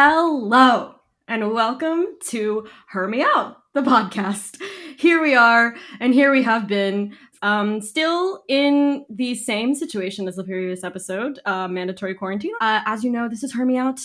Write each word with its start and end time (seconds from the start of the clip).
Hello, 0.00 0.94
and 1.26 1.52
welcome 1.52 2.06
to 2.28 2.68
Her 2.90 3.08
Me 3.08 3.20
Out, 3.20 3.56
the 3.74 3.80
podcast. 3.80 4.62
Here 4.96 5.20
we 5.20 5.34
are, 5.34 5.74
and 5.98 6.14
here 6.14 6.30
we 6.30 6.44
have 6.44 6.68
been, 6.68 7.16
um, 7.42 7.80
still 7.80 8.44
in 8.46 9.04
the 9.10 9.34
same 9.34 9.74
situation 9.74 10.28
as 10.28 10.36
the 10.36 10.44
previous 10.44 10.84
episode, 10.84 11.40
uh, 11.46 11.66
mandatory 11.66 12.14
quarantine. 12.14 12.52
Uh, 12.60 12.80
as 12.86 13.02
you 13.02 13.10
know, 13.10 13.28
this 13.28 13.42
is 13.42 13.54
Her 13.54 13.66
Me 13.66 13.76
Out, 13.76 13.98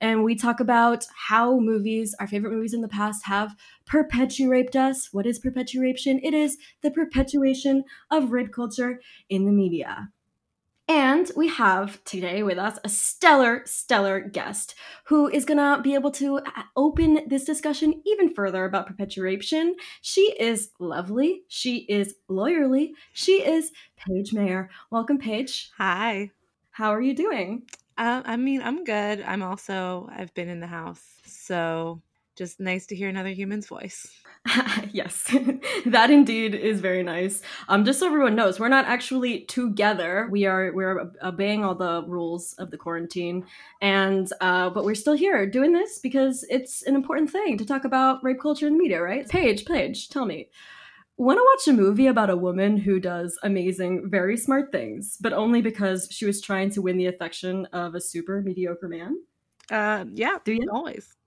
and 0.00 0.22
we 0.22 0.36
talk 0.36 0.60
about 0.60 1.04
how 1.16 1.58
movies, 1.58 2.14
our 2.20 2.28
favorite 2.28 2.52
movies 2.52 2.72
in 2.72 2.80
the 2.80 2.86
past, 2.86 3.26
have 3.26 3.56
perpeturaped 3.86 4.76
us. 4.76 5.08
What 5.10 5.26
is 5.26 5.40
perpetuation? 5.40 6.20
It 6.22 6.32
is 6.32 6.58
the 6.82 6.92
perpetuation 6.92 7.82
of 8.08 8.30
rape 8.30 8.52
culture 8.52 9.00
in 9.28 9.46
the 9.46 9.52
media. 9.52 10.10
And 10.90 11.30
we 11.36 11.46
have 11.46 12.02
today 12.02 12.42
with 12.42 12.58
us 12.58 12.76
a 12.82 12.88
stellar, 12.88 13.62
stellar 13.64 14.18
guest 14.18 14.74
who 15.04 15.28
is 15.28 15.44
going 15.44 15.58
to 15.58 15.80
be 15.80 15.94
able 15.94 16.10
to 16.10 16.38
uh, 16.38 16.62
open 16.74 17.28
this 17.28 17.44
discussion 17.44 18.02
even 18.04 18.34
further 18.34 18.64
about 18.64 18.88
perpetuation. 18.88 19.76
She 20.00 20.34
is 20.40 20.70
lovely. 20.80 21.44
She 21.46 21.86
is 21.88 22.16
lawyerly. 22.28 22.90
She 23.12 23.34
is 23.34 23.70
Paige 23.96 24.32
Maier. 24.32 24.66
Welcome, 24.90 25.18
Paige. 25.18 25.70
Hi. 25.78 26.32
How 26.72 26.92
are 26.92 27.00
you 27.00 27.14
doing? 27.14 27.62
Uh, 27.96 28.22
I 28.24 28.36
mean, 28.36 28.60
I'm 28.60 28.82
good. 28.82 29.22
I'm 29.22 29.44
also, 29.44 30.08
I've 30.12 30.34
been 30.34 30.48
in 30.48 30.58
the 30.58 30.66
house. 30.66 31.04
So 31.24 32.02
just 32.40 32.58
nice 32.58 32.86
to 32.86 32.96
hear 32.96 33.10
another 33.10 33.28
human's 33.28 33.66
voice. 33.66 34.08
yes, 34.92 35.30
that 35.86 36.10
indeed 36.10 36.54
is 36.54 36.80
very 36.80 37.02
nice. 37.02 37.42
Um, 37.68 37.84
just 37.84 37.98
so 38.00 38.06
everyone 38.06 38.34
knows, 38.34 38.58
we're 38.58 38.68
not 38.68 38.86
actually 38.86 39.40
together. 39.42 40.26
We 40.30 40.46
are 40.46 40.72
we're 40.72 41.12
obeying 41.22 41.62
all 41.62 41.74
the 41.74 42.02
rules 42.08 42.54
of 42.54 42.70
the 42.70 42.78
quarantine, 42.78 43.44
and 43.82 44.32
uh, 44.40 44.70
but 44.70 44.86
we're 44.86 44.94
still 44.94 45.12
here 45.12 45.44
doing 45.44 45.74
this 45.74 45.98
because 45.98 46.46
it's 46.48 46.80
an 46.84 46.94
important 46.94 47.30
thing 47.30 47.58
to 47.58 47.66
talk 47.66 47.84
about 47.84 48.24
rape 48.24 48.40
culture 48.40 48.66
in 48.66 48.72
the 48.72 48.78
media, 48.78 49.02
right? 49.02 49.28
Paige, 49.28 49.66
Paige, 49.66 50.08
tell 50.08 50.24
me. 50.24 50.48
Want 51.18 51.36
to 51.36 51.44
watch 51.52 51.68
a 51.68 51.78
movie 51.78 52.06
about 52.06 52.30
a 52.30 52.36
woman 52.38 52.78
who 52.78 52.98
does 52.98 53.38
amazing, 53.42 54.08
very 54.08 54.38
smart 54.38 54.72
things, 54.72 55.18
but 55.20 55.34
only 55.34 55.60
because 55.60 56.08
she 56.10 56.24
was 56.24 56.40
trying 56.40 56.70
to 56.70 56.80
win 56.80 56.96
the 56.96 57.08
affection 57.08 57.66
of 57.74 57.94
a 57.94 58.00
super 58.00 58.40
mediocre 58.40 58.88
man? 58.88 59.16
Uh, 59.70 60.06
yeah, 60.14 60.38
do 60.42 60.54
you 60.54 60.66
always? 60.72 61.19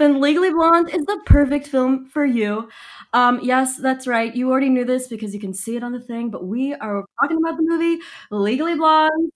Then 0.00 0.18
Legally 0.18 0.48
Blonde 0.50 0.88
is 0.88 1.04
the 1.04 1.20
perfect 1.26 1.66
film 1.66 2.06
for 2.06 2.24
you. 2.24 2.70
Um, 3.12 3.38
yes, 3.42 3.76
that's 3.76 4.06
right. 4.06 4.34
You 4.34 4.50
already 4.50 4.70
knew 4.70 4.86
this 4.86 5.08
because 5.08 5.34
you 5.34 5.40
can 5.40 5.52
see 5.52 5.76
it 5.76 5.84
on 5.84 5.92
the 5.92 6.00
thing, 6.00 6.30
but 6.30 6.46
we 6.46 6.72
are 6.72 7.04
talking 7.20 7.36
about 7.36 7.58
the 7.58 7.64
movie 7.64 7.98
Legally 8.30 8.76
Blonde. 8.76 9.30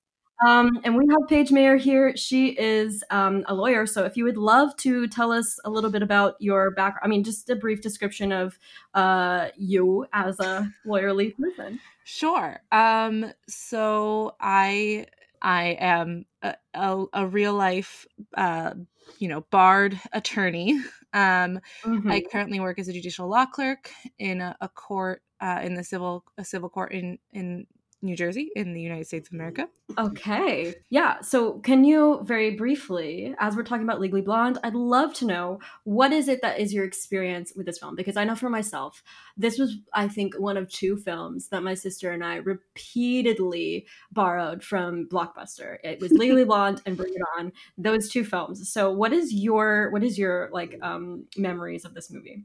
Um, 0.48 0.80
and 0.82 0.96
we 0.96 1.04
have 1.10 1.28
Paige 1.28 1.50
Maier 1.50 1.78
here. 1.78 2.16
She 2.16 2.58
is 2.58 3.04
um, 3.10 3.44
a 3.46 3.54
lawyer. 3.54 3.84
So 3.84 4.06
if 4.06 4.16
you 4.16 4.24
would 4.24 4.38
love 4.38 4.74
to 4.78 5.06
tell 5.06 5.32
us 5.32 5.60
a 5.66 5.70
little 5.70 5.90
bit 5.90 6.02
about 6.02 6.36
your 6.38 6.70
background, 6.70 7.04
I 7.04 7.08
mean, 7.08 7.24
just 7.24 7.50
a 7.50 7.56
brief 7.56 7.82
description 7.82 8.32
of 8.32 8.58
uh, 8.94 9.48
you 9.58 10.06
as 10.14 10.40
a 10.40 10.72
lawyerly 10.86 11.36
person. 11.36 11.78
Sure. 12.04 12.62
Um, 12.72 13.30
so 13.48 14.34
I 14.40 15.08
I 15.44 15.76
am 15.78 16.24
a, 16.42 16.56
a, 16.72 17.04
a 17.12 17.26
real 17.26 17.52
life 17.52 18.06
uh, 18.34 18.74
you 19.18 19.28
know, 19.28 19.42
barred 19.50 20.00
attorney. 20.12 20.80
Um, 21.12 21.60
mm-hmm. 21.84 22.10
I 22.10 22.22
currently 22.22 22.58
work 22.58 22.80
as 22.80 22.88
a 22.88 22.92
judicial 22.92 23.28
law 23.28 23.46
clerk 23.46 23.88
in 24.18 24.40
a, 24.40 24.56
a 24.60 24.68
court 24.68 25.22
uh, 25.40 25.60
in 25.62 25.74
the 25.74 25.84
civil 25.84 26.24
a 26.38 26.44
civil 26.44 26.68
court 26.68 26.90
in 26.90 27.18
in 27.32 27.68
New 28.04 28.14
Jersey 28.14 28.50
in 28.54 28.74
the 28.74 28.80
United 28.80 29.06
States 29.06 29.28
of 29.28 29.34
America. 29.34 29.68
Okay. 29.98 30.74
Yeah. 30.90 31.20
So, 31.22 31.58
can 31.60 31.84
you 31.84 32.20
very 32.22 32.54
briefly, 32.54 33.34
as 33.38 33.56
we're 33.56 33.64
talking 33.64 33.84
about 33.84 34.00
Legally 34.00 34.20
Blonde, 34.20 34.58
I'd 34.62 34.74
love 34.74 35.14
to 35.14 35.26
know 35.26 35.60
what 35.84 36.12
is 36.12 36.28
it 36.28 36.42
that 36.42 36.60
is 36.60 36.72
your 36.72 36.84
experience 36.84 37.52
with 37.56 37.66
this 37.66 37.78
film? 37.78 37.96
Because 37.96 38.16
I 38.16 38.24
know 38.24 38.36
for 38.36 38.50
myself, 38.50 39.02
this 39.36 39.58
was, 39.58 39.76
I 39.94 40.06
think, 40.08 40.34
one 40.34 40.56
of 40.56 40.70
two 40.70 40.96
films 40.96 41.48
that 41.48 41.62
my 41.62 41.74
sister 41.74 42.12
and 42.12 42.24
I 42.24 42.36
repeatedly 42.36 43.86
borrowed 44.12 44.62
from 44.62 45.08
Blockbuster. 45.08 45.78
It 45.82 46.00
was 46.00 46.12
Legally 46.12 46.44
Blonde 46.46 46.82
and 46.86 46.96
Bring 46.96 47.14
It 47.14 47.22
On, 47.38 47.52
those 47.78 48.08
two 48.08 48.24
films. 48.24 48.70
So, 48.70 48.92
what 48.92 49.12
is 49.12 49.32
your, 49.32 49.90
what 49.90 50.04
is 50.04 50.18
your 50.18 50.50
like 50.52 50.78
um, 50.82 51.24
memories 51.36 51.84
of 51.84 51.94
this 51.94 52.10
movie? 52.10 52.44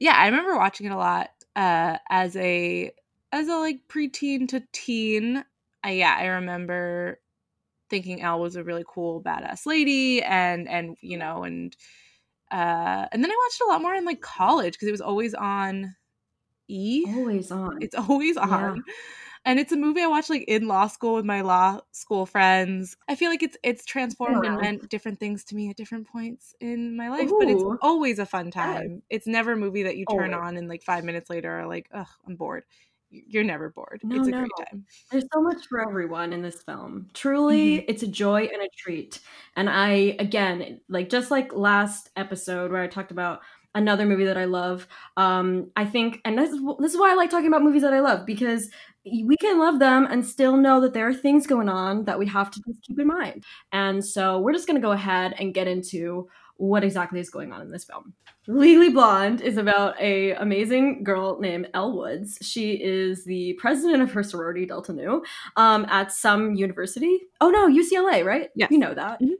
Yeah, 0.00 0.14
I 0.16 0.26
remember 0.26 0.56
watching 0.56 0.86
it 0.86 0.92
a 0.92 0.96
lot 0.96 1.30
uh, 1.54 1.98
as 2.08 2.34
a 2.36 2.92
as 3.32 3.48
a 3.48 3.56
like 3.56 3.80
preteen 3.88 4.48
to 4.48 4.62
teen, 4.72 5.44
I 5.82 5.92
yeah, 5.92 6.16
I 6.18 6.26
remember 6.26 7.20
thinking 7.88 8.22
Elle 8.22 8.40
was 8.40 8.56
a 8.56 8.64
really 8.64 8.84
cool 8.86 9.22
badass 9.22 9.66
lady 9.66 10.22
and 10.22 10.68
and 10.68 10.96
you 11.00 11.18
know 11.18 11.42
and 11.42 11.76
uh 12.52 13.06
and 13.10 13.22
then 13.24 13.30
I 13.30 13.46
watched 13.48 13.60
a 13.62 13.66
lot 13.66 13.82
more 13.82 13.94
in 13.94 14.04
like 14.04 14.20
college 14.20 14.74
because 14.74 14.86
it 14.88 14.92
was 14.92 15.00
always 15.00 15.34
on 15.34 15.96
E. 16.68 17.04
Always 17.08 17.50
on. 17.50 17.82
It's 17.82 17.94
always 17.94 18.36
on. 18.36 18.76
Yeah. 18.76 18.94
And 19.46 19.58
it's 19.58 19.72
a 19.72 19.76
movie 19.76 20.02
I 20.02 20.06
watched 20.06 20.28
like 20.28 20.44
in 20.48 20.68
law 20.68 20.86
school 20.86 21.14
with 21.14 21.24
my 21.24 21.40
law 21.40 21.80
school 21.92 22.26
friends. 22.26 22.96
I 23.08 23.14
feel 23.14 23.30
like 23.30 23.42
it's 23.42 23.56
it's 23.62 23.84
transformed 23.86 24.44
yeah. 24.44 24.52
and 24.52 24.60
meant 24.60 24.88
different 24.90 25.18
things 25.18 25.44
to 25.44 25.56
me 25.56 25.70
at 25.70 25.76
different 25.76 26.06
points 26.06 26.54
in 26.60 26.94
my 26.94 27.08
life, 27.08 27.30
Ooh. 27.30 27.38
but 27.38 27.48
it's 27.48 27.64
always 27.80 28.18
a 28.18 28.26
fun 28.26 28.50
time. 28.50 28.90
Yeah. 28.90 29.16
It's 29.16 29.26
never 29.26 29.52
a 29.52 29.56
movie 29.56 29.84
that 29.84 29.96
you 29.96 30.04
turn 30.10 30.34
always. 30.34 30.48
on 30.48 30.56
and 30.58 30.68
like 30.68 30.82
5 30.82 31.04
minutes 31.04 31.30
later 31.30 31.50
are 31.50 31.66
like, 31.66 31.88
"Ugh, 31.92 32.06
I'm 32.26 32.36
bored." 32.36 32.64
You're 33.10 33.44
never 33.44 33.70
bored. 33.70 34.00
No, 34.04 34.16
it's 34.16 34.28
a 34.28 34.30
no. 34.30 34.38
great 34.38 34.50
time. 34.58 34.84
There's 35.10 35.24
so 35.32 35.40
much 35.42 35.66
for 35.68 35.86
everyone 35.86 36.32
in 36.32 36.42
this 36.42 36.62
film. 36.62 37.08
Truly, 37.12 37.78
mm-hmm. 37.78 37.90
it's 37.90 38.02
a 38.02 38.06
joy 38.06 38.48
and 38.52 38.62
a 38.62 38.68
treat. 38.76 39.20
And 39.56 39.68
I, 39.68 40.16
again, 40.18 40.80
like 40.88 41.08
just 41.08 41.30
like 41.30 41.52
last 41.52 42.10
episode 42.16 42.70
where 42.70 42.82
I 42.82 42.86
talked 42.86 43.10
about 43.10 43.40
another 43.74 44.06
movie 44.06 44.24
that 44.24 44.38
I 44.38 44.46
love, 44.46 44.86
um, 45.16 45.70
I 45.76 45.84
think, 45.84 46.20
and 46.24 46.38
this 46.38 46.50
is, 46.50 46.60
this 46.78 46.92
is 46.92 46.98
why 46.98 47.12
I 47.12 47.14
like 47.14 47.30
talking 47.30 47.48
about 47.48 47.62
movies 47.62 47.82
that 47.82 47.94
I 47.94 48.00
love 48.00 48.26
because 48.26 48.68
we 49.04 49.36
can 49.36 49.58
love 49.58 49.78
them 49.78 50.06
and 50.10 50.26
still 50.26 50.56
know 50.56 50.80
that 50.80 50.92
there 50.92 51.08
are 51.08 51.14
things 51.14 51.46
going 51.46 51.68
on 51.68 52.04
that 52.04 52.18
we 52.18 52.26
have 52.26 52.50
to 52.50 52.60
just 52.66 52.82
keep 52.82 52.98
in 52.98 53.06
mind. 53.06 53.44
And 53.72 54.04
so 54.04 54.40
we're 54.40 54.52
just 54.52 54.66
going 54.66 54.80
to 54.80 54.86
go 54.86 54.92
ahead 54.92 55.34
and 55.38 55.54
get 55.54 55.68
into 55.68 56.28
what 56.56 56.84
exactly 56.84 57.20
is 57.20 57.30
going 57.30 57.52
on 57.52 57.62
in 57.62 57.70
this 57.70 57.84
film. 57.84 58.12
Legally 58.50 58.90
Blonde 58.90 59.40
is 59.40 59.58
about 59.58 60.00
a 60.00 60.32
amazing 60.32 61.04
girl 61.04 61.38
named 61.38 61.68
Elle 61.72 61.96
Woods. 61.96 62.36
She 62.42 62.72
is 62.72 63.24
the 63.24 63.52
president 63.54 64.02
of 64.02 64.10
her 64.10 64.24
sorority, 64.24 64.66
Delta 64.66 64.92
Nu, 64.92 65.22
um, 65.56 65.86
at 65.88 66.10
some 66.10 66.56
university. 66.56 67.20
Oh 67.40 67.50
no, 67.50 67.68
UCLA, 67.68 68.24
right? 68.24 68.50
Yeah, 68.56 68.66
you 68.68 68.78
know 68.78 68.92
that. 68.92 69.20
Mm-hmm. 69.22 69.34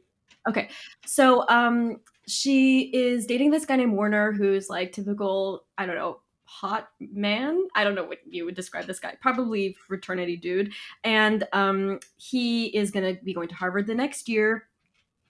Okay, 0.48 0.71
so 1.06 1.44
um, 1.48 1.97
she 2.28 2.82
is 2.94 3.26
dating 3.26 3.50
this 3.50 3.66
guy 3.66 3.76
named 3.76 3.94
Warner, 3.94 4.31
who's 4.31 4.71
like 4.71 4.93
typical. 4.93 5.65
I 5.77 5.87
don't 5.87 5.97
know 5.97 6.21
hot 6.44 6.88
man. 7.00 7.66
I 7.77 7.84
don't 7.84 7.94
know 7.94 8.04
what 8.04 8.19
you 8.28 8.44
would 8.44 8.56
describe 8.56 8.87
this 8.87 8.98
guy. 8.98 9.16
Probably 9.21 9.77
fraternity 9.87 10.37
dude. 10.37 10.72
And 11.04 11.47
um, 11.53 12.00
he 12.16 12.66
is 12.66 12.91
going 12.91 13.16
to 13.16 13.22
be 13.22 13.32
going 13.32 13.48
to 13.48 13.54
Harvard 13.54 13.87
the 13.87 13.94
next 13.94 14.28
year 14.28 14.65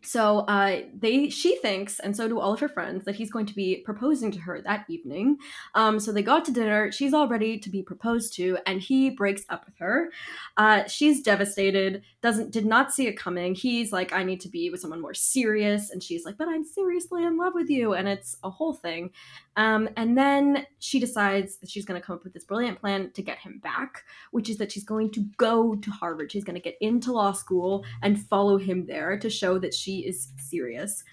so 0.03 0.41
uh, 0.41 0.83
they 0.99 1.29
she 1.29 1.57
thinks 1.57 1.99
and 2.01 2.17
so 2.17 2.29
do 2.29 2.41
all 2.41 2.53
of 2.53 2.61
her 2.61 2.69
friends 2.69 3.05
that 3.05 3.17
he's 3.17 3.31
going 3.31 3.47
to 3.47 3.55
be 3.55 3.83
proposing 3.85 4.31
to 4.33 4.39
her 4.41 4.61
that 4.63 4.85
evening. 4.89 5.39
Um, 5.75 6.01
so 6.01 6.13
they 6.13 6.23
go 6.23 6.37
out 6.37 6.45
to 6.47 6.53
dinner. 6.53 6.93
She's 6.93 7.15
all 7.15 7.29
ready 7.29 7.59
to 7.59 7.71
be 7.71 7.83
proposed 7.83 8.35
to 8.35 8.59
and 8.67 8.81
he 8.81 9.11
breaks 9.11 9.43
up 9.49 9.67
with 9.67 9.77
her. 9.79 10.11
Uh, 10.57 10.85
she's 10.87 11.23
devastated 11.23 12.03
doesn't 12.23 12.51
did 12.51 12.67
not 12.67 12.93
see 12.93 13.07
it 13.07 13.17
coming. 13.17 13.55
He's 13.55 13.93
like 13.93 14.13
i 14.13 14.23
need 14.23 14.41
to 14.41 14.49
be 14.49 14.71
with 14.71 14.81
someone 14.81 15.01
more 15.01 15.15
serious 15.15 15.91
and 15.91 16.03
she's 16.03 16.25
like 16.25 16.37
but 16.37 16.49
i'm 16.49 16.65
seriously 16.65 17.25
in 17.25 17.37
love 17.37 17.55
with 17.55 17.71
you 17.71 17.95
and 17.95 18.09
it's 18.09 18.37
a 18.43 18.51
whole 18.51 18.75
thing 18.75 19.11
um, 19.61 19.89
and 19.97 20.17
then 20.17 20.67
she 20.79 20.99
decides 20.99 21.57
that 21.59 21.71
she's 21.71 21.85
going 21.85 22.01
to 22.01 22.07
come 22.07 22.17
up 22.17 22.25
with 22.25 22.33
this 22.33 22.45
brilliant 22.45 22.81
plan 22.81 23.11
to 23.13 23.23
get 23.23 23.39
him 23.39 23.61
back 23.63 24.05
which 24.31 24.49
is 24.49 24.59
that 24.59 24.71
she's 24.73 24.85
going 24.85 25.11
to 25.11 25.21
go 25.37 25.75
to 25.77 25.91
harvard 25.91 26.31
she's 26.31 26.45
going 26.45 26.55
to 26.55 26.61
get 26.61 26.77
into 26.81 27.13
law 27.13 27.33
school 27.33 27.85
and 28.03 28.21
follow 28.27 28.57
him 28.57 28.87
there 28.87 29.19
to 29.19 29.31
show 29.31 29.59
that 29.59 29.75
she 29.75 30.01
is 30.01 30.33
serious. 30.37 31.05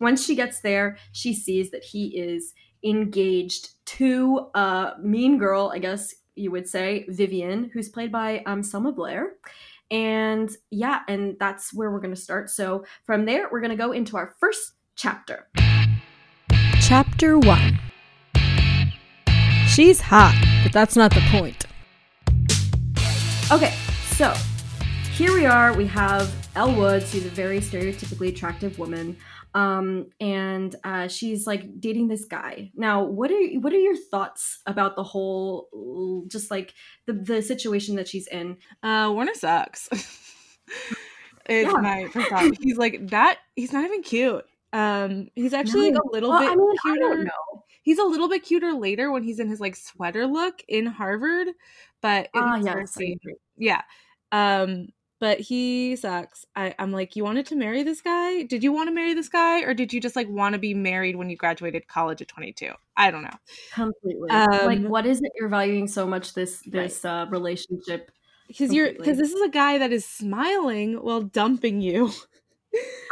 Once 0.00 0.24
she 0.24 0.34
gets 0.34 0.60
there, 0.60 0.96
she 1.12 1.34
sees 1.34 1.70
that 1.70 1.84
he 1.84 2.18
is 2.18 2.54
engaged 2.84 3.70
to 3.84 4.48
a 4.54 4.94
mean 5.00 5.38
girl, 5.38 5.70
I 5.72 5.78
guess 5.78 6.14
you 6.34 6.50
would 6.50 6.68
say, 6.68 7.06
Vivian, 7.08 7.70
who's 7.72 7.88
played 7.88 8.10
by 8.10 8.42
um, 8.46 8.62
Selma 8.62 8.92
Blair. 8.92 9.34
And 9.90 10.50
yeah, 10.70 11.00
and 11.06 11.36
that's 11.38 11.72
where 11.72 11.90
we're 11.90 12.00
going 12.00 12.14
to 12.14 12.20
start. 12.20 12.50
So 12.50 12.84
from 13.04 13.26
there, 13.26 13.48
we're 13.52 13.60
going 13.60 13.70
to 13.70 13.76
go 13.76 13.92
into 13.92 14.16
our 14.16 14.34
first 14.40 14.72
chapter. 14.96 15.48
Chapter 16.80 17.38
1 17.38 17.78
She's 19.74 20.02
hot, 20.02 20.34
but 20.62 20.70
that's 20.72 20.96
not 20.96 21.14
the 21.14 21.22
point. 21.30 21.64
Okay, 23.50 23.74
so 24.10 24.34
here 25.14 25.32
we 25.32 25.46
are. 25.46 25.72
We 25.74 25.86
have 25.86 26.30
Elle 26.54 26.74
Woods. 26.74 27.10
She's 27.10 27.24
a 27.24 27.30
very 27.30 27.58
stereotypically 27.60 28.28
attractive 28.28 28.78
woman, 28.78 29.16
um, 29.54 30.10
and 30.20 30.76
uh, 30.84 31.08
she's 31.08 31.46
like 31.46 31.80
dating 31.80 32.08
this 32.08 32.26
guy. 32.26 32.70
Now, 32.74 33.02
what 33.04 33.30
are 33.30 33.42
what 33.60 33.72
are 33.72 33.78
your 33.78 33.96
thoughts 33.96 34.60
about 34.66 34.94
the 34.94 35.04
whole, 35.04 36.26
just 36.28 36.50
like 36.50 36.74
the 37.06 37.14
the 37.14 37.40
situation 37.40 37.96
that 37.96 38.08
she's 38.08 38.26
in? 38.26 38.58
Uh, 38.82 39.10
Warner 39.10 39.34
sucks. 39.34 39.88
it's 41.48 41.72
yeah. 41.72 41.80
my 41.80 42.08
first 42.12 42.28
thought. 42.28 42.52
He's 42.60 42.76
like 42.76 43.08
that. 43.08 43.38
He's 43.56 43.72
not 43.72 43.84
even 43.86 44.02
cute. 44.02 44.44
Um, 44.74 45.28
he's 45.34 45.52
actually 45.52 45.90
No. 45.90 46.00
like 46.00 46.04
a 46.04 46.12
little 46.12 46.30
Well, 46.30 46.40
bit 46.40 46.50
I 46.50 46.56
mean, 46.56 46.68
I 46.70 46.96
cuter. 46.96 47.30
He's 47.82 47.98
a 47.98 48.04
little 48.04 48.28
bit 48.28 48.44
cuter 48.44 48.72
later 48.72 49.10
when 49.10 49.22
he's 49.22 49.38
in 49.40 49.48
his 49.48 49.60
like 49.60 49.76
sweater 49.76 50.26
look 50.26 50.62
in 50.68 50.86
Harvard, 50.86 51.48
but 52.00 52.28
in 52.34 52.56
his 52.56 52.66
yes, 52.66 52.94
scene- 52.94 53.18
yeah. 53.56 53.82
Um, 54.30 54.88
but 55.22 55.38
he 55.38 55.94
sucks. 55.94 56.44
I, 56.56 56.74
I'm 56.80 56.90
like, 56.90 57.14
you 57.14 57.22
wanted 57.22 57.46
to 57.46 57.54
marry 57.54 57.84
this 57.84 58.00
guy? 58.00 58.42
Did 58.42 58.64
you 58.64 58.72
want 58.72 58.88
to 58.88 58.94
marry 58.94 59.14
this 59.14 59.28
guy, 59.28 59.60
or 59.60 59.72
did 59.72 59.92
you 59.92 60.00
just 60.00 60.16
like 60.16 60.28
want 60.28 60.54
to 60.54 60.58
be 60.58 60.74
married 60.74 61.14
when 61.14 61.30
you 61.30 61.36
graduated 61.36 61.86
college 61.86 62.20
at 62.20 62.26
22? 62.26 62.72
I 62.96 63.12
don't 63.12 63.22
know. 63.22 63.36
Completely. 63.72 64.28
like, 64.28 64.78
Um, 64.78 64.88
what 64.88 65.06
is 65.06 65.20
it 65.22 65.30
you're 65.38 65.48
valuing 65.48 65.86
so 65.86 66.08
much 66.08 66.34
this 66.34 66.60
this 66.66 67.04
uh, 67.04 67.26
relationship? 67.30 68.10
Because 68.48 68.72
you're 68.72 68.92
because 68.92 69.16
this 69.16 69.32
is 69.32 69.40
a 69.42 69.48
guy 69.48 69.78
that 69.78 69.92
is 69.92 70.04
smiling 70.04 70.94
while 70.94 71.22
dumping 71.22 71.80
you. 71.80 72.10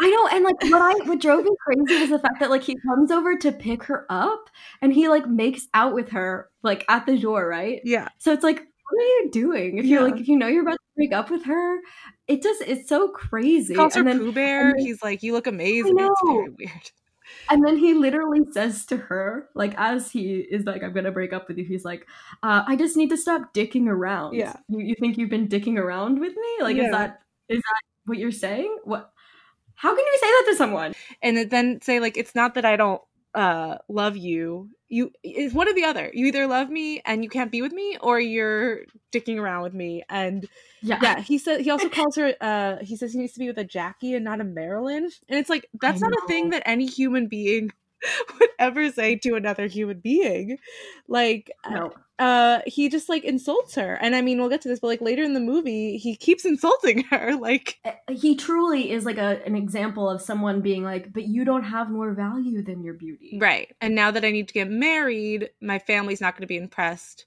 I 0.01 0.09
know, 0.11 0.27
and 0.37 0.45
like 0.45 0.63
what 0.65 0.83
I 0.83 0.95
what 1.09 1.21
drove 1.21 1.45
me 1.45 1.51
crazy 1.65 2.01
was 2.01 2.11
the 2.11 2.19
fact 2.19 2.41
that 2.41 2.51
like 2.51 2.63
he 2.63 2.77
comes 2.87 3.11
over 3.11 3.37
to 3.37 3.53
pick 3.53 3.83
her 3.85 4.07
up, 4.09 4.49
and 4.81 4.93
he 4.93 5.09
like 5.09 5.29
makes 5.29 5.69
out 5.75 5.95
with 5.95 6.11
her 6.11 6.49
like 6.63 6.85
at 6.89 7.07
the 7.07 7.19
door, 7.19 7.47
right? 7.47 7.81
Yeah. 7.85 8.09
So 8.19 8.33
it's 8.33 8.43
like, 8.45 8.59
what 8.59 9.03
are 9.03 9.07
you 9.07 9.29
doing? 9.33 9.79
If 9.79 9.85
you're 9.85 10.01
Yeah. 10.01 10.11
like, 10.13 10.21
if 10.21 10.29
you 10.29 10.37
know 10.39 10.47
you're 10.47 10.63
about 10.63 10.73
to 10.73 10.79
break 10.97 11.13
up 11.13 11.31
with 11.31 11.45
her, 11.45 11.79
it 12.29 12.43
just 12.43 12.63
it's 12.63 12.89
so 12.89 13.09
crazy. 13.09 13.75
He 13.75 13.77
calls 13.77 13.95
her 13.95 14.01
and 14.01 14.09
then 14.09 14.19
Pooh 14.19 14.33
Bear. 14.33 14.71
and 14.71 14.79
then- 14.79 14.87
He's 14.87 15.03
like, 15.03 15.23
you 15.23 15.33
look 15.33 15.47
amazing. 15.47 15.97
It's 15.99 16.21
very 16.27 16.49
weird. 16.59 16.91
and 17.51 17.65
then 17.65 17.77
he 17.77 17.93
literally 17.95 18.41
says 18.53 18.87
to 18.87 18.97
her, 18.97 19.49
like 19.55 19.75
as 19.77 20.11
he 20.11 20.37
is 20.37 20.65
like, 20.65 20.83
I'm 20.83 20.93
gonna 20.95 21.13
break 21.13 21.33
up 21.35 21.49
with 21.49 21.59
you. 21.59 21.65
He's 21.65 21.85
like, 21.85 22.07
uh, 22.43 22.65
I 22.67 22.77
just 22.77 22.97
need 22.97 23.11
to 23.11 23.17
stop 23.19 23.53
dicking 23.55 23.89
around. 23.89 24.35
Yeah. 24.35 24.57
You, 24.69 24.79
you 24.81 24.95
think 24.99 25.19
you've 25.19 25.31
been 25.31 25.49
dicking 25.49 25.77
around 25.79 26.19
with 26.19 26.35
me? 26.35 26.63
Like, 26.63 26.77
Yeah. 26.77 26.85
is 26.87 26.91
that 26.93 27.21
is 27.51 27.59
that 27.59 27.81
what 28.07 28.17
you're 28.19 28.33
saying? 28.33 28.79
What? 28.85 29.11
How 29.81 29.95
can 29.95 30.05
you 30.05 30.19
say 30.21 30.27
that 30.27 30.45
to 30.51 30.57
someone? 30.57 30.95
and 31.23 31.51
then 31.51 31.81
say 31.83 32.01
like 32.01 32.17
it's 32.17 32.35
not 32.35 32.55
that 32.55 32.65
i 32.65 32.77
don't 32.77 33.03
uh 33.35 33.77
love 33.89 34.17
you. 34.17 34.71
You 34.89 35.13
is 35.23 35.55
one 35.55 35.69
or 35.69 35.73
the 35.73 35.85
other. 35.85 36.11
You 36.13 36.27
either 36.27 36.47
love 36.47 36.69
me 36.69 37.01
and 37.05 37.23
you 37.23 37.31
can't 37.31 37.53
be 37.53 37.63
with 37.63 37.73
me 37.73 37.97
or 38.01 38.19
you're 38.19 38.81
dicking 39.13 39.39
around 39.39 39.63
with 39.63 39.75
me. 39.75 40.03
And 40.09 40.49
yeah. 40.83 40.99
yeah 41.01 41.21
he 41.21 41.39
said 41.39 41.61
he 41.61 41.71
also 41.71 41.89
calls 41.89 42.17
her 42.17 42.35
uh 42.41 42.79
he 42.83 42.97
says 42.97 43.13
he 43.13 43.21
needs 43.21 43.35
to 43.35 43.39
be 43.39 43.47
with 43.47 43.59
a 43.59 43.65
jackie 43.65 44.15
and 44.15 44.25
not 44.25 44.41
a 44.41 44.45
marilyn. 44.45 45.05
And 45.29 45.39
it's 45.39 45.51
like 45.51 45.69
that's 45.81 46.01
not 46.01 46.13
a 46.13 46.27
thing 46.27 46.51
that 46.51 46.63
any 46.67 46.87
human 46.87 47.29
being 47.29 47.71
would 48.41 48.51
ever 48.59 48.91
say 48.91 49.17
to 49.17 49.35
another 49.35 49.67
human 49.67 49.99
being 50.01 50.59
like 51.09 51.51
No. 51.69 51.93
uh 52.19 52.61
he 52.67 52.89
just 52.89 53.09
like 53.09 53.25
insults 53.25 53.75
her 53.75 53.95
and 53.95 54.15
i 54.17 54.21
mean 54.23 54.39
we'll 54.39 54.49
get 54.49 54.61
to 54.63 54.69
this 54.69 54.81
but 54.81 54.87
like 54.89 55.01
later 55.01 55.23
in 55.23 55.35
the 55.35 55.41
movie 55.41 55.97
he 55.99 56.17
keeps 56.17 56.45
insulting 56.53 57.05
her 57.05 57.37
like 57.37 57.79
Uh, 57.85 57.93
he 58.11 58.37
truly 58.37 58.91
is 58.91 59.05
like 59.05 59.19
a 59.19 59.41
an 59.45 59.55
example 59.57 60.09
of 60.09 60.21
someone 60.21 60.61
being 60.61 60.83
like, 60.85 61.13
but 61.13 61.25
you 61.27 61.45
don't 61.45 61.63
have 61.65 61.91
more 61.91 62.13
value 62.13 62.63
than 62.63 62.83
your 62.83 62.95
beauty. 62.95 63.39
Right. 63.41 63.75
And 63.81 63.95
now 63.95 64.11
that 64.11 64.25
I 64.25 64.31
need 64.31 64.49
to 64.49 64.55
get 64.55 64.69
married, 64.71 65.51
my 65.61 65.79
family's 65.79 66.21
not 66.21 66.35
going 66.35 66.43
to 66.43 66.47
be 66.47 66.57
impressed 66.57 67.27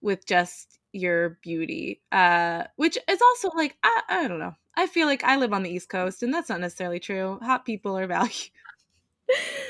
with 0.00 0.26
just 0.26 0.78
your 0.92 1.38
beauty. 1.42 2.00
Uh 2.12 2.64
which 2.76 2.96
is 3.08 3.20
also 3.20 3.50
like 3.56 3.76
I, 3.82 4.02
I 4.08 4.28
don't 4.28 4.38
know. 4.38 4.54
I 4.76 4.86
feel 4.86 5.06
like 5.06 5.24
I 5.24 5.36
live 5.36 5.52
on 5.52 5.62
the 5.62 5.70
East 5.70 5.88
Coast 5.88 6.22
and 6.22 6.32
that's 6.32 6.48
not 6.48 6.60
necessarily 6.60 7.00
true. 7.00 7.38
Hot 7.42 7.64
people 7.64 7.96
are 7.98 8.06
valued. 8.16 8.50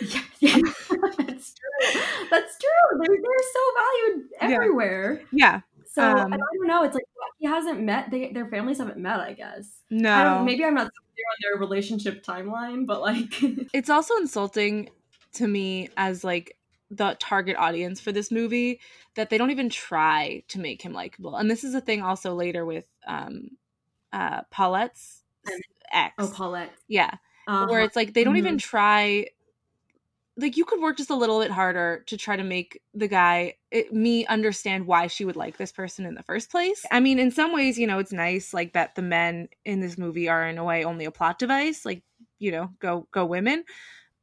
Yeah, 0.00 0.20
yeah. 0.40 0.56
that's 1.18 1.54
true. 1.54 2.00
That's 2.30 2.58
true. 2.58 2.98
They're, 3.00 3.16
they're 3.16 3.46
so 3.52 3.60
valued 3.76 4.26
everywhere. 4.40 5.22
Yeah. 5.32 5.60
So 5.86 6.02
Um, 6.02 6.32
I 6.32 6.36
don't 6.36 6.66
know. 6.66 6.84
It's 6.84 6.94
like 6.94 7.04
he 7.38 7.46
hasn't 7.46 7.80
met. 7.80 8.10
They, 8.10 8.32
their 8.32 8.48
families 8.48 8.78
haven't 8.78 8.98
met. 8.98 9.20
I 9.20 9.32
guess. 9.32 9.82
No. 9.90 10.24
don't. 10.24 10.44
Maybe 10.44 10.64
I'm 10.64 10.74
not 10.74 10.86
so 10.86 11.02
clear 11.14 11.24
on 11.30 11.36
their 11.42 11.60
relationship 11.60 12.22
timeline, 12.24 12.86
but 12.86 13.00
like, 13.00 13.32
It's 13.72 13.90
also 13.90 14.16
insulting 14.16 14.90
to 15.34 15.46
me 15.46 15.88
as 15.96 16.22
like 16.24 16.56
the 16.90 17.16
target 17.18 17.56
audience 17.56 18.00
for 18.00 18.12
this 18.12 18.30
movie 18.30 18.80
that 19.16 19.30
they 19.30 19.38
don't 19.38 19.50
even 19.50 19.68
try 19.70 20.42
to 20.48 20.60
make 20.60 20.82
him 20.82 20.92
likable. 20.92 21.36
And 21.36 21.50
this 21.50 21.64
is 21.64 21.74
a 21.74 21.80
thing 21.80 22.02
also 22.02 22.34
later 22.34 22.64
with 22.64 22.86
um 23.06 23.50
uh 24.12 24.42
Paulette's 24.52 25.22
ex. 25.92 26.14
oh, 26.18 26.28
Paulette. 26.34 26.72
yeah. 26.88 27.12
Uh, 27.48 27.66
where 27.68 27.80
it's 27.80 27.94
like 27.94 28.12
they 28.12 28.24
don't 28.24 28.36
even 28.38 28.58
try 28.58 29.26
like 30.38 30.56
you 30.56 30.64
could 30.64 30.80
work 30.80 30.98
just 30.98 31.10
a 31.10 31.14
little 31.14 31.40
bit 31.40 31.50
harder 31.50 32.04
to 32.06 32.16
try 32.16 32.36
to 32.36 32.44
make 32.44 32.82
the 32.94 33.08
guy 33.08 33.54
it, 33.70 33.92
me 33.92 34.26
understand 34.26 34.86
why 34.86 35.06
she 35.06 35.24
would 35.24 35.36
like 35.36 35.56
this 35.56 35.72
person 35.72 36.04
in 36.04 36.14
the 36.14 36.22
first 36.22 36.50
place. 36.50 36.84
I 36.90 37.00
mean 37.00 37.18
in 37.18 37.30
some 37.30 37.52
ways 37.52 37.78
you 37.78 37.86
know 37.86 37.98
it's 37.98 38.12
nice 38.12 38.52
like 38.52 38.72
that 38.74 38.94
the 38.94 39.02
men 39.02 39.48
in 39.64 39.80
this 39.80 39.96
movie 39.98 40.28
are 40.28 40.46
in 40.46 40.58
a 40.58 40.64
way 40.64 40.84
only 40.84 41.04
a 41.06 41.10
plot 41.10 41.38
device 41.38 41.84
like 41.84 42.02
you 42.38 42.50
know 42.50 42.70
go 42.80 43.06
go 43.12 43.24
women. 43.24 43.64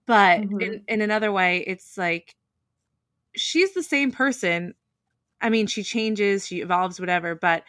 But 0.06 0.42
Mhm. 0.42 0.62
in, 0.62 0.82
in 0.88 1.02
another 1.02 1.32
way 1.32 1.60
it's 1.66 1.98
like 1.98 2.36
she's 3.36 3.74
the 3.74 3.84
same 3.84 4.12
person. 4.12 4.74
I 5.42 5.50
mean 5.50 5.68
she 5.68 5.84
changes 5.84 6.48
she 6.48 6.62
evolves 6.62 7.00
whatever 7.00 7.36
but 7.36 7.64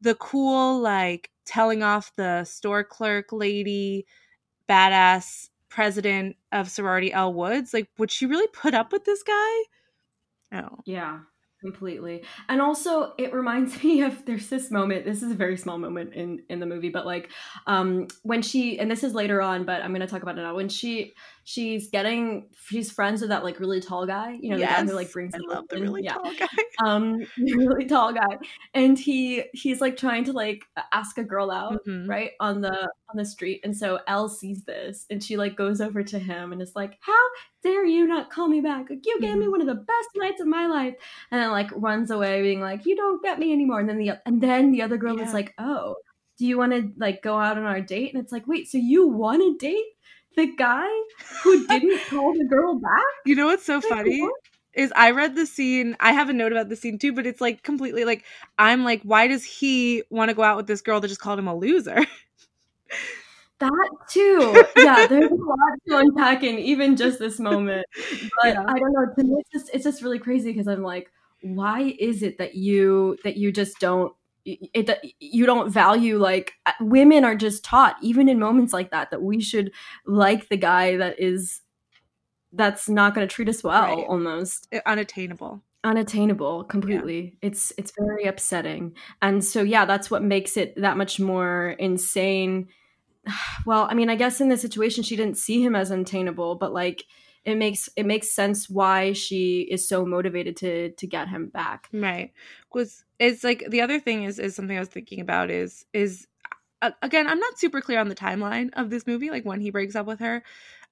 the 0.00 0.14
cool 0.16 0.80
like 0.80 1.30
telling 1.44 1.82
off 1.82 2.12
the 2.16 2.44
store 2.44 2.84
clerk 2.84 3.32
lady 3.32 4.06
badass 4.68 5.48
president 5.68 6.36
of 6.52 6.70
sorority 6.70 7.12
Elle 7.12 7.34
Woods. 7.34 7.74
Like, 7.74 7.88
would 7.98 8.10
she 8.10 8.26
really 8.26 8.48
put 8.48 8.74
up 8.74 8.92
with 8.92 9.04
this 9.04 9.22
guy? 9.22 9.52
Oh, 10.52 10.78
Yeah, 10.84 11.20
completely. 11.60 12.24
And 12.48 12.62
also 12.62 13.14
it 13.18 13.32
reminds 13.32 13.82
me 13.84 14.02
of 14.02 14.24
there's 14.24 14.48
this 14.48 14.70
moment, 14.70 15.04
this 15.04 15.22
is 15.22 15.32
a 15.32 15.34
very 15.36 15.56
small 15.56 15.78
moment 15.78 16.14
in 16.14 16.42
in 16.48 16.60
the 16.60 16.66
movie, 16.66 16.88
but 16.88 17.06
like 17.06 17.30
um 17.66 18.06
when 18.22 18.42
she 18.42 18.78
and 18.78 18.90
this 18.90 19.04
is 19.04 19.14
later 19.14 19.42
on, 19.42 19.64
but 19.64 19.82
I'm 19.82 19.90
going 19.90 20.00
to 20.00 20.06
talk 20.06 20.22
about 20.22 20.38
it 20.38 20.42
now. 20.42 20.54
When 20.54 20.68
she 20.68 21.14
she's 21.50 21.88
getting 21.88 22.46
she's 22.66 22.90
friends 22.92 23.22
with 23.22 23.30
that 23.30 23.42
like 23.42 23.58
really 23.58 23.80
tall 23.80 24.04
guy, 24.06 24.36
you 24.38 24.50
know, 24.50 24.58
the 24.58 24.66
guy 24.66 24.84
who 24.84 24.92
like 24.92 25.10
brings 25.10 25.34
I 25.34 25.38
the 25.38 25.44
love 25.48 25.64
the 25.70 25.76
in. 25.76 25.82
really 25.82 26.02
yeah. 26.04 26.12
tall 26.14 26.34
guy. 26.38 26.46
Um 26.84 27.20
really 27.38 27.86
tall 27.86 28.12
guy. 28.12 28.36
And 28.74 28.98
he 28.98 29.44
he's 29.54 29.80
like 29.80 29.96
trying 29.96 30.24
to 30.24 30.32
like 30.32 30.62
ask 30.92 31.16
a 31.16 31.24
girl 31.24 31.50
out 31.50 31.82
Mhm. 31.86 32.06
right 32.06 32.32
on 32.38 32.60
the 32.60 32.76
on 33.08 33.16
the 33.16 33.24
street 33.24 33.60
and 33.64 33.74
so 33.74 33.98
Elle 34.06 34.28
sees 34.28 34.64
this 34.64 35.06
and 35.08 35.24
she 35.24 35.38
like 35.38 35.56
goes 35.56 35.80
over 35.80 36.02
to 36.02 36.18
him 36.18 36.52
and 36.52 36.60
is 36.60 36.76
like 36.76 36.98
how 37.00 37.24
dare 37.62 37.86
you 37.86 38.06
not 38.06 38.28
call 38.30 38.48
me 38.48 38.60
back 38.60 38.90
like 38.90 39.06
you 39.06 39.18
gave 39.18 39.36
me 39.38 39.46
Mhm. 39.46 39.50
one 39.52 39.60
of 39.62 39.66
the 39.68 39.74
best 39.74 40.08
nights 40.16 40.42
of 40.42 40.46
my 40.48 40.66
life 40.66 40.94
and 41.30 41.40
then 41.40 41.50
like 41.50 41.70
runs 41.76 42.10
away 42.10 42.42
being 42.42 42.60
like 42.60 42.84
you 42.84 42.94
don't 42.94 43.22
get 43.22 43.38
me 43.38 43.54
anymore 43.54 43.80
and 43.80 43.88
then 43.88 43.96
the 43.96 44.10
and 44.26 44.42
then 44.42 44.70
the 44.70 44.82
other 44.82 44.98
girl 44.98 45.16
Yeah. 45.16 45.24
is 45.26 45.32
like 45.32 45.54
oh 45.58 45.96
do 46.38 46.46
you 46.46 46.58
want 46.58 46.72
to 46.72 46.92
like 46.98 47.22
go 47.22 47.36
out 47.38 47.56
on 47.58 47.64
our 47.64 47.80
date 47.80 48.12
and 48.12 48.22
it's 48.22 48.32
like 48.32 48.46
wait 48.46 48.68
so 48.68 48.76
you 48.78 49.08
want 49.08 49.40
to 49.42 49.56
date 49.66 49.86
the 50.38 50.46
guy 50.56 50.88
who 51.42 51.66
didn't 51.68 52.02
call 52.10 52.34
the 52.38 52.46
girl 52.48 52.78
back 52.80 53.14
You 53.24 53.34
know 53.34 53.46
what's 53.46 53.64
so 53.64 53.80
Like, 53.82 53.90
funny? 53.90 54.20
what? 54.20 54.40
Is 54.74 54.92
I 54.94 55.10
read 55.10 55.34
the 55.34 55.46
scene. 55.46 55.96
I 55.98 56.12
have 56.12 56.28
a 56.28 56.32
note 56.32 56.52
about 56.52 56.68
the 56.68 56.76
scene 56.76 56.98
too, 56.98 57.12
but 57.12 57.26
it's 57.26 57.40
like 57.40 57.62
completely 57.62 58.04
like 58.04 58.24
I'm 58.58 58.84
like, 58.84 59.02
why 59.02 59.26
does 59.26 59.44
he 59.44 60.04
want 60.10 60.28
to 60.28 60.34
go 60.34 60.42
out 60.42 60.56
with 60.56 60.66
this 60.68 60.82
girl 60.82 61.00
that 61.00 61.08
just 61.08 61.20
called 61.20 61.38
him 61.38 61.48
a 61.48 61.54
loser? 61.56 62.06
That 63.60 63.88
too. 64.08 64.64
Yeah, 64.76 65.04
there's 65.06 65.30
a 65.30 65.34
lot 65.34 65.78
to 65.88 65.98
unpack 65.98 66.44
in 66.44 66.58
even 66.58 66.96
just 66.96 67.18
this 67.18 67.40
moment. 67.40 67.86
But 68.42 68.54
Yeah. 68.54 68.64
I 68.68 68.78
don't 68.78 68.92
know. 68.92 69.06
To 69.16 69.24
me, 69.24 69.36
it's 69.40 69.50
just 69.50 69.74
it's 69.74 69.84
just 69.84 70.02
really 70.02 70.18
crazy 70.20 70.52
because 70.52 70.68
I'm 70.68 70.82
like, 70.82 71.10
why 71.42 71.96
is 71.98 72.22
it 72.22 72.38
that 72.38 72.54
you 72.54 73.18
that 73.24 73.36
you 73.36 73.50
just 73.52 73.80
don't 73.80 74.12
it 74.44 74.90
you 75.20 75.44
don't 75.46 75.70
value 75.70 76.18
like 76.18 76.54
uh, 76.66 76.72
women 76.80 77.24
are 77.24 77.34
just 77.34 77.64
taught 77.64 77.96
even 78.02 78.28
in 78.28 78.38
moments 78.38 78.72
like 78.72 78.90
that 78.90 79.10
that 79.10 79.22
we 79.22 79.40
should 79.40 79.70
like 80.06 80.48
the 80.48 80.56
guy 80.56 80.96
that 80.96 81.20
is 81.20 81.60
that's 82.52 82.88
not 82.88 83.14
going 83.14 83.26
to 83.28 83.32
treat 83.34 83.48
us 83.48 83.62
well 83.62 83.82
Right. 83.96 84.06
almost. 84.08 84.68
Unattainable. 84.86 85.62
unattainable 85.84 86.64
completely. 86.64 87.36
It's 87.42 87.72
it's 87.76 87.92
very 87.98 88.24
upsetting. 88.24 88.94
And 89.20 89.44
so 89.44 89.62
yeah 89.62 89.84
that's 89.84 90.10
what 90.10 90.22
makes 90.22 90.56
it 90.56 90.74
that 90.80 90.96
much 90.96 91.20
more 91.20 91.70
insane. 91.78 92.68
Well 93.66 93.86
i 93.90 93.94
mean 93.94 94.08
i 94.08 94.14
guess 94.16 94.40
in 94.40 94.48
this 94.48 94.62
situation 94.62 95.02
she 95.04 95.16
didn't 95.16 95.36
see 95.36 95.62
him 95.62 95.76
as 95.76 95.90
unattainable 95.92 96.54
but 96.54 96.72
like 96.72 97.04
it 97.52 97.56
makes 97.56 97.88
it 97.96 98.06
makes 98.06 98.30
sense 98.30 98.68
why 98.70 99.12
she 99.12 99.62
is 99.70 99.88
so 99.88 100.04
motivated 100.06 100.56
to 100.58 100.90
to 100.92 101.06
get 101.06 101.28
him 101.28 101.48
back 101.48 101.90
Right. 101.92 102.32
Was 102.74 103.04
it's 103.18 103.42
like 103.42 103.64
the 103.70 103.80
other 103.80 103.98
thing 103.98 104.24
is 104.24 104.38
is 104.38 104.54
something 104.54 104.76
I 104.76 104.80
was 104.80 104.90
thinking 104.90 105.20
about 105.20 105.50
is 105.50 105.86
is 105.94 106.26
uh, 106.82 106.92
again 107.02 107.28
I'm 107.28 107.40
not 107.40 107.58
super 107.58 107.80
clear 107.80 108.00
on 108.00 108.08
the 108.08 108.14
timeline 108.16 108.70
of 108.74 108.90
this 108.90 109.06
movie 109.06 109.30
like 109.30 109.44
when 109.44 109.60
he 109.60 109.70
breaks 109.70 109.96
up 109.96 110.06
with 110.06 110.20
her 110.20 110.42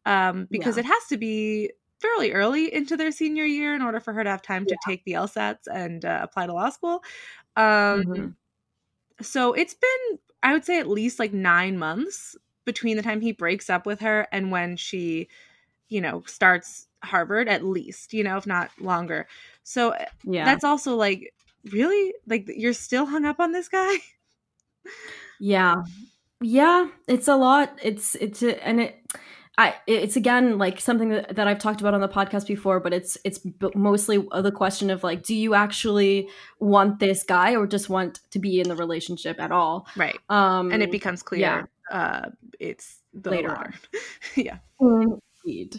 um 0.07 0.49
because 0.53 0.77
Yeah. 0.77 0.79
it 0.79 0.87
has 0.87 1.07
to 1.11 1.19
be 1.19 1.73
fairly 2.01 2.33
early 2.33 2.73
into 2.73 2.97
their 2.97 3.13
senior 3.13 3.45
year 3.47 3.75
in 3.75 3.83
order 3.83 4.01
for 4.01 4.13
her 4.15 4.25
to 4.25 4.31
have 4.31 4.43
time 4.43 4.67
to 4.67 4.77
take 4.77 5.05
the 5.05 5.15
LSATs 5.15 5.67
and 5.73 6.05
uh, 6.05 6.21
apply 6.23 6.47
to 6.47 6.55
law 6.55 6.71
school. 6.71 7.03
Um 7.57 8.03
Mhm. 8.05 8.37
so 9.23 9.53
it's 9.53 9.75
been 9.75 10.19
I 10.43 10.53
would 10.53 10.65
say 10.65 10.79
at 10.79 10.89
least 10.89 11.19
like 11.19 11.33
9 11.33 11.79
months 11.79 12.37
between 12.65 12.97
the 12.97 13.03
time 13.03 13.21
he 13.21 13.33
breaks 13.33 13.71
up 13.71 13.87
with 13.87 14.01
her 14.01 14.27
and 14.33 14.51
when 14.51 14.77
she 14.77 15.29
you 15.89 16.01
know 16.01 16.23
starts 16.27 16.89
Harvard 17.03 17.49
at 17.49 17.65
least, 17.65 18.13
you 18.13 18.25
know, 18.25 18.37
if 18.37 18.47
not 18.47 18.71
longer. 18.81 19.27
So 19.63 19.95
yeah 20.25 20.45
that's 20.45 20.65
also 20.65 20.95
like 20.95 21.33
really 21.73 22.15
like 22.27 22.49
you're 22.49 22.73
still 22.73 23.07
hung 23.07 23.25
up 23.25 23.41
on 23.41 23.53
this 23.53 23.69
guy 23.69 23.97
yeah 25.41 25.83
yeah 26.41 26.87
it's 27.09 27.29
a 27.29 27.37
lot 27.37 27.77
it's 27.83 28.15
it's 28.17 28.43
a, 28.43 28.65
and 28.67 28.81
it 28.81 29.03
I, 29.59 29.75
it's 29.87 30.17
again 30.17 30.59
like 30.59 30.81
something 30.81 31.09
that, 31.09 31.35
that 31.37 31.49
I've 31.49 31.59
talked 31.59 31.81
about 31.81 31.95
on 31.95 32.03
the 32.03 32.11
podcast 32.11 32.47
before, 32.47 32.79
but 32.79 32.93
it's 32.93 33.17
it's 33.25 33.41
mostly 33.75 34.19
the 34.19 34.53
question 34.53 34.91
of 34.91 35.03
like, 35.03 35.23
do 35.23 35.35
you 35.35 35.55
actually 35.55 36.29
want 36.61 36.99
this 36.99 37.23
guy 37.23 37.57
or 37.57 37.67
just 37.67 37.89
want 37.89 38.21
to 38.33 38.39
be 38.39 38.61
in 38.61 38.69
the 38.69 38.77
relationship 38.77 39.41
at 39.41 39.53
all? 39.53 39.87
Right. 39.97 40.19
Um, 40.29 40.73
and 40.73 40.83
it 40.83 40.91
becomes 40.91 41.23
clear. 41.23 41.41
yeah. 41.41 41.63
Uh, 41.91 42.31
it's 42.61 43.01
the 43.15 43.31
Later 43.31 43.49
latter. 43.49 43.73
on. 43.73 44.01
yeah. 44.45 44.59
Indeed. 45.47 45.77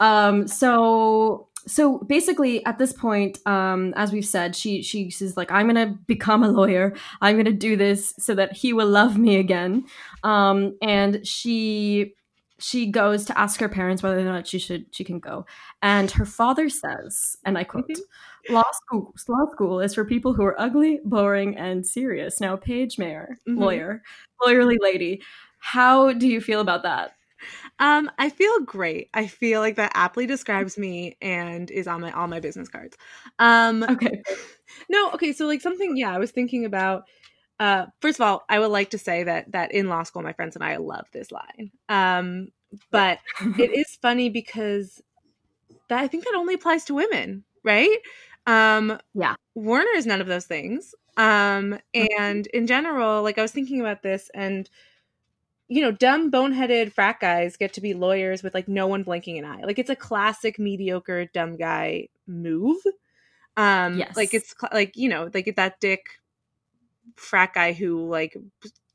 Um, 0.00 0.48
so 0.48 1.48
so 1.66 1.98
basically 2.00 2.62
at 2.66 2.76
this 2.76 2.92
point 2.92 3.38
um 3.46 3.94
as 3.96 4.12
we've 4.12 4.26
said 4.26 4.54
she 4.54 4.82
she 4.82 5.08
says 5.08 5.34
like 5.34 5.50
i'm 5.50 5.66
gonna 5.66 5.96
become 6.06 6.42
a 6.42 6.48
lawyer. 6.50 6.92
I'm 7.22 7.36
gonna 7.38 7.52
do 7.52 7.74
this 7.76 8.12
so 8.18 8.34
that 8.34 8.52
he 8.52 8.74
will 8.74 8.88
love 8.88 9.16
me 9.16 9.36
again. 9.36 9.86
Um 10.24 10.76
and 10.82 11.26
she 11.26 12.14
she 12.58 12.86
goes 12.90 13.24
to 13.26 13.38
ask 13.38 13.58
her 13.60 13.68
parents 13.68 14.02
whether 14.02 14.18
or 14.18 14.24
not 14.24 14.46
she 14.46 14.58
should 14.58 14.86
she 14.94 15.04
can 15.04 15.20
go. 15.20 15.46
And 15.80 16.10
her 16.10 16.26
father 16.26 16.68
says 16.68 17.36
and 17.46 17.56
i 17.56 17.64
quote 17.64 17.90
law 18.50 18.64
school 18.72 19.14
law 19.28 19.46
school 19.52 19.80
is 19.80 19.94
for 19.94 20.04
people 20.04 20.34
who 20.34 20.44
are 20.44 20.60
ugly 20.60 21.00
boring 21.06 21.56
and 21.56 21.86
serious. 21.86 22.40
Now 22.40 22.56
paige 22.56 22.96
maier 22.98 23.36
Mhm. 23.48 23.58
lawyer 23.58 24.02
lawyerly 24.42 24.76
lady 24.80 25.22
how 25.60 26.12
do 26.12 26.28
you 26.28 26.42
feel 26.42 26.60
about 26.60 26.82
that 26.82 27.12
Um, 27.80 28.10
I 28.18 28.30
feel 28.30 28.60
great. 28.60 29.08
I 29.14 29.26
feel 29.26 29.60
like 29.60 29.76
that 29.76 29.92
aptly 29.94 30.26
describes 30.26 30.78
me 30.78 31.16
and 31.20 31.70
is 31.70 31.88
on 31.88 32.00
my 32.00 32.12
all 32.12 32.28
my 32.28 32.40
business 32.40 32.68
cards. 32.68 32.96
Um, 33.38 33.82
okay 33.82 34.22
no, 34.88 35.10
okay, 35.12 35.32
so 35.32 35.46
like 35.46 35.60
something, 35.60 35.96
yeah, 35.96 36.14
I 36.14 36.18
was 36.18 36.30
thinking 36.32 36.64
about. 36.64 37.04
Uh, 37.60 37.86
first 38.02 38.18
of 38.20 38.26
all, 38.26 38.44
I 38.48 38.58
would 38.60 38.70
like 38.70 38.90
to 38.90 38.98
say 38.98 39.24
that 39.24 39.52
that 39.52 39.72
in 39.72 39.88
law 39.88 40.02
school, 40.04 40.22
my 40.22 40.32
friends 40.34 40.56
and 40.56 40.64
I 40.64 40.76
love 40.76 41.06
this 41.12 41.32
line. 41.32 41.72
Um, 41.88 42.48
but 42.92 43.18
it 43.58 43.72
is 43.72 43.96
funny 44.02 44.30
because 44.30 45.02
that 45.88 45.98
I 45.98 46.08
think 46.08 46.24
that 46.24 46.34
only 46.34 46.54
applies 46.54 46.84
to 46.86 46.94
women, 46.94 47.44
right? 47.62 47.98
Um, 48.46 48.98
Yeah. 49.14 49.34
Warner 49.54 49.90
is 49.96 50.06
none 50.06 50.20
of 50.20 50.26
those 50.26 50.46
things. 50.46 50.94
Um, 51.16 51.78
and 51.94 52.46
in 52.48 52.66
general, 52.66 53.22
like 53.22 53.38
I 53.38 53.42
was 53.42 53.52
thinking 53.52 53.80
about 53.80 54.02
this, 54.02 54.30
and 54.34 54.68
you 55.68 55.80
know, 55.82 55.92
dumb, 55.92 56.30
boneheaded 56.30 56.92
frat 56.92 57.20
guys 57.20 57.56
get 57.56 57.72
to 57.74 57.80
be 57.80 57.94
lawyers 57.94 58.42
with 58.42 58.54
like 58.54 58.68
no 58.68 58.86
one 58.86 59.02
blinking 59.02 59.38
an 59.38 59.44
eye. 59.44 59.62
Like 59.64 59.78
it's 59.78 59.90
a 59.90 59.96
classic 59.96 60.58
mediocre 60.58 61.26
dumb 61.26 61.56
guy 61.56 62.08
move. 62.26 62.78
Um, 63.56 63.98
Yes. 63.98 64.16
like 64.16 64.34
it's 64.34 64.54
cl- 64.58 64.70
like 64.72 64.96
you 64.96 65.08
know, 65.08 65.30
like 65.32 65.54
that 65.56 65.80
dick 65.80 66.06
frat 67.16 67.54
guy 67.54 67.72
who 67.72 68.08
like 68.08 68.36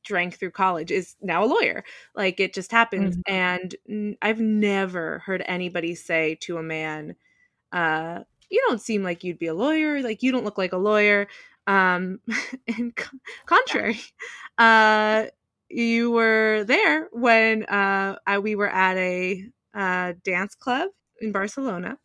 drank 0.03 0.35
through 0.39 0.51
college 0.51 0.91
is 0.91 1.15
now 1.21 1.43
a 1.43 1.47
lawyer. 1.47 1.83
Like 2.15 2.39
it 2.39 2.53
just 2.53 2.71
happens. 2.71 3.17
Mhm. 3.17 3.21
And 3.27 3.75
n- 3.89 4.17
I've 4.21 4.39
never 4.39 5.19
heard 5.19 5.43
anybody 5.45 5.95
say 5.95 6.35
to 6.41 6.57
a 6.57 6.63
man, 6.63 7.15
uh, 7.71 8.21
you 8.49 8.63
don't 8.67 8.81
seem 8.81 9.03
like 9.03 9.23
you'd 9.23 9.39
be 9.39 9.47
a 9.47 9.53
lawyer. 9.53 10.01
Like 10.01 10.23
you 10.23 10.31
don't 10.31 10.45
look 10.45 10.57
like 10.57 10.73
a 10.73 10.77
lawyer. 10.77 11.27
Um, 11.67 12.19
and 12.67 12.95
con- 12.95 13.21
contrary, 13.45 13.99
uh, 14.57 15.25
you 15.69 16.11
were 16.11 16.63
there 16.65 17.07
when 17.11 17.63
uh, 17.65 18.17
I, 18.25 18.39
we 18.39 18.55
were 18.55 18.69
at 18.69 18.97
a 18.97 19.43
uh, 19.73 20.13
dance 20.23 20.55
club 20.55 20.89
in 21.21 21.31
Barcelona, 21.31 21.97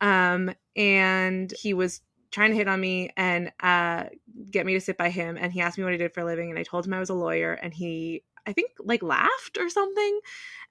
um, 0.00 0.52
and 0.74 1.52
he 1.60 1.74
was 1.74 2.00
trying 2.30 2.50
to 2.50 2.56
hit 2.56 2.68
on 2.68 2.80
me 2.80 3.10
and 3.16 3.52
uh, 3.60 4.04
get 4.50 4.66
me 4.66 4.74
to 4.74 4.80
sit 4.80 4.98
by 4.98 5.10
him. 5.10 5.38
And 5.40 5.52
he 5.52 5.60
asked 5.60 5.78
me 5.78 5.84
what 5.84 5.94
I 5.94 5.96
did 5.96 6.12
for 6.12 6.20
a 6.20 6.24
living, 6.24 6.50
and 6.50 6.58
I 6.58 6.62
told 6.62 6.86
him 6.86 6.92
I 6.92 7.00
was 7.00 7.10
a 7.10 7.14
lawyer. 7.14 7.54
And 7.54 7.72
he, 7.72 8.22
I 8.46 8.52
think, 8.52 8.72
like 8.78 9.02
laughed 9.02 9.58
or 9.58 9.68
something. 9.68 10.20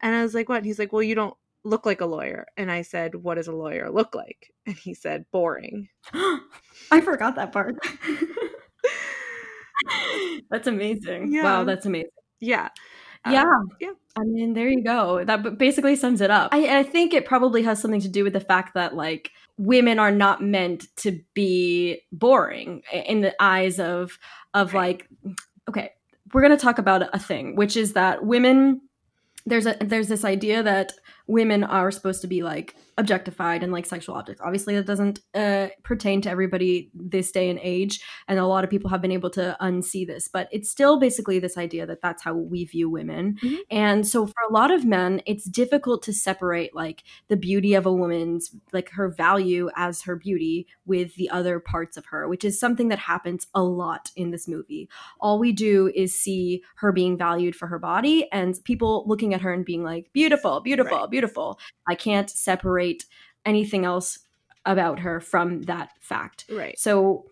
And 0.01 0.15
I 0.15 0.23
was 0.23 0.33
like, 0.33 0.49
"What?" 0.49 0.57
And 0.57 0.65
he's 0.65 0.79
like, 0.79 0.93
"Well, 0.93 1.03
you 1.03 1.15
don't 1.15 1.35
look 1.63 1.85
like 1.85 2.01
a 2.01 2.05
lawyer." 2.05 2.45
And 2.57 2.71
I 2.71 2.83
said, 2.83 3.15
"What 3.15 3.35
does 3.35 3.47
a 3.47 3.55
lawyer 3.55 3.89
look 3.89 4.13
like?" 4.13 4.51
And 4.67 4.75
he 4.75 4.93
said, 4.93 5.25
"Boring." 5.31 5.89
I 6.13 7.01
forgot 7.01 7.35
that 7.35 7.51
part. 7.51 7.75
that's 10.49 10.67
amazing. 10.67 11.31
Yeah. 11.31 11.43
Wow, 11.43 11.63
that's 11.63 11.85
amazing. 11.85 12.09
Yeah. 12.45 12.69
Yeah. 13.27 13.43
Um, 13.43 13.69
yeah. 13.81 13.91
I 14.15 14.23
mean, 14.23 14.53
there 14.53 14.69
you 14.69 14.83
go. 14.83 15.23
That 15.25 15.57
basically 15.57 15.95
sums 15.95 16.21
it 16.21 16.29
up. 16.29 16.49
I, 16.53 16.79
I 16.79 16.83
think 16.83 17.13
it 17.13 17.25
probably 17.25 17.63
has 17.63 17.81
something 17.81 18.01
to 18.01 18.07
do 18.07 18.23
with 18.23 18.33
the 18.33 18.39
fact 18.39 18.75
that, 18.75 18.95
like, 18.95 19.31
women 19.57 19.99
are 19.99 20.11
not 20.11 20.43
meant 20.43 20.85
to 20.97 21.19
be 21.33 22.01
boring 22.11 22.83
in 22.93 23.21
the 23.21 23.33
eyes 23.41 23.79
of, 23.79 24.19
of 24.53 24.73
Right. 24.73 25.01
like, 25.25 25.35
okay, 25.69 25.91
we're 26.33 26.41
going 26.41 26.57
to 26.57 26.63
talk 26.63 26.77
about 26.77 27.09
a 27.13 27.19
thing, 27.19 27.55
which 27.55 27.75
is 27.75 27.93
that 27.93 28.25
women, 28.25 28.81
there's 29.45 29.65
a, 29.65 29.75
there's 29.81 30.07
this 30.07 30.23
idea 30.25 30.61
that 30.63 30.93
women 31.27 31.63
are 31.63 31.91
supposed 31.91 32.21
to 32.21 32.27
be 32.27 32.43
like 32.43 32.75
objectified 32.97 33.61
and 33.63 33.71
like 33.73 33.85
sexual 33.85 34.15
objects. 34.15 34.41
Obviously, 34.41 34.75
that 34.75 34.85
doesn't 34.85 35.19
uh, 35.33 35.67
pertain 35.83 36.21
to 36.21 36.29
everybody 36.29 36.89
this 36.93 37.31
day 37.31 37.49
and 37.49 37.59
age, 37.61 37.99
and 38.27 38.39
a 38.39 38.45
lot 38.45 38.63
of 38.63 38.69
people 38.69 38.89
have 38.89 39.01
been 39.01 39.11
able 39.11 39.29
to 39.31 39.57
unsee 39.61 40.05
this. 40.07 40.27
But 40.27 40.47
it's 40.51 40.69
still 40.69 40.99
basically 40.99 41.39
this 41.39 41.57
idea 41.57 41.85
that 41.87 42.01
that's 42.01 42.23
how 42.23 42.33
we 42.35 42.65
view 42.65 42.89
women. 42.89 43.37
Mhm. 43.43 43.57
And 43.69 44.07
so, 44.07 44.25
for 44.27 44.35
a 44.49 44.53
lot 44.53 44.71
of 44.71 44.85
men, 44.85 45.21
it's 45.25 45.45
difficult 45.45 46.03
to 46.03 46.13
separate 46.13 46.75
like 46.75 47.03
the 47.27 47.35
beauty 47.37 47.73
of 47.73 47.85
a 47.85 47.93
woman's 47.93 48.55
like 48.71 48.89
her 48.91 49.09
value 49.09 49.69
as 49.75 50.03
her 50.03 50.15
beauty 50.15 50.67
with 50.85 51.15
the 51.15 51.29
other 51.29 51.59
parts 51.59 51.97
of 51.97 52.05
her, 52.05 52.27
which 52.27 52.45
is 52.45 52.59
something 52.59 52.89
that 52.89 52.99
happens 52.99 53.47
a 53.55 53.63
lot 53.63 54.11
in 54.15 54.31
this 54.31 54.47
movie. 54.47 54.87
All 55.19 55.39
we 55.39 55.51
do 55.51 55.91
is 55.95 56.17
see 56.17 56.61
her 56.77 56.91
being 56.91 57.17
valued 57.17 57.55
for 57.55 57.67
her 57.67 57.79
body, 57.79 58.31
and 58.31 58.55
people 58.63 59.03
looking 59.07 59.33
at 59.33 59.41
her 59.41 59.51
and 59.51 59.65
being 59.65 59.83
like, 59.83 60.11
"Beautiful, 60.13 60.59
beautiful, 60.61 60.97
Right. 60.99 61.09
beautiful." 61.09 61.14
I 61.87 61.95
can't 61.95 62.29
separate 62.29 63.05
anything 63.45 63.85
else 63.85 64.19
about 64.65 64.99
her 64.99 65.19
from 65.19 65.63
that 65.63 65.91
fact. 66.01 66.45
Right. 66.49 66.77
So 66.77 67.25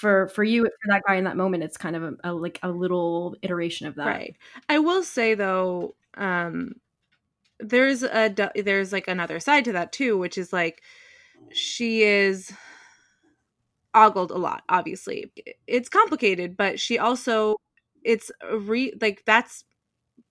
for 0.00 0.28
for 0.28 0.44
you 0.44 0.64
for 0.64 0.88
that 0.88 1.02
guy 1.06 1.16
in 1.16 1.24
that 1.24 1.36
moment 1.36 1.64
it's 1.64 1.76
kind 1.76 1.96
of 1.96 2.02
a, 2.02 2.14
a 2.24 2.32
like 2.32 2.58
a 2.62 2.70
little 2.70 3.36
iteration 3.42 3.86
of 3.86 3.96
that. 3.96 4.06
Right. 4.06 4.36
I 4.68 4.78
will 4.78 5.02
say 5.02 5.34
though, 5.34 5.94
um, 6.16 6.76
there's 7.58 8.02
a 8.02 8.34
there's 8.54 8.92
like 8.92 9.08
another 9.08 9.40
side 9.40 9.64
to 9.66 9.72
that 9.72 9.92
too, 9.92 10.16
which 10.16 10.38
is 10.38 10.52
like 10.52 10.82
she 11.52 12.02
is 12.02 12.52
ogled 13.94 14.30
a 14.30 14.38
lot. 14.38 14.62
Obviously, 14.68 15.32
it's 15.66 15.88
complicated, 15.88 16.56
but 16.56 16.80
she 16.80 16.98
also 16.98 17.56
it's 18.02 18.30
a 18.48 18.56
re 18.56 18.94
like 19.00 19.22
that's 19.26 19.64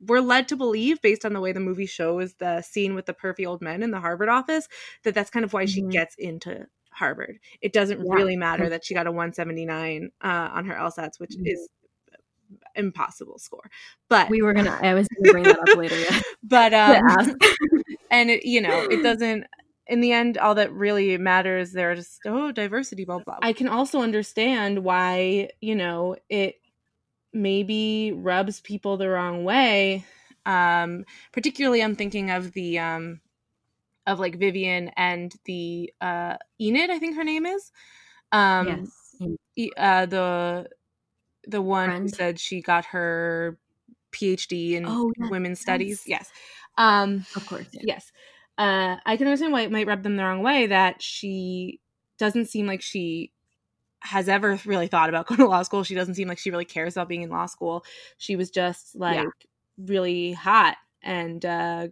we're 0.07 0.21
led 0.21 0.47
to 0.49 0.55
believe 0.55 1.01
based 1.01 1.25
on 1.25 1.33
the 1.33 1.41
way 1.41 1.51
the 1.51 1.59
movie 1.59 1.85
shows 1.85 2.35
the 2.35 2.61
scene 2.61 2.95
with 2.95 3.05
the 3.05 3.13
perfy 3.13 3.45
old 3.47 3.61
men 3.61 3.83
in 3.83 3.91
the 3.91 3.99
Harvard 3.99 4.29
office 4.29 4.67
that 5.03 5.13
that's 5.15 5.29
kind 5.29 5.43
of 5.45 5.53
why 5.53 5.65
she 5.65 5.81
Mhm. 5.81 5.91
gets 5.91 6.15
into 6.17 6.67
Harvard. 6.91 7.39
It 7.61 7.73
doesn't 7.73 7.99
Yeah. 7.99 8.05
really 8.13 8.35
matter 8.37 8.69
that 8.69 8.85
she 8.85 8.93
got 8.93 9.07
a 9.07 9.11
179 9.11 10.11
uh, 10.23 10.49
on 10.53 10.65
her 10.65 10.75
LSATs, 10.75 11.19
which 11.19 11.35
Mhm. 11.35 11.45
is 11.45 11.69
impossible 12.75 13.39
score. 13.39 13.69
But 14.09 14.29
We 14.29 14.41
were 14.41 14.53
gonna 14.53 14.77
I 14.81 14.93
was 14.93 15.07
gonna 15.09 15.29
bring 15.29 15.47
that 15.47 15.59
up 15.63 15.71
later, 15.75 15.99
yeah. 15.99 16.19
but 16.43 16.73
um 16.75 17.35
and 18.11 18.29
it, 18.31 18.45
you 18.45 18.61
know 18.61 18.85
it 18.89 19.01
doesn't 19.03 19.45
in 19.87 20.01
the 20.01 20.11
end 20.13 20.37
all 20.37 20.55
that 20.55 20.71
really 20.73 21.17
matters 21.17 21.71
there's 21.73 22.19
oh 22.25 22.51
diversity 22.51 23.05
blah 23.05 23.19
blah 23.19 23.39
i 23.41 23.53
can 23.53 23.67
also 23.67 24.01
understand 24.01 24.83
why 24.83 25.49
you 25.61 25.75
know 25.75 26.15
it 26.29 26.55
maybe 27.33 28.11
rubs 28.13 28.61
people 28.61 28.97
the 28.97 29.09
wrong 29.09 29.43
way 29.43 30.05
um 30.45 31.05
particularly 31.31 31.83
i'm 31.83 31.95
thinking 31.95 32.31
of 32.31 32.53
the 32.53 32.79
um 32.79 33.21
of 34.07 34.19
like 34.19 34.37
vivian 34.37 34.89
and 34.97 35.35
the 35.45 35.93
uh 36.01 36.37
enid 36.61 36.89
i 36.89 36.99
think 36.99 37.15
her 37.15 37.23
name 37.23 37.45
is 37.45 37.71
um 38.31 38.91
yes. 39.17 39.21
uh 39.77 40.05
the 40.05 40.69
the 41.47 41.61
one 41.61 41.91
who 42.01 42.07
said 42.09 42.39
she 42.39 42.61
got 42.61 42.85
her 42.85 43.57
phd 44.11 44.71
in 44.73 44.97
Oh, 44.97 45.11
yes, 45.17 45.29
women's 45.29 45.59
studies 45.59 46.03
yes. 46.07 46.07
yes 46.07 46.31
um 46.77 47.25
Of 47.35 47.45
course. 47.45 47.69
Yeah. 47.73 47.83
yes 47.83 48.11
uh 48.57 48.97
i 49.05 49.17
can 49.17 49.27
understand 49.27 49.53
why 49.53 49.61
it 49.61 49.71
might 49.71 49.87
rub 49.87 50.03
them 50.03 50.17
the 50.17 50.23
wrong 50.23 50.43
way 50.43 50.67
that 50.67 51.01
she 51.01 51.79
doesn't 52.17 52.47
seem 52.47 52.65
like 52.67 52.81
she 52.81 53.33
has 54.01 54.29
ever 54.29 54.59
really 54.65 54.87
thought 54.87 55.09
about 55.09 55.27
going 55.27 55.39
to 55.39 55.47
law 55.47 55.63
school 55.63 55.83
she 55.83 55.95
doesn't 55.95 56.15
seem 56.15 56.27
like 56.27 56.39
she 56.39 56.51
really 56.51 56.65
cares 56.65 56.95
about 56.95 57.09
being 57.09 57.21
in 57.23 57.29
law 57.29 57.45
school 57.45 57.83
she 58.17 58.35
was 58.35 58.49
just 58.49 58.95
like 58.95 59.33
really 59.77 60.33
hot 60.33 60.77
and 61.03 61.45
uh 61.45 61.87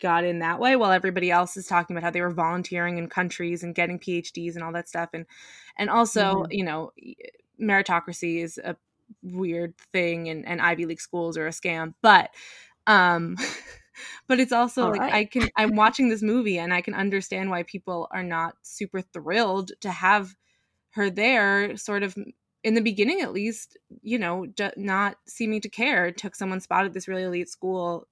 got 0.00 0.24
in 0.24 0.40
that 0.40 0.58
way 0.58 0.76
while 0.76 0.90
everybody 0.90 1.30
else 1.30 1.56
is 1.56 1.66
talking 1.66 1.96
about 1.96 2.04
how 2.04 2.10
they 2.10 2.20
were 2.20 2.30
volunteering 2.32 2.98
in 2.98 3.08
countries 3.08 3.62
and 3.62 3.74
getting 3.74 3.98
phds 3.98 4.54
and 4.54 4.64
all 4.64 4.72
that 4.72 4.88
stuff 4.88 5.10
and 5.14 5.26
and 5.78 5.88
also 5.88 6.44
Mhm. 6.44 6.48
you 6.50 6.64
know 6.64 6.90
meritocracy 7.60 8.42
is 8.42 8.58
a 8.58 8.76
weird 9.22 9.74
thing 9.92 10.28
and, 10.28 10.46
and 10.46 10.60
ivy 10.60 10.86
league 10.86 11.00
schools 11.00 11.36
are 11.36 11.46
a 11.46 11.50
scam 11.50 11.94
but 12.02 12.30
um 12.86 13.36
but 14.28 14.40
it's 14.40 14.52
also 14.52 14.86
All 14.86 14.90
like 14.90 15.00
right. 15.00 15.12
i 15.12 15.24
can 15.24 15.48
i'm 15.56 15.76
watching 15.76 16.08
this 16.08 16.22
movie 16.22 16.58
and 16.58 16.74
i 16.74 16.80
can 16.80 16.94
understand 16.94 17.50
why 17.50 17.62
people 17.62 18.08
are 18.10 18.22
not 18.24 18.56
super 18.62 19.00
thrilled 19.00 19.72
to 19.80 19.90
have 19.90 20.34
her 20.94 21.10
there 21.10 21.76
sort 21.76 22.02
of 22.02 22.16
in 22.62 22.74
the 22.74 22.80
beginning 22.80 23.20
at 23.20 23.32
least 23.32 23.76
you 24.02 24.18
know 24.18 24.46
d- 24.46 24.70
not 24.76 25.16
seeming 25.26 25.60
to 25.60 25.68
care 25.68 26.10
took 26.10 26.34
someone's 26.34 26.64
spot 26.64 26.84
at 26.84 26.92
this 26.92 27.08
really 27.08 27.24
elite 27.24 27.48
school 27.48 28.06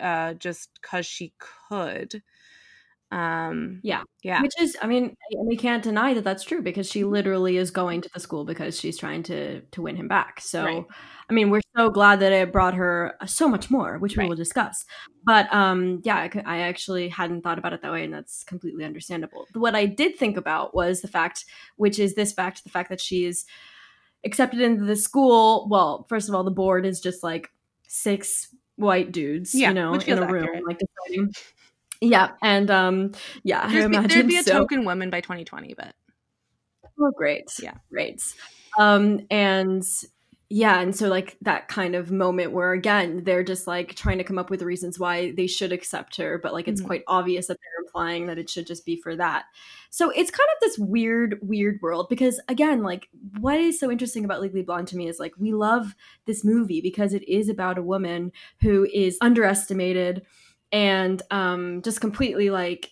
uh, 0.00 0.34
just 0.34 0.70
because 0.80 1.06
she 1.06 1.32
could. 1.68 2.22
Um, 3.12 3.80
yeah, 3.82 4.04
yeah. 4.22 4.40
Which 4.40 4.52
is, 4.60 4.76
I 4.80 4.86
mean, 4.86 5.16
we 5.44 5.56
can't 5.56 5.82
deny 5.82 6.14
that 6.14 6.24
that's 6.24 6.44
true 6.44 6.62
because 6.62 6.88
she 6.88 7.04
literally 7.04 7.56
is 7.56 7.70
going 7.70 8.00
to 8.02 8.10
the 8.14 8.20
school 8.20 8.44
because 8.44 8.78
she's 8.78 8.96
trying 8.96 9.22
to 9.24 9.62
to 9.62 9.82
win 9.82 9.96
him 9.96 10.08
back. 10.08 10.40
So, 10.40 10.64
Right. 10.64 10.84
I 11.28 11.32
mean, 11.32 11.50
we're 11.50 11.59
so 11.76 11.88
glad 11.90 12.20
that 12.20 12.32
it 12.32 12.52
brought 12.52 12.74
her 12.74 13.14
uh, 13.20 13.26
so 13.26 13.48
much 13.48 13.70
more, 13.70 13.98
which 13.98 14.16
we 14.16 14.26
will 14.26 14.36
discuss. 14.36 14.84
But 15.24 15.52
um, 15.54 16.00
yeah, 16.04 16.28
I 16.46 16.60
actually 16.60 17.08
hadn't 17.08 17.42
thought 17.42 17.58
about 17.58 17.72
it 17.72 17.82
that 17.82 17.92
way, 17.92 18.04
and 18.04 18.12
that's 18.12 18.42
completely 18.44 18.84
understandable. 18.84 19.46
What 19.54 19.74
I 19.74 19.86
did 19.86 20.16
think 20.16 20.36
about 20.36 20.74
was 20.74 21.00
the 21.00 21.08
fact, 21.08 21.44
which 21.76 21.98
is 21.98 22.14
this 22.14 22.32
fact, 22.32 22.64
the 22.64 22.70
fact 22.70 22.88
that 22.90 23.00
she's 23.00 23.46
accepted 24.24 24.60
into 24.60 24.84
the 24.84 24.96
school. 24.96 25.68
Well, 25.70 26.06
first 26.08 26.28
of 26.28 26.34
all, 26.34 26.44
the 26.44 26.50
board 26.50 26.84
is 26.86 27.00
just 27.00 27.22
like 27.22 27.50
six 27.88 28.48
white 28.76 29.12
dudes, 29.12 29.54
Yeah, 29.54 29.68
you 29.68 29.74
know, 29.74 29.94
in 29.94 30.18
a 30.18 30.26
room, 30.26 30.44
accurate. 30.44 30.66
like 30.66 30.78
deciding. 30.78 31.32
Yeah, 32.00 32.30
and 32.42 32.70
um, 32.70 33.12
yeah, 33.42 33.62
I 33.64 33.72
There'd 33.72 33.90
be, 33.90 33.98
there'd 34.06 34.26
be 34.28 34.38
a 34.38 34.42
so. 34.42 34.58
token 34.60 34.84
woman 34.86 35.10
by 35.10 35.20
2020, 35.20 35.74
but 35.74 35.94
Oh, 37.02 37.10
great. 37.16 37.44
Yeah. 37.62 37.74
Great. 37.90 38.22
Um, 38.78 39.20
and 39.30 39.82
yeah, 40.52 40.80
and 40.80 40.96
so 40.96 41.08
like 41.08 41.36
that 41.42 41.68
kind 41.68 41.94
of 41.94 42.10
moment 42.10 42.50
where 42.50 42.72
again 42.72 43.22
they're 43.22 43.44
just 43.44 43.68
like 43.68 43.94
trying 43.94 44.18
to 44.18 44.24
come 44.24 44.36
up 44.38 44.50
with 44.50 44.62
reasons 44.62 44.98
why 44.98 45.30
they 45.32 45.46
should 45.46 45.70
accept 45.72 46.16
her, 46.16 46.38
but 46.38 46.52
like 46.52 46.66
it's 46.66 46.80
Mhm. 46.80 46.86
quite 46.86 47.04
obvious 47.06 47.46
that 47.46 47.56
they're 47.62 47.84
implying 47.86 48.26
that 48.26 48.38
it 48.38 48.50
should 48.50 48.66
just 48.66 48.84
be 48.84 48.96
for 48.96 49.14
that. 49.14 49.44
So 49.90 50.10
it's 50.10 50.30
kind 50.32 50.48
of 50.56 50.60
this 50.60 50.76
weird, 50.78 51.38
weird 51.40 51.78
world 51.82 52.08
because 52.08 52.40
again, 52.48 52.82
like 52.82 53.08
what 53.38 53.60
is 53.60 53.78
so 53.78 53.92
interesting 53.92 54.24
about 54.24 54.40
Legally 54.40 54.62
Blonde 54.62 54.88
to 54.88 54.96
me 54.96 55.06
is 55.08 55.20
like 55.20 55.34
we 55.38 55.52
love 55.52 55.94
this 56.26 56.44
movie 56.44 56.80
because 56.80 57.14
it 57.14 57.26
is 57.28 57.48
about 57.48 57.78
a 57.78 57.82
woman 57.82 58.32
who 58.60 58.86
is 58.92 59.18
underestimated 59.20 60.26
and 60.72 61.22
um 61.30 61.80
just 61.82 62.00
completely 62.00 62.50
like 62.50 62.90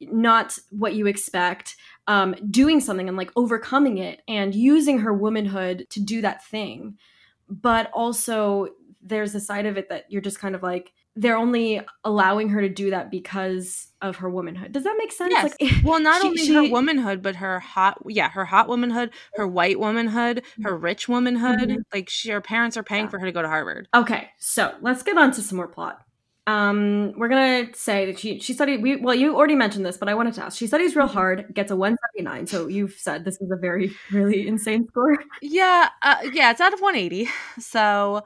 not 0.00 0.58
what 0.70 0.94
you 0.94 1.06
expect 1.06 1.76
um, 2.06 2.34
doing 2.50 2.80
something 2.80 3.08
and 3.08 3.16
like 3.16 3.30
overcoming 3.36 3.98
it 3.98 4.22
and 4.28 4.54
using 4.54 4.98
her 5.00 5.12
womanhood 5.14 5.86
to 5.90 6.00
do 6.00 6.20
that 6.22 6.44
thing. 6.44 6.98
But 7.48 7.90
also, 7.92 8.68
there's 9.02 9.34
a 9.34 9.40
side 9.40 9.66
of 9.66 9.76
it 9.76 9.88
that 9.88 10.06
you're 10.10 10.22
just 10.22 10.38
kind 10.38 10.54
of 10.54 10.62
like, 10.62 10.92
they're 11.14 11.36
only 11.36 11.80
allowing 12.04 12.48
her 12.48 12.62
to 12.62 12.68
do 12.70 12.88
that 12.90 13.10
because 13.10 13.88
of 14.00 14.16
her 14.16 14.30
womanhood. 14.30 14.72
Does 14.72 14.84
that 14.84 14.94
make 14.96 15.12
sense? 15.12 15.30
Yes. 15.32 15.54
Like, 15.60 15.72
well, 15.84 16.00
not 16.00 16.22
She- 16.22 16.28
only 16.28 16.46
her 16.68 16.72
womanhood, 16.72 17.20
but 17.22 17.36
her 17.36 17.60
hot, 17.60 17.98
yeah, 18.08 18.30
her 18.30 18.46
hot 18.46 18.66
womanhood, 18.68 19.10
her 19.34 19.46
white 19.46 19.78
womanhood, 19.78 20.42
her 20.62 20.74
rich 20.76 21.08
womanhood. 21.08 21.58
Mhm. 21.68 21.82
Like 21.92 22.08
she, 22.08 22.30
her 22.30 22.40
parents 22.40 22.76
are 22.78 22.82
paying 22.82 23.04
Yeah. 23.04 23.10
for 23.10 23.18
her 23.18 23.26
to 23.26 23.32
go 23.32 23.42
to 23.42 23.48
Harvard. 23.48 23.88
Okay, 23.94 24.30
so 24.38 24.74
let's 24.80 25.02
get 25.02 25.18
on 25.18 25.32
to 25.32 25.42
some 25.42 25.56
more 25.56 25.68
plot. 25.68 26.00
Um, 26.46 27.12
we're 27.16 27.28
gonna 27.28 27.68
say 27.74 28.06
that 28.06 28.18
she 28.18 28.40
she 28.40 28.52
studied. 28.52 28.82
We 28.82 28.96
well, 28.96 29.14
you 29.14 29.36
already 29.36 29.54
mentioned 29.54 29.86
this, 29.86 29.96
but 29.96 30.08
I 30.08 30.14
wanted 30.14 30.34
to 30.34 30.44
ask. 30.44 30.58
She 30.58 30.66
studies 30.66 30.96
real 30.96 31.06
hard, 31.06 31.54
gets 31.54 31.70
a 31.70 31.76
one 31.76 31.96
seventy 31.96 32.28
nine. 32.28 32.46
So 32.48 32.66
you've 32.66 32.94
said 32.94 33.24
this 33.24 33.40
is 33.40 33.50
a 33.52 33.56
very 33.56 33.94
really 34.10 34.48
insane 34.48 34.86
score. 34.88 35.18
Yeah, 35.40 35.88
uh, 36.02 36.16
yeah, 36.32 36.50
it's 36.50 36.60
out 36.60 36.72
of 36.74 36.80
180. 36.80 37.28
So, 37.60 38.22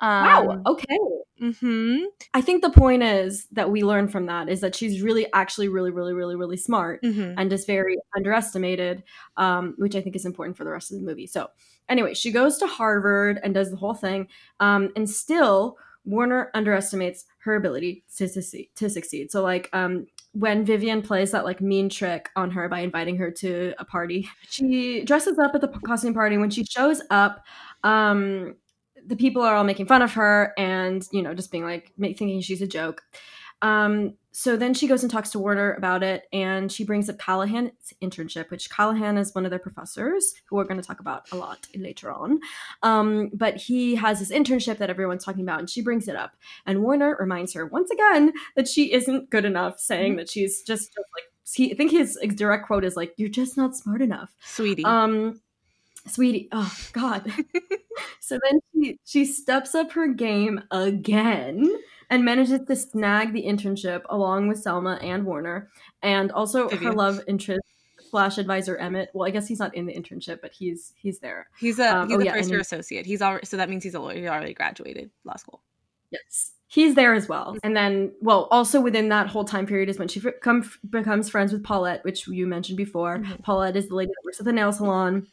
um, 0.00 0.26
Wow. 0.26 0.62
Okay. 0.66 0.98
hmm 1.40 1.98
I 2.34 2.40
think 2.40 2.62
the 2.62 2.70
point 2.70 3.02
is 3.02 3.46
that 3.52 3.70
we 3.70 3.82
learn 3.84 4.08
from 4.08 4.26
that 4.26 4.48
is 4.48 4.60
that 4.60 4.74
she's 4.74 5.02
really, 5.02 5.26
actually, 5.32 5.68
really, 5.68 5.90
really, 5.90 6.12
really, 6.14 6.36
really 6.36 6.56
smart 6.56 7.00
hmm 7.02 7.34
and 7.36 7.50
just 7.50 7.66
very 7.66 7.96
underestimated, 8.16 9.02
um, 9.36 9.74
which 9.78 9.94
I 9.94 10.00
think 10.00 10.16
is 10.16 10.24
important 10.24 10.56
for 10.56 10.64
the 10.64 10.70
rest 10.70 10.90
of 10.90 10.98
the 10.98 11.04
movie. 11.04 11.26
So, 11.26 11.48
anyway, 11.88 12.14
she 12.14 12.32
goes 12.32 12.58
to 12.58 12.66
Harvard 12.66 13.38
and 13.42 13.54
does 13.54 13.70
the 13.70 13.76
whole 13.76 13.94
thing, 13.94 14.28
um, 14.60 14.90
and 14.96 15.08
still 15.08 15.76
Warner 16.04 16.50
underestimates 16.54 17.26
her 17.44 17.56
ability 17.56 18.04
to 18.16 18.28
succeed. 18.28 18.70
To 18.76 18.88
succeed. 18.88 19.30
So, 19.30 19.42
like, 19.42 19.68
um, 19.72 20.06
when 20.32 20.64
Vivian 20.64 21.02
plays 21.02 21.30
that 21.32 21.44
like 21.44 21.60
mean 21.60 21.88
trick 21.88 22.28
on 22.36 22.50
her 22.50 22.68
by 22.68 22.80
inviting 22.80 23.16
her 23.16 23.30
to 23.30 23.74
a 23.78 23.84
party, 23.84 24.28
she 24.48 25.04
dresses 25.04 25.38
up 25.38 25.54
at 25.54 25.60
the 25.60 25.68
costume 25.68 26.14
party. 26.14 26.38
When 26.38 26.50
she 26.50 26.64
shows 26.64 27.02
up, 27.10 27.44
um, 27.82 28.54
the 29.06 29.16
people 29.16 29.42
are 29.42 29.54
all 29.54 29.64
making 29.64 29.86
fun 29.86 30.02
of 30.02 30.12
her 30.12 30.52
and 30.58 31.06
you 31.12 31.22
know 31.22 31.34
just 31.34 31.50
being 31.50 31.64
like 31.64 31.92
ma- 31.96 32.08
thinking 32.08 32.40
she's 32.40 32.62
a 32.62 32.66
joke 32.66 33.02
um 33.62 34.14
so 34.30 34.56
then 34.56 34.72
she 34.72 34.86
goes 34.86 35.02
and 35.02 35.10
talks 35.10 35.30
to 35.30 35.38
warner 35.38 35.72
about 35.74 36.04
it 36.04 36.24
and 36.32 36.70
she 36.70 36.84
brings 36.84 37.08
up 37.08 37.18
callahan's 37.18 37.92
internship 38.00 38.50
which 38.50 38.70
callahan 38.70 39.18
is 39.18 39.34
one 39.34 39.44
of 39.44 39.50
their 39.50 39.58
professors 39.58 40.34
who 40.46 40.56
we're 40.56 40.64
going 40.64 40.80
to 40.80 40.86
talk 40.86 41.00
about 41.00 41.30
a 41.32 41.36
lot 41.36 41.66
later 41.74 42.12
on. 42.12 42.38
Um 42.82 43.30
but 43.34 43.56
he 43.56 43.96
has 43.96 44.20
this 44.20 44.30
internship 44.30 44.78
that 44.78 44.90
everyone's 44.90 45.24
talking 45.24 45.42
about 45.42 45.58
and 45.58 45.68
she 45.68 45.82
brings 45.82 46.06
it 46.06 46.14
up. 46.14 46.36
And 46.66 46.82
warner 46.82 47.16
reminds 47.18 47.52
her 47.54 47.66
once 47.66 47.90
again 47.90 48.32
that 48.54 48.68
she 48.68 48.92
isn't 48.92 49.30
good 49.30 49.44
enough 49.44 49.80
saying 49.80 50.16
that 50.16 50.30
she's 50.30 50.62
just, 50.62 50.94
just 50.94 51.08
like 51.16 51.24
he, 51.54 51.72
i 51.72 51.74
think 51.74 51.90
his 51.90 52.18
direct 52.36 52.66
quote 52.66 52.84
is 52.84 52.96
like 52.96 53.14
you're 53.16 53.28
just 53.28 53.56
not 53.56 53.76
smart 53.76 54.02
enough. 54.02 54.34
Sweetie. 54.44 54.84
um, 54.84 55.40
sweetie, 56.06 56.48
oh 56.52 56.76
god. 56.92 57.32
so 58.20 58.38
then 58.48 58.60
she 58.72 58.98
she 59.04 59.24
steps 59.24 59.74
up 59.74 59.92
her 59.92 60.08
game 60.08 60.62
again 60.70 61.66
and 62.10 62.24
manages 62.24 62.60
to 62.66 62.76
snag 62.76 63.32
the 63.32 63.44
internship 63.44 64.02
along 64.08 64.48
with 64.48 64.58
Selma 64.58 64.98
and 65.02 65.24
Warner, 65.24 65.70
and 66.02 66.32
also 66.32 66.68
her 66.68 66.92
love 66.92 67.20
interest 67.28 67.62
slash 68.10 68.38
advisor 68.38 68.76
Emmett. 68.76 69.10
Well, 69.12 69.26
I 69.26 69.30
guess 69.30 69.46
he's 69.46 69.58
not 69.58 69.74
in 69.74 69.86
the 69.86 69.94
internship, 69.94 70.40
but 70.40 70.52
he's 70.52 70.92
he's 70.96 71.18
there. 71.18 71.48
he's 71.58 71.78
a 71.78 71.96
um, 71.96 72.08
he's 72.08 72.16
oh, 72.16 72.20
a 72.20 72.24
yeah, 72.24 72.32
first 72.32 72.50
year 72.50 72.60
associate. 72.60 73.06
He's 73.06 73.22
already 73.22 73.46
so 73.46 73.56
that 73.56 73.68
means 73.68 73.84
he's 73.84 73.94
a 73.94 74.00
lawyer. 74.00 74.16
He 74.16 74.28
already 74.28 74.54
graduated 74.54 75.10
law 75.24 75.36
school. 75.36 75.62
Yes. 76.10 76.52
He's 76.70 76.94
there 76.94 77.14
as 77.14 77.28
well. 77.28 77.56
And 77.62 77.74
then, 77.74 78.12
well, 78.20 78.46
also 78.50 78.78
within 78.78 79.08
that 79.08 79.28
whole 79.28 79.44
time 79.44 79.66
period 79.66 79.88
is 79.88 79.98
when 79.98 80.06
she 80.08 80.20
become, 80.20 80.70
becomes 80.90 81.30
friends 81.30 81.50
with 81.50 81.64
Paulette, 81.64 82.04
which 82.04 82.28
you 82.28 82.46
mentioned 82.46 82.76
before. 82.76 83.18
Mhm. 83.18 83.42
Paulette 83.42 83.74
is 83.74 83.88
the 83.88 83.94
lady 83.94 84.10
that 84.10 84.24
works 84.24 84.38
at 84.38 84.44
the 84.44 84.52
nail 84.52 84.70
salon 84.70 85.26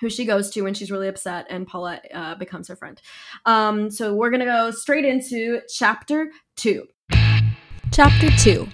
who 0.00 0.08
she 0.10 0.24
goes 0.24 0.50
to 0.50 0.62
when 0.62 0.74
she's 0.74 0.90
really 0.90 1.08
upset, 1.08 1.46
and 1.50 1.66
Paulette 1.66 2.04
uh, 2.14 2.34
becomes 2.34 2.68
her 2.68 2.76
friend. 2.76 3.00
Um, 3.46 3.90
so 3.90 4.14
we're 4.14 4.30
to 4.40 4.46
go 4.46 4.70
straight 4.70 5.04
into 5.04 5.60
chapter 5.68 6.30
two. 6.56 6.86
Chapter 7.90 8.30
2 8.30 8.68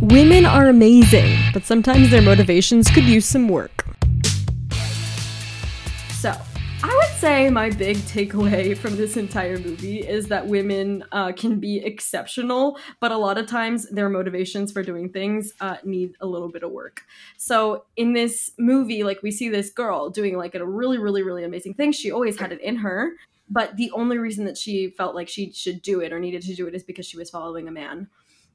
Women 0.00 0.46
are 0.46 0.68
amazing, 0.68 1.36
but 1.52 1.64
sometimes 1.64 2.10
their 2.10 2.22
motivations 2.22 2.88
could 2.88 3.04
use 3.04 3.26
some 3.26 3.48
work. 3.48 3.84
Say 7.18 7.50
my 7.50 7.68
big 7.68 7.96
takeaway 7.96 8.76
from 8.78 8.96
this 8.96 9.16
entire 9.16 9.58
movie 9.58 10.06
is 10.06 10.28
that 10.28 10.46
women 10.46 11.02
uh, 11.10 11.32
can 11.32 11.58
be 11.58 11.78
exceptional, 11.78 12.78
but 13.00 13.10
a 13.10 13.16
lot 13.16 13.36
of 13.36 13.44
times 13.48 13.90
their 13.90 14.08
motivations 14.08 14.70
for 14.70 14.84
doing 14.84 15.08
things 15.08 15.52
uh, 15.60 15.78
need 15.82 16.14
a 16.20 16.26
little 16.26 16.48
bit 16.48 16.62
of 16.62 16.70
work. 16.70 17.02
So, 17.36 17.86
in 17.96 18.12
this 18.12 18.52
movie, 18.56 19.02
like 19.02 19.20
we 19.20 19.32
see 19.32 19.48
this 19.48 19.68
girl 19.70 20.10
doing 20.10 20.36
like 20.36 20.54
a 20.54 20.64
really, 20.64 20.98
really, 20.98 21.24
really 21.24 21.42
amazing 21.42 21.74
thing. 21.74 21.90
She 21.90 22.12
always 22.12 22.38
had 22.38 22.52
it 22.52 22.60
in 22.60 22.76
her, 22.76 23.14
but 23.50 23.76
the 23.76 23.90
only 23.90 24.18
reason 24.18 24.44
that 24.44 24.56
she 24.56 24.90
felt 24.90 25.16
like 25.16 25.28
she 25.28 25.50
should 25.50 25.82
do 25.82 25.98
it 25.98 26.12
or 26.12 26.20
needed 26.20 26.42
to 26.42 26.54
do 26.54 26.68
it 26.68 26.74
is 26.76 26.84
because 26.84 27.06
she 27.06 27.16
was 27.16 27.30
following 27.30 27.66
a 27.66 27.72
man. 27.72 28.08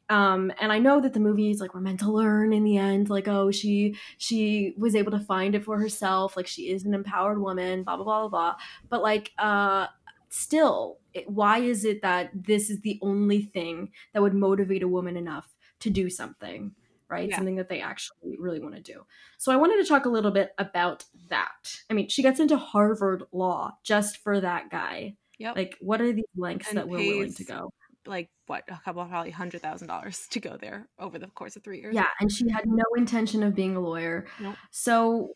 Um, 0.09 0.51
and 0.59 0.71
I 0.71 0.79
know 0.79 0.99
that 0.99 1.13
the 1.13 1.19
movies 1.19 1.61
like 1.61 1.73
we're 1.73 1.81
meant 1.81 2.01
to 2.01 2.11
learn 2.11 2.53
in 2.53 2.63
the 2.63 2.77
end, 2.77 3.09
like 3.09 3.27
oh 3.27 3.51
she 3.51 3.95
she 4.17 4.73
was 4.77 4.95
able 4.95 5.11
to 5.11 5.19
find 5.19 5.55
it 5.55 5.63
for 5.63 5.79
herself, 5.79 6.35
like 6.35 6.47
she 6.47 6.69
is 6.69 6.85
an 6.85 6.93
empowered 6.93 7.39
woman, 7.39 7.83
blah 7.83 7.95
blah 7.95 8.05
blah 8.05 8.19
blah. 8.21 8.29
blah. 8.29 8.55
But 8.89 9.01
like 9.01 9.31
uh, 9.37 9.87
still, 10.29 10.99
it, 11.13 11.29
why 11.29 11.59
is 11.59 11.85
it 11.85 12.01
that 12.01 12.31
this 12.33 12.69
is 12.69 12.81
the 12.81 12.99
only 13.01 13.43
thing 13.43 13.91
that 14.13 14.21
would 14.21 14.33
motivate 14.33 14.83
a 14.83 14.87
woman 14.87 15.15
enough 15.15 15.55
to 15.79 15.89
do 15.89 16.09
something, 16.09 16.73
right? 17.09 17.29
Yeah. 17.29 17.35
Something 17.37 17.55
that 17.57 17.69
they 17.69 17.81
actually 17.81 18.37
really 18.39 18.59
want 18.59 18.75
to 18.75 18.81
do. 18.81 19.05
So 19.37 19.51
I 19.51 19.55
wanted 19.55 19.77
to 19.77 19.87
talk 19.87 20.05
a 20.05 20.09
little 20.09 20.31
bit 20.31 20.53
about 20.57 21.05
that. 21.29 21.75
I 21.89 21.93
mean, 21.93 22.09
she 22.09 22.23
gets 22.23 22.39
into 22.39 22.57
Harvard 22.57 23.23
Law 23.31 23.77
just 23.83 24.17
for 24.17 24.41
that 24.41 24.69
guy. 24.69 25.15
Yep. 25.39 25.55
Like, 25.55 25.77
what 25.81 26.01
are 26.01 26.11
these 26.11 26.25
lengths 26.35 26.69
And 26.69 26.77
that 26.77 26.87
we're 26.87 26.97
willing 26.97 27.33
to 27.33 27.43
go? 27.43 27.73
Like 28.05 28.29
what 28.47 28.63
a 28.67 28.79
couple 28.83 29.05
probably 29.05 29.31
hundred 29.31 29.61
thousand 29.61 29.87
dollars 29.87 30.27
to 30.31 30.39
go 30.39 30.57
there 30.57 30.87
over 30.99 31.19
the 31.19 31.27
course 31.27 31.55
of 31.55 31.63
three 31.63 31.79
years. 31.81 31.95
Yeah, 31.95 32.07
and 32.19 32.31
she 32.31 32.49
had 32.49 32.65
no 32.65 32.83
intention 32.97 33.43
of 33.43 33.55
being 33.55 33.75
a 33.75 33.79
lawyer. 33.79 34.25
Nope. 34.39 34.55
So 34.71 35.35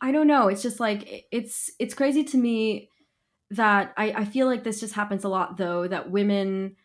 I 0.00 0.12
don't 0.12 0.26
know. 0.26 0.48
It's 0.48 0.62
just 0.62 0.80
like 0.80 1.26
it's 1.32 1.70
it's 1.78 1.94
crazy 1.94 2.24
to 2.24 2.36
me 2.36 2.90
that 3.50 3.92
I, 3.96 4.10
I 4.12 4.24
feel 4.24 4.46
like 4.46 4.64
this 4.64 4.80
just 4.80 4.94
happens 4.94 5.24
a 5.24 5.28
lot 5.28 5.56
though, 5.56 5.86
that 5.86 6.10
women 6.10 6.76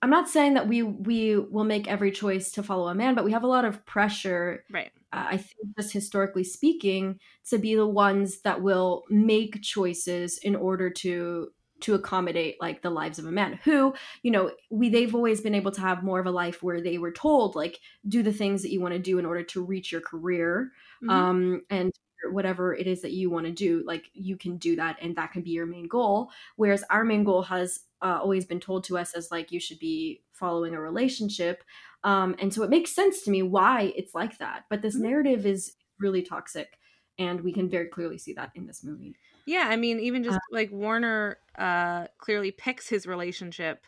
I'm 0.00 0.10
not 0.10 0.28
saying 0.28 0.54
that 0.54 0.68
we 0.68 0.82
we 0.82 1.36
will 1.36 1.64
make 1.64 1.88
every 1.88 2.10
choice 2.12 2.52
to 2.52 2.62
follow 2.62 2.88
a 2.88 2.94
man, 2.94 3.14
but 3.14 3.24
we 3.24 3.32
have 3.32 3.42
a 3.42 3.48
lot 3.48 3.64
of 3.64 3.84
pressure 3.84 4.64
Right. 4.70 4.92
uh, 5.12 5.26
I 5.30 5.36
think 5.38 5.76
just 5.76 5.92
historically 5.92 6.44
speaking, 6.44 7.18
to 7.50 7.58
be 7.58 7.74
the 7.74 7.86
ones 7.86 8.40
that 8.42 8.62
will 8.62 9.04
make 9.10 9.62
choices 9.62 10.38
in 10.38 10.54
order 10.54 10.90
to 10.90 11.48
to 11.80 11.94
accommodate 11.94 12.56
like 12.60 12.82
the 12.82 12.90
lives 12.90 13.18
of 13.18 13.26
a 13.26 13.32
man 13.32 13.58
who 13.64 13.94
you 14.22 14.30
know 14.30 14.50
we 14.70 14.88
they've 14.88 15.14
always 15.14 15.40
been 15.40 15.54
able 15.54 15.70
to 15.70 15.80
have 15.80 16.02
more 16.02 16.18
of 16.18 16.26
a 16.26 16.30
life 16.30 16.62
where 16.62 16.80
they 16.80 16.98
were 16.98 17.12
told 17.12 17.54
like 17.54 17.78
do 18.08 18.22
the 18.22 18.32
things 18.32 18.62
that 18.62 18.72
you 18.72 18.80
want 18.80 18.94
to 18.94 18.98
do 18.98 19.18
in 19.18 19.26
order 19.26 19.42
to 19.42 19.64
reach 19.64 19.92
your 19.92 20.00
career 20.00 20.72
Mhm. 21.02 21.10
um 21.10 21.62
and 21.70 21.92
whatever 22.30 22.74
it 22.74 22.86
is 22.86 23.02
that 23.02 23.12
you 23.12 23.30
want 23.30 23.46
to 23.46 23.52
do 23.52 23.84
like 23.86 24.10
you 24.12 24.36
can 24.36 24.56
do 24.56 24.74
that 24.76 24.96
and 25.00 25.14
that 25.16 25.32
can 25.32 25.42
be 25.42 25.50
your 25.50 25.66
main 25.66 25.86
goal 25.86 26.30
whereas 26.56 26.82
our 26.90 27.04
main 27.04 27.22
goal 27.22 27.42
has 27.42 27.80
uh, 28.02 28.18
always 28.20 28.44
been 28.44 28.60
told 28.60 28.84
to 28.84 28.98
us 28.98 29.12
as 29.14 29.30
like 29.30 29.52
you 29.52 29.60
should 29.60 29.78
be 29.78 30.22
following 30.32 30.74
a 30.74 30.80
relationship 30.80 31.62
um, 32.04 32.34
and 32.40 32.52
so 32.52 32.62
it 32.62 32.70
makes 32.70 32.92
sense 32.92 33.22
to 33.22 33.30
me 33.30 33.42
why 33.42 33.92
it's 33.96 34.14
like 34.14 34.38
that 34.38 34.64
but 34.68 34.82
this 34.82 34.94
mm-hmm. 34.94 35.04
narrative 35.04 35.46
is 35.46 35.74
really 36.00 36.22
toxic 36.22 36.77
and 37.18 37.40
we 37.40 37.52
can 37.52 37.68
very 37.68 37.86
clearly 37.86 38.18
see 38.18 38.32
that 38.34 38.50
in 38.54 38.66
this 38.66 38.84
movie. 38.84 39.14
Yeah 39.46 39.66
i 39.68 39.76
mean 39.76 39.98
even 40.00 40.22
just 40.22 40.36
uh, 40.36 40.52
like 40.52 40.70
warner 40.70 41.38
uh, 41.56 42.06
clearly 42.18 42.50
picks 42.50 42.88
his 42.88 43.06
relationship 43.06 43.86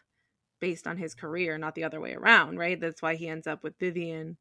based 0.61 0.87
on 0.87 0.97
his 0.97 1.15
career 1.15 1.59
not 1.59 1.75
the 1.75 1.85
other 1.85 2.01
way 2.01 2.15
around 2.15 2.59
right? 2.59 2.81
That's 2.81 3.03
why 3.03 3.15
he 3.15 3.29
ends 3.29 3.47
up 3.47 3.63
with 3.63 3.79
vivian 3.79 4.37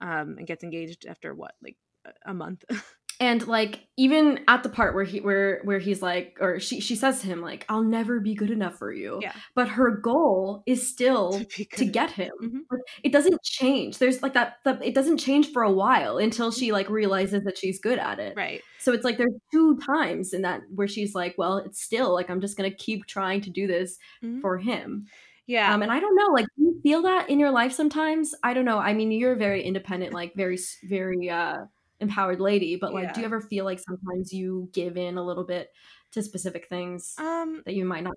um, 0.00 0.36
and 0.38 0.46
gets 0.46 0.64
engaged 0.64 1.06
after 1.06 1.34
what 1.34 1.54
like 1.62 1.76
a 2.24 2.34
month 2.34 2.64
and 3.20 3.46
like 3.46 3.86
even 3.96 4.40
at 4.48 4.62
the 4.62 4.68
part 4.68 4.94
where 4.94 5.04
he 5.04 5.20
where 5.20 5.60
where 5.64 5.78
he's 5.78 6.02
like 6.02 6.36
or 6.40 6.58
she 6.58 6.80
she 6.80 6.96
says 6.96 7.20
to 7.20 7.26
him 7.26 7.40
like 7.40 7.64
i'll 7.68 7.82
never 7.82 8.20
be 8.20 8.34
good 8.34 8.50
enough 8.50 8.76
for 8.76 8.92
you 8.92 9.18
yeah 9.22 9.32
but 9.54 9.68
her 9.68 9.90
goal 9.90 10.62
is 10.66 10.88
still 10.88 11.40
to, 11.50 11.64
to 11.64 11.84
get 11.84 12.10
him 12.10 12.32
mm-hmm. 12.42 12.76
it 13.02 13.12
doesn't 13.12 13.42
change 13.42 13.98
there's 13.98 14.22
like 14.22 14.34
that 14.34 14.56
the, 14.64 14.78
it 14.82 14.94
doesn't 14.94 15.18
change 15.18 15.52
for 15.52 15.62
a 15.62 15.70
while 15.70 16.18
until 16.18 16.50
she 16.50 16.72
like 16.72 16.88
realizes 16.88 17.44
that 17.44 17.58
she's 17.58 17.80
good 17.80 17.98
at 17.98 18.18
it 18.18 18.34
right 18.36 18.62
so 18.78 18.92
it's 18.92 19.04
like 19.04 19.18
there's 19.18 19.34
two 19.52 19.78
times 19.78 20.32
in 20.32 20.42
that 20.42 20.60
where 20.74 20.88
she's 20.88 21.14
like 21.14 21.34
well 21.38 21.58
it's 21.58 21.82
still 21.82 22.12
like 22.12 22.30
i'm 22.30 22.40
just 22.40 22.56
gonna 22.56 22.70
keep 22.70 23.06
trying 23.06 23.40
to 23.40 23.50
do 23.50 23.66
this 23.66 23.98
mm-hmm. 24.22 24.40
for 24.40 24.58
him 24.58 25.06
yeah. 25.46 25.74
Um, 25.74 25.82
and 25.82 25.90
I 25.90 25.98
don't 25.98 26.14
know, 26.14 26.32
like, 26.32 26.46
do 26.56 26.62
you 26.62 26.80
feel 26.82 27.02
that 27.02 27.28
in 27.28 27.40
your 27.40 27.50
life 27.50 27.72
sometimes? 27.72 28.32
I 28.44 28.54
don't 28.54 28.64
know. 28.64 28.78
I 28.78 28.94
mean, 28.94 29.10
you're 29.10 29.34
very 29.34 29.62
independent, 29.62 30.14
like 30.14 30.34
very, 30.34 30.56
very 30.84 31.28
uh, 31.28 31.64
empowered 32.02 32.40
lady, 32.40 32.76
but 32.76 32.92
like, 32.92 33.04
yeah. 33.04 33.12
do 33.12 33.20
you 33.20 33.26
ever 33.26 33.40
feel 33.40 33.64
like 33.64 33.78
sometimes 33.78 34.32
you 34.32 34.68
give 34.72 34.96
in 34.96 35.16
a 35.16 35.24
little 35.24 35.44
bit 35.44 35.70
to 36.12 36.22
specific 36.22 36.68
things 36.68 37.14
um, 37.18 37.62
that 37.64 37.74
you 37.74 37.84
might 37.84 38.04
not? 38.04 38.14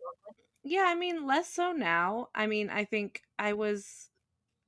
Yeah, 0.64 0.86
I 0.88 0.96
mean, 0.96 1.26
less 1.26 1.48
so 1.48 1.72
now. 1.72 2.28
I 2.34 2.48
mean, 2.48 2.70
I 2.70 2.86
think 2.86 3.22
I 3.38 3.54
was 3.54 4.10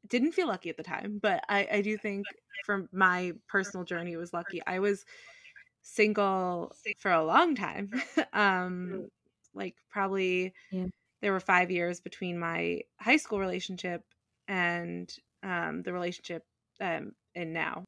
didn't 0.07 0.31
feel 0.31 0.47
lucky 0.47 0.69
at 0.69 0.77
the 0.77 0.83
time, 0.83 1.19
but 1.21 1.43
I, 1.49 1.67
I 1.71 1.81
do 1.81 1.97
think 1.97 2.25
from 2.65 2.87
my 2.93 3.33
personal 3.47 3.83
journey 3.83 4.13
it 4.13 4.17
was 4.17 4.31
lucky. 4.31 4.61
I 4.65 4.79
was 4.79 5.03
single 5.81 6.73
for 6.99 7.11
a 7.11 7.23
long 7.23 7.55
time. 7.55 7.91
um, 8.33 9.09
like 9.53 9.75
probably 9.89 10.53
yeah 10.71 10.85
there 11.21 11.31
were 11.31 11.39
five 11.39 11.71
years 11.71 11.99
between 11.99 12.37
my 12.37 12.81
high 12.99 13.17
school 13.17 13.39
relationship 13.39 14.03
and 14.47 15.13
um, 15.43 15.81
the 15.83 15.93
relationship 15.93 16.43
um, 16.79 17.13
and 17.35 17.53
now. 17.53 17.83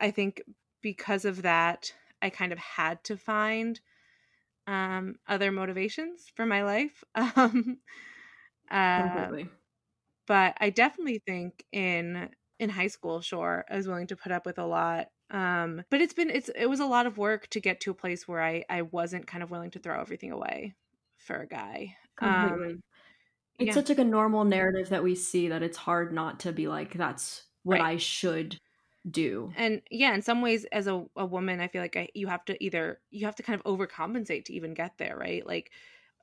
I, 0.00 0.10
think 0.10 0.42
because 0.82 1.24
of 1.24 1.42
that, 1.42 1.92
I 2.22 2.30
kind 2.30 2.52
of 2.52 2.58
had 2.58 3.02
to 3.04 3.16
find 3.16 3.80
um, 4.66 5.16
other 5.26 5.50
motivations 5.50 6.26
for 6.34 6.46
my 6.46 6.62
life. 6.62 7.04
Um, 7.36 7.78
uh, 8.70 9.44
but 10.26 10.54
I 10.60 10.68
definitely 10.68 11.22
think 11.26 11.64
in 11.72 12.28
in 12.58 12.68
high 12.68 12.88
school, 12.88 13.20
sure, 13.20 13.64
I 13.70 13.76
was 13.76 13.88
willing 13.88 14.08
to 14.08 14.16
put 14.16 14.30
up 14.32 14.44
with 14.44 14.58
a 14.58 14.66
lot. 14.66 15.06
Um, 15.30 15.84
but 15.90 16.00
it's 16.00 16.12
been 16.12 16.30
it's 16.30 16.50
it 16.54 16.66
was 16.66 16.80
a 16.80 16.86
lot 16.86 17.06
of 17.06 17.18
work 17.18 17.48
to 17.50 17.60
get 17.60 17.80
to 17.80 17.90
a 17.90 17.94
place 17.94 18.28
where 18.28 18.42
I 18.42 18.64
I 18.68 18.82
wasn't 18.82 19.26
kind 19.26 19.42
of 19.42 19.50
willing 19.50 19.70
to 19.72 19.78
throw 19.78 19.98
everything 20.00 20.32
away 20.32 20.74
for 21.16 21.36
a 21.36 21.46
guy. 21.46 21.96
Completely. 22.16 22.72
Um, 22.74 22.80
it's 23.58 23.68
yeah. 23.68 23.74
such 23.74 23.88
like 23.88 23.98
a 23.98 24.04
normal 24.04 24.44
narrative 24.44 24.90
that 24.90 25.02
we 25.02 25.14
see 25.14 25.48
that 25.48 25.62
it's 25.62 25.76
hard 25.76 26.12
not 26.12 26.40
to 26.40 26.52
be 26.52 26.68
like 26.68 26.94
that's 26.94 27.44
what 27.64 27.80
right. 27.80 27.94
I 27.94 27.96
should 27.96 28.58
do. 29.10 29.52
And 29.56 29.82
yeah, 29.90 30.14
in 30.14 30.22
some 30.22 30.42
ways 30.42 30.64
as 30.72 30.86
a, 30.86 31.04
a 31.16 31.26
woman, 31.26 31.60
I 31.60 31.68
feel 31.68 31.82
like 31.82 31.96
I, 31.96 32.08
you 32.14 32.26
have 32.26 32.44
to 32.46 32.62
either 32.64 33.00
you 33.10 33.26
have 33.26 33.36
to 33.36 33.42
kind 33.42 33.60
of 33.60 33.64
overcompensate 33.64 34.46
to 34.46 34.54
even 34.54 34.74
get 34.74 34.98
there, 34.98 35.16
right? 35.16 35.46
Like 35.46 35.70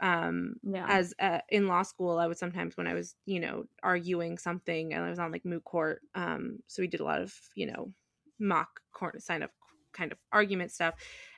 um 0.02 0.56
yeah. 0.64 0.86
as 0.90 1.14
uh, 1.20 1.40
in 1.50 1.68
law 1.68 1.82
school 1.82 2.18
i 2.18 2.28
would 2.28 2.38
sometimes 2.38 2.76
when 2.76 2.88
i 2.88 2.94
was 2.94 3.16
you 3.26 3.40
know 3.40 3.64
arguing 3.82 4.38
something 4.38 4.94
and 4.94 5.04
i 5.04 5.10
was 5.10 5.20
on 5.20 5.32
like 5.32 5.46
moot 5.46 5.64
court 5.64 6.02
um 6.16 6.60
so 6.68 6.82
we 6.82 6.88
did 6.88 7.00
a 7.00 7.04
lot 7.04 7.22
of 7.22 7.34
you 7.56 7.66
know 7.66 7.92
mock 8.40 8.82
court 8.92 9.22
sign 9.22 9.42
up 9.42 9.52
kind 9.94 10.12
of 10.12 10.20
argument 10.34 10.70
stuff 10.72 10.96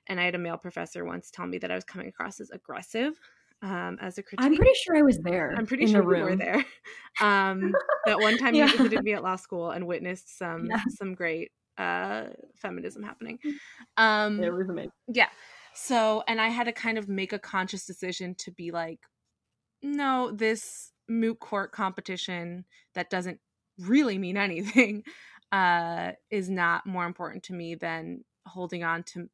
and 0.07 0.19
i 0.19 0.23
had 0.23 0.33
a 0.33 0.39
male 0.39 0.57
professor 0.57 1.05
once 1.05 1.29
tell 1.29 1.45
me 1.45 1.59
that 1.59 1.69
i 1.69 1.75
was 1.75 1.83
coming 1.83 2.07
across 2.07 2.39
as 2.39 2.49
aggressive 2.49 3.19
um, 3.61 3.97
as 4.01 4.17
a 4.17 4.23
critique. 4.23 4.45
I'm 4.45 4.55
pretty 4.55 4.73
sure 4.75 4.97
I 4.97 5.01
was 5.01 5.19
there. 5.19 5.53
I'm 5.57 5.65
pretty 5.65 5.87
sure 5.87 6.03
we 6.03 6.21
were 6.21 6.35
there. 6.35 6.63
Um, 7.19 7.73
that 8.05 8.19
one 8.19 8.37
time 8.37 8.53
yeah. 8.53 8.67
you 8.67 8.77
visited 8.77 9.03
me 9.03 9.13
at 9.13 9.23
law 9.23 9.37
school 9.37 9.71
and 9.71 9.87
witnessed 9.87 10.37
some 10.37 10.67
yeah. 10.67 10.83
some 10.89 11.15
great 11.15 11.49
uh, 11.79 12.25
feminism 12.55 13.01
happening. 13.01 13.39
Um, 13.97 14.43
it 14.43 14.53
was 14.53 14.69
amazing. 14.69 14.91
Yeah. 15.07 15.29
So, 15.73 16.23
and 16.27 16.39
I 16.39 16.49
had 16.49 16.65
to 16.65 16.71
kind 16.71 16.99
of 16.99 17.09
make 17.09 17.33
a 17.33 17.39
conscious 17.39 17.87
decision 17.87 18.35
to 18.35 18.51
be 18.51 18.69
like, 18.69 18.99
no, 19.81 20.31
this 20.31 20.91
moot 21.09 21.39
court 21.39 21.71
competition 21.71 22.65
that 22.93 23.09
doesn't 23.09 23.39
really 23.79 24.17
mean 24.17 24.37
anything 24.37 25.03
uh, 25.51 26.11
is 26.29 26.49
not 26.49 26.85
more 26.85 27.05
important 27.05 27.43
to 27.43 27.53
me 27.53 27.75
than 27.75 28.23
holding 28.45 28.83
on 28.83 29.03
to 29.03 29.29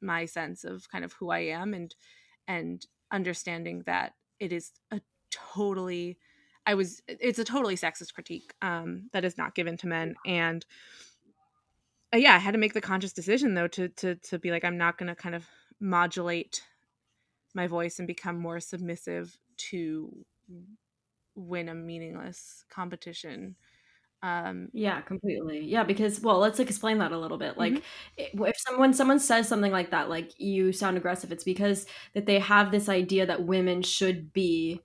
my 0.00 0.24
sense 0.24 0.64
of 0.64 0.88
kind 0.90 1.04
of 1.04 1.12
who 1.14 1.30
I 1.30 1.40
am 1.40 1.74
and 1.74 1.94
and 2.46 2.84
understanding 3.14 3.84
that 3.86 4.14
it 4.40 4.52
is 4.52 4.72
a 4.90 5.00
totally 5.30 6.18
I 6.66 6.74
was 6.74 7.02
it's 7.06 7.38
a 7.38 7.44
totally 7.44 7.76
sexist 7.76 8.14
critique 8.14 8.52
um, 8.62 9.08
that 9.12 9.24
is 9.24 9.38
not 9.38 9.54
given 9.54 9.76
to 9.78 9.86
men. 9.86 10.14
And 10.26 10.64
uh, 12.12 12.18
yeah 12.18 12.34
I 12.34 12.38
had 12.38 12.52
to 12.52 12.58
make 12.58 12.74
the 12.74 12.80
conscious 12.80 13.12
decision 13.12 13.54
though 13.54 13.68
to 13.68 13.88
to 13.88 14.16
to 14.16 14.38
be 14.38 14.50
like 14.50 14.64
I'm 14.64 14.78
not 14.78 14.98
going 14.98 15.08
to 15.08 15.14
kind 15.14 15.34
of 15.34 15.46
modulate 15.80 16.62
my 17.54 17.66
voice 17.68 17.98
and 17.98 18.08
become 18.08 18.38
more 18.38 18.58
submissive 18.58 19.36
to 19.56 20.24
win 21.36 21.68
a 21.68 21.74
meaningless 21.74 22.64
competition 22.68 23.54
um, 24.24 24.70
yeah, 24.72 25.02
completely. 25.02 25.60
Yeah, 25.66 25.84
because 25.84 26.18
well, 26.18 26.38
let's 26.38 26.58
like 26.58 26.70
explain 26.70 26.96
that 26.98 27.12
a 27.12 27.18
little 27.18 27.36
bit. 27.36 27.58
Like, 27.58 27.74
mm-hmm. 27.74 28.44
if 28.44 28.56
someone 28.58 28.94
someone 28.94 29.18
says 29.18 29.46
something 29.46 29.70
like 29.70 29.90
that, 29.90 30.08
like 30.08 30.40
you 30.40 30.72
sound 30.72 30.96
aggressive, 30.96 31.30
it's 31.30 31.44
because 31.44 31.84
that 32.14 32.24
they 32.24 32.38
have 32.38 32.70
this 32.70 32.88
idea 32.88 33.26
that 33.26 33.44
women 33.44 33.82
should 33.82 34.32
be 34.32 34.80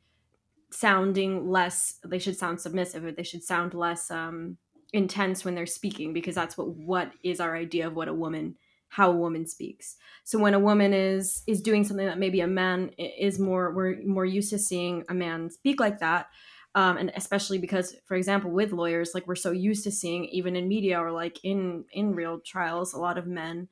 sounding 0.71 1.49
less. 1.49 1.99
They 2.05 2.19
should 2.19 2.35
sound 2.35 2.59
submissive, 2.59 3.05
or 3.05 3.13
they 3.13 3.23
should 3.23 3.41
sound 3.41 3.73
less 3.73 4.11
um, 4.11 4.57
intense 4.91 5.45
when 5.45 5.55
they're 5.55 5.65
speaking, 5.65 6.11
because 6.11 6.35
that's 6.35 6.57
what 6.57 6.75
what 6.75 7.13
is 7.23 7.39
our 7.39 7.55
idea 7.55 7.87
of 7.87 7.95
what 7.95 8.09
a 8.09 8.13
woman 8.13 8.57
how 8.89 9.09
a 9.09 9.15
woman 9.15 9.45
speaks. 9.45 9.95
So 10.25 10.37
when 10.37 10.53
a 10.53 10.59
woman 10.59 10.93
is 10.93 11.43
is 11.47 11.61
doing 11.61 11.85
something 11.85 12.07
that 12.07 12.19
maybe 12.19 12.41
a 12.41 12.47
man 12.47 12.89
is 12.97 13.39
more 13.39 13.73
we're 13.73 14.01
more 14.03 14.25
used 14.25 14.49
to 14.49 14.59
seeing 14.59 15.05
a 15.07 15.13
man 15.13 15.49
speak 15.49 15.79
like 15.79 15.99
that 15.99 16.27
um, 16.75 16.97
and 16.97 17.11
especially 17.15 17.57
because 17.57 17.95
for 18.05 18.15
example 18.15 18.51
with 18.51 18.71
lawyers 18.71 19.11
like 19.13 19.27
we're 19.27 19.35
so 19.35 19.51
used 19.51 19.83
to 19.83 19.91
seeing 19.91 20.25
even 20.25 20.55
in 20.55 20.67
media 20.67 20.99
or 20.99 21.11
like 21.11 21.39
in 21.43 21.85
in 21.91 22.13
real 22.13 22.39
trials 22.39 22.93
a 22.93 22.99
lot 22.99 23.17
of 23.17 23.27
men 23.27 23.67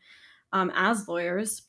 um, 0.54 0.72
as 0.76 1.08
lawyers 1.08 1.64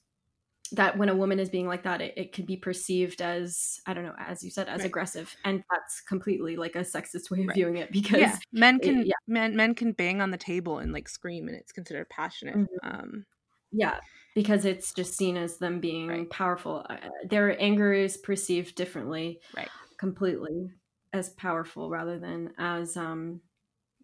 that 0.73 0.99
when 0.99 1.09
a 1.09 1.15
woman 1.15 1.39
is 1.39 1.49
being 1.49 1.67
like 1.67 1.83
that 1.83 2.01
it, 2.01 2.13
it 2.17 2.33
could 2.33 2.47
be 2.47 2.57
perceived 2.57 3.23
as 3.23 3.81
i 3.87 3.95
don't 3.95 4.05
know 4.05 4.15
as 4.19 4.43
you 4.43 4.51
said 4.51 4.69
as 4.69 4.81
right. 4.81 4.87
aggressive 4.87 5.35
and 5.45 5.63
that's 5.71 6.01
completely 6.03 6.57
like 6.57 6.77
a 6.77 6.81
sexist 6.81 7.31
way 7.31 7.41
of 7.41 7.49
right. 7.49 7.55
viewing 7.55 7.77
it 7.77 7.91
because 7.91 8.21
yeah. 8.21 8.37
men 8.53 8.79
can 8.79 9.01
it, 9.01 9.07
yeah. 9.07 9.15
men 9.27 9.57
men 9.57 9.75
can 9.75 9.93
bang 9.93 10.21
on 10.21 10.31
the 10.31 10.37
table 10.37 10.79
and 10.79 10.93
like 10.93 11.09
scream 11.09 11.49
and 11.49 11.57
it's 11.57 11.73
considered 11.73 12.09
passionate 12.11 12.57
mm-hmm. 12.57 12.89
um 12.89 13.25
yeah 13.73 13.99
because 14.35 14.65
it's 14.65 14.93
just 14.93 15.17
seen 15.17 15.37
as 15.37 15.59
them 15.59 15.81
being 15.81 16.09
right. 16.09 16.31
powerful 16.31 16.85
uh, 16.89 16.97
their 17.29 17.61
anger 17.61 17.93
is 17.93 18.17
perceived 18.19 18.75
differently 18.75 19.41
right 19.57 19.71
completely 19.99 20.71
as 21.13 21.31
powerful 21.31 21.91
rather 21.91 22.19
than 22.19 22.55
as 22.59 22.97
um 22.97 23.43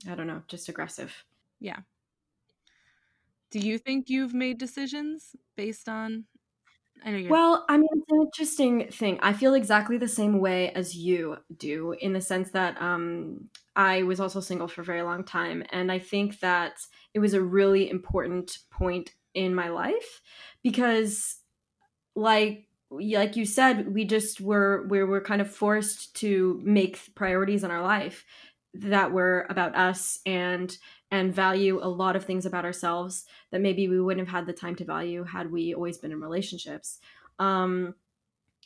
I 0.08 0.14
don't 0.14 0.26
know, 0.28 0.42
just 0.48 0.68
aggressive. 0.68 1.24
Yeah. 1.60 1.82
Do 3.50 3.58
you 3.58 3.78
think 3.78 4.10
you've 4.10 4.34
made 4.34 4.58
decisions 4.58 5.34
based 5.56 5.88
on 5.88 6.26
I 7.04 7.10
know 7.12 7.18
you're 7.18 7.32
Well, 7.32 7.64
I 7.70 7.78
mean 7.78 7.88
it's 7.92 8.10
an 8.12 8.20
interesting 8.20 8.90
thing. 8.90 9.18
I 9.22 9.32
feel 9.32 9.54
exactly 9.54 9.96
the 9.96 10.08
same 10.08 10.40
way 10.40 10.70
as 10.72 10.94
you 10.94 11.38
do 11.56 11.92
in 11.92 12.12
the 12.12 12.20
sense 12.20 12.50
that 12.50 12.80
um 12.82 13.48
I 13.76 14.02
was 14.02 14.20
also 14.20 14.40
single 14.40 14.68
for 14.68 14.82
a 14.82 14.84
very 14.84 15.02
long 15.02 15.24
time 15.24 15.64
and 15.70 15.90
I 15.90 15.98
think 15.98 16.40
that 16.40 16.80
it 17.14 17.20
was 17.20 17.32
a 17.34 17.42
really 17.42 17.88
important 17.88 18.58
point 18.70 19.14
in 19.32 19.54
my 19.54 19.68
life 19.70 20.20
because 20.62 21.40
like 22.16 22.68
like 23.00 23.36
you 23.36 23.44
said, 23.44 23.92
we 23.92 24.04
just 24.04 24.40
were 24.40 24.86
we 24.88 25.02
were 25.02 25.20
kind 25.20 25.40
of 25.40 25.50
forced 25.50 26.14
to 26.16 26.60
make 26.64 27.14
priorities 27.14 27.64
in 27.64 27.70
our 27.70 27.82
life 27.82 28.24
that 28.74 29.12
were 29.12 29.46
about 29.50 29.76
us 29.76 30.20
and 30.26 30.76
and 31.10 31.34
value 31.34 31.78
a 31.80 31.88
lot 31.88 32.16
of 32.16 32.24
things 32.24 32.44
about 32.44 32.64
ourselves 32.64 33.24
that 33.52 33.60
maybe 33.60 33.88
we 33.88 34.00
wouldn't 34.00 34.26
have 34.26 34.36
had 34.36 34.46
the 34.46 34.52
time 34.52 34.74
to 34.74 34.84
value 34.84 35.22
had 35.22 35.50
we 35.50 35.74
always 35.74 35.98
been 35.98 36.10
in 36.10 36.20
relationships. 36.20 36.98
Um, 37.38 37.94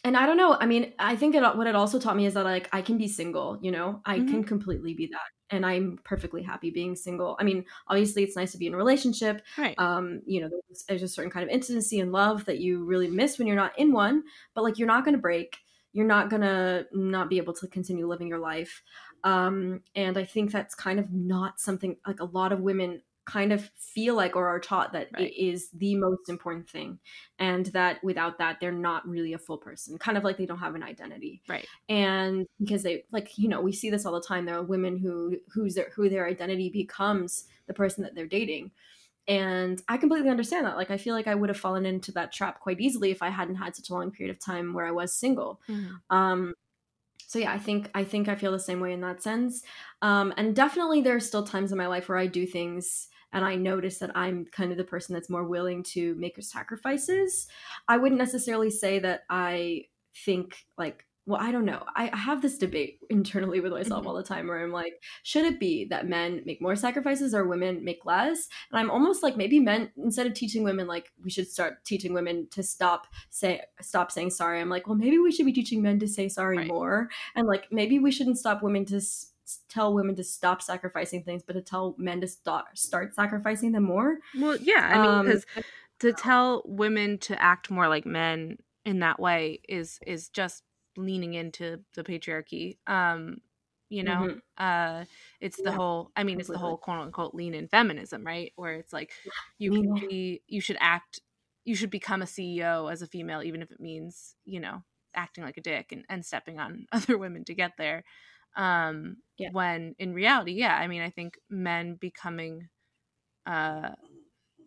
and 0.04 0.16
I 0.16 0.26
don't 0.26 0.36
know. 0.36 0.56
I 0.58 0.66
mean, 0.66 0.92
I 0.98 1.16
think 1.16 1.34
it, 1.34 1.42
what 1.42 1.66
it 1.66 1.74
also 1.74 1.98
taught 1.98 2.16
me 2.16 2.26
is 2.26 2.34
that 2.34 2.44
like 2.44 2.68
I 2.72 2.82
can 2.82 2.96
be 2.96 3.08
single. 3.08 3.58
You 3.60 3.70
know, 3.70 4.00
I 4.04 4.18
mm-hmm. 4.18 4.30
can 4.30 4.44
completely 4.44 4.94
be 4.94 5.08
that 5.08 5.38
and 5.50 5.64
I'm 5.64 5.98
perfectly 6.04 6.42
happy 6.42 6.70
being 6.70 6.96
single. 6.96 7.37
I 7.40 7.44
mean, 7.44 7.64
obviously, 7.87 8.22
it's 8.22 8.37
nice 8.37 8.52
to 8.52 8.58
be 8.58 8.66
in 8.66 8.74
a 8.74 8.76
relationship. 8.76 9.42
Right. 9.56 9.78
Um, 9.78 10.20
you 10.26 10.40
know, 10.40 10.48
there's, 10.48 10.84
there's 10.88 11.02
a 11.02 11.08
certain 11.08 11.30
kind 11.30 11.44
of 11.44 11.50
intimacy 11.50 12.00
and 12.00 12.12
love 12.12 12.44
that 12.46 12.58
you 12.58 12.84
really 12.84 13.08
miss 13.08 13.38
when 13.38 13.46
you're 13.46 13.56
not 13.56 13.78
in 13.78 13.92
one. 13.92 14.24
But 14.54 14.64
like, 14.64 14.78
you're 14.78 14.88
not 14.88 15.04
going 15.04 15.16
to 15.16 15.20
break. 15.20 15.58
You're 15.92 16.06
not 16.06 16.30
going 16.30 16.42
to 16.42 16.87
not 16.92 17.30
be 17.30 17.38
able 17.38 17.54
to 17.54 17.66
continue 17.66 18.06
living 18.06 18.28
your 18.28 18.38
life. 18.38 18.82
Um, 19.24 19.80
and 19.96 20.16
I 20.16 20.24
think 20.24 20.52
that's 20.52 20.74
kind 20.74 21.00
of 21.00 21.12
not 21.12 21.58
something 21.58 21.96
like 22.06 22.20
a 22.20 22.24
lot 22.24 22.52
of 22.52 22.61
women 22.61 23.02
kind 23.28 23.52
of 23.52 23.70
feel 23.76 24.14
like 24.14 24.36
or 24.36 24.48
are 24.48 24.58
taught 24.58 24.92
that 24.92 25.08
right. 25.12 25.24
it 25.24 25.38
is 25.38 25.68
the 25.74 25.94
most 25.96 26.30
important 26.30 26.68
thing 26.68 26.98
and 27.38 27.66
that 27.66 28.02
without 28.02 28.38
that 28.38 28.58
they're 28.58 28.72
not 28.72 29.06
really 29.06 29.34
a 29.34 29.38
full 29.38 29.58
person 29.58 29.98
kind 29.98 30.16
of 30.16 30.24
like 30.24 30.38
they 30.38 30.46
don't 30.46 30.58
have 30.58 30.74
an 30.74 30.82
identity. 30.82 31.42
Right. 31.46 31.66
And 31.90 32.46
because 32.58 32.82
they 32.82 33.04
like 33.12 33.36
you 33.36 33.48
know 33.48 33.60
we 33.60 33.72
see 33.72 33.90
this 33.90 34.06
all 34.06 34.14
the 34.14 34.22
time 34.26 34.46
there 34.46 34.56
are 34.56 34.62
women 34.62 34.96
who 34.96 35.36
who's 35.52 35.74
their 35.74 35.90
who 35.94 36.08
their 36.08 36.26
identity 36.26 36.70
becomes 36.70 37.44
the 37.66 37.74
person 37.74 38.02
that 38.02 38.14
they're 38.14 38.26
dating. 38.26 38.70
And 39.26 39.82
i 39.88 39.98
completely 39.98 40.30
understand 40.30 40.64
that 40.64 40.78
like 40.78 40.90
i 40.90 40.96
feel 40.96 41.14
like 41.14 41.26
i 41.26 41.34
would 41.34 41.50
have 41.50 41.58
fallen 41.58 41.84
into 41.84 42.12
that 42.12 42.32
trap 42.32 42.60
quite 42.60 42.80
easily 42.80 43.10
if 43.10 43.20
i 43.20 43.28
hadn't 43.28 43.56
had 43.56 43.76
such 43.76 43.90
a 43.90 43.92
long 43.92 44.10
period 44.10 44.34
of 44.34 44.42
time 44.42 44.72
where 44.72 44.86
i 44.86 44.90
was 44.90 45.12
single. 45.12 45.60
Mm-hmm. 45.68 46.16
um 46.16 46.54
so 47.26 47.38
yeah 47.38 47.52
i 47.52 47.58
think 47.58 47.90
i 47.94 48.04
think 48.04 48.26
i 48.26 48.34
feel 48.34 48.52
the 48.52 48.58
same 48.58 48.80
way 48.80 48.94
in 48.94 49.02
that 49.02 49.22
sense. 49.22 49.62
Um, 50.00 50.32
and 50.38 50.56
definitely 50.56 51.02
there 51.02 51.16
are 51.16 51.20
still 51.20 51.42
times 51.42 51.72
in 51.72 51.78
my 51.78 51.88
life 51.88 52.08
where 52.08 52.16
i 52.16 52.26
do 52.26 52.46
things 52.46 53.07
and 53.32 53.44
I 53.44 53.56
notice 53.56 53.98
that 53.98 54.16
I'm 54.16 54.46
kind 54.46 54.70
of 54.70 54.78
the 54.78 54.84
person 54.84 55.14
that's 55.14 55.30
more 55.30 55.44
willing 55.44 55.82
to 55.84 56.14
make 56.14 56.42
sacrifices. 56.42 57.48
I 57.86 57.96
wouldn't 57.96 58.20
necessarily 58.20 58.70
say 58.70 58.98
that 59.00 59.24
I 59.28 59.86
think 60.14 60.66
like 60.76 61.04
well, 61.28 61.42
I 61.42 61.52
don't 61.52 61.66
know. 61.66 61.84
I, 61.94 62.08
have 62.16 62.40
this 62.40 62.56
debate 62.56 63.00
internally 63.10 63.60
with 63.60 63.70
myself 63.70 64.00
mm-hmm. 64.00 64.08
all 64.08 64.14
the 64.14 64.22
time 64.22 64.46
where 64.46 64.64
I'm 64.64 64.72
like, 64.72 65.02
should 65.24 65.44
it 65.44 65.60
be 65.60 65.84
that 65.90 66.08
men 66.08 66.42
make 66.46 66.62
more 66.62 66.74
sacrifices 66.74 67.34
or 67.34 67.46
women 67.46 67.84
make 67.84 68.06
less? 68.06 68.48
And 68.70 68.80
I'm 68.80 68.90
almost 68.90 69.22
like 69.22 69.36
maybe 69.36 69.60
men 69.60 69.92
instead 69.98 70.26
of 70.26 70.32
teaching 70.32 70.64
women 70.64 70.86
like 70.86 71.12
we 71.22 71.28
should 71.28 71.46
start 71.46 71.84
teaching 71.84 72.14
women 72.14 72.48
to 72.52 72.62
stop 72.62 73.08
say 73.28 73.60
stop 73.82 74.10
saying 74.10 74.30
sorry. 74.30 74.58
I'm 74.58 74.70
like, 74.70 74.86
well, 74.86 74.96
maybe 74.96 75.18
we 75.18 75.30
should 75.30 75.44
be 75.44 75.52
teaching 75.52 75.82
men 75.82 75.98
to 75.98 76.08
say 76.08 76.30
sorry 76.30 76.56
right. 76.56 76.66
more, 76.66 77.10
and 77.36 77.46
like 77.46 77.70
maybe 77.70 77.98
we 77.98 78.10
shouldn't 78.10 78.38
stop 78.38 78.62
women 78.62 78.86
to 78.86 78.98
tell 79.68 79.94
women 79.94 80.16
to 80.16 80.24
stop 80.24 80.62
sacrificing 80.62 81.22
things, 81.22 81.42
but 81.42 81.54
to 81.54 81.62
tell 81.62 81.94
men 81.98 82.20
to 82.20 82.26
start 82.26 82.78
start 82.78 83.14
sacrificing 83.14 83.72
them 83.72 83.84
more. 83.84 84.18
Well, 84.38 84.56
yeah, 84.56 84.90
I 84.92 85.02
mean, 85.02 85.26
because 85.26 85.46
um, 85.56 85.62
to 86.00 86.12
tell 86.12 86.62
women 86.64 87.18
to 87.18 87.40
act 87.40 87.70
more 87.70 87.88
like 87.88 88.06
men 88.06 88.58
in 88.84 89.00
that 89.00 89.20
way 89.20 89.61
is 89.68 89.98
is 90.06 90.28
just 90.28 90.62
leaning 90.96 91.34
into 91.34 91.80
the 91.94 92.04
patriarchy. 92.04 92.78
Um, 92.87 93.38
you 93.90 94.02
know, 94.02 94.28
mm-hmm. 94.28 94.38
uh, 94.58 95.04
it's 95.40 95.56
the 95.56 95.70
yeah, 95.70 95.76
whole. 95.76 96.11
I 96.14 96.22
mean, 96.22 96.37
completely. 96.37 96.40
it's 96.40 96.48
the 96.50 96.58
whole 96.58 96.76
quote 96.76 97.00
unquote 97.00 97.34
lean 97.34 97.54
in 97.54 97.68
feminism, 97.68 98.24
right? 98.24 98.52
Where 98.56 98.74
it's 98.74 98.92
like 98.92 99.12
you 99.58 99.72
can 99.72 99.94
be, 99.94 100.42
you 100.46 100.61
should 100.61 100.76
act, 100.80 101.20
you 101.64 101.74
should 101.74 101.90
become 101.90 102.20
a 102.22 102.26
CEO 102.26 102.90
as 102.92 103.02
a 103.02 103.06
female, 103.06 103.42
even 103.42 103.62
if 103.62 103.70
it 103.70 103.80
means 103.80 104.34
you 104.44 104.61
know 104.61 104.82
acting 105.14 105.44
like 105.44 105.56
a 105.56 105.62
dick 105.62 105.90
and, 105.92 106.04
and 106.08 106.24
stepping 106.24 106.58
on 106.58 106.87
other 106.92 107.18
women 107.18 107.44
to 107.44 107.54
get 107.54 107.72
there 107.78 108.04
um 108.56 109.16
yeah. 109.38 109.48
when 109.52 109.94
in 109.98 110.12
reality 110.12 110.52
yeah 110.52 110.76
i 110.76 110.87
mean 110.87 111.02
i 111.02 111.11
think 111.11 111.38
men 111.48 111.94
becoming 111.94 112.68
uh 113.46 113.90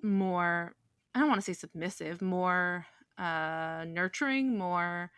more 0.03 0.75
i 1.13 1.19
don't 1.19 1.29
want 1.29 1.39
to 1.39 1.45
say 1.45 1.53
submissive 1.53 2.21
more 2.21 2.85
uh 3.17 3.83
nurturing 3.87 4.57
more 4.57 5.11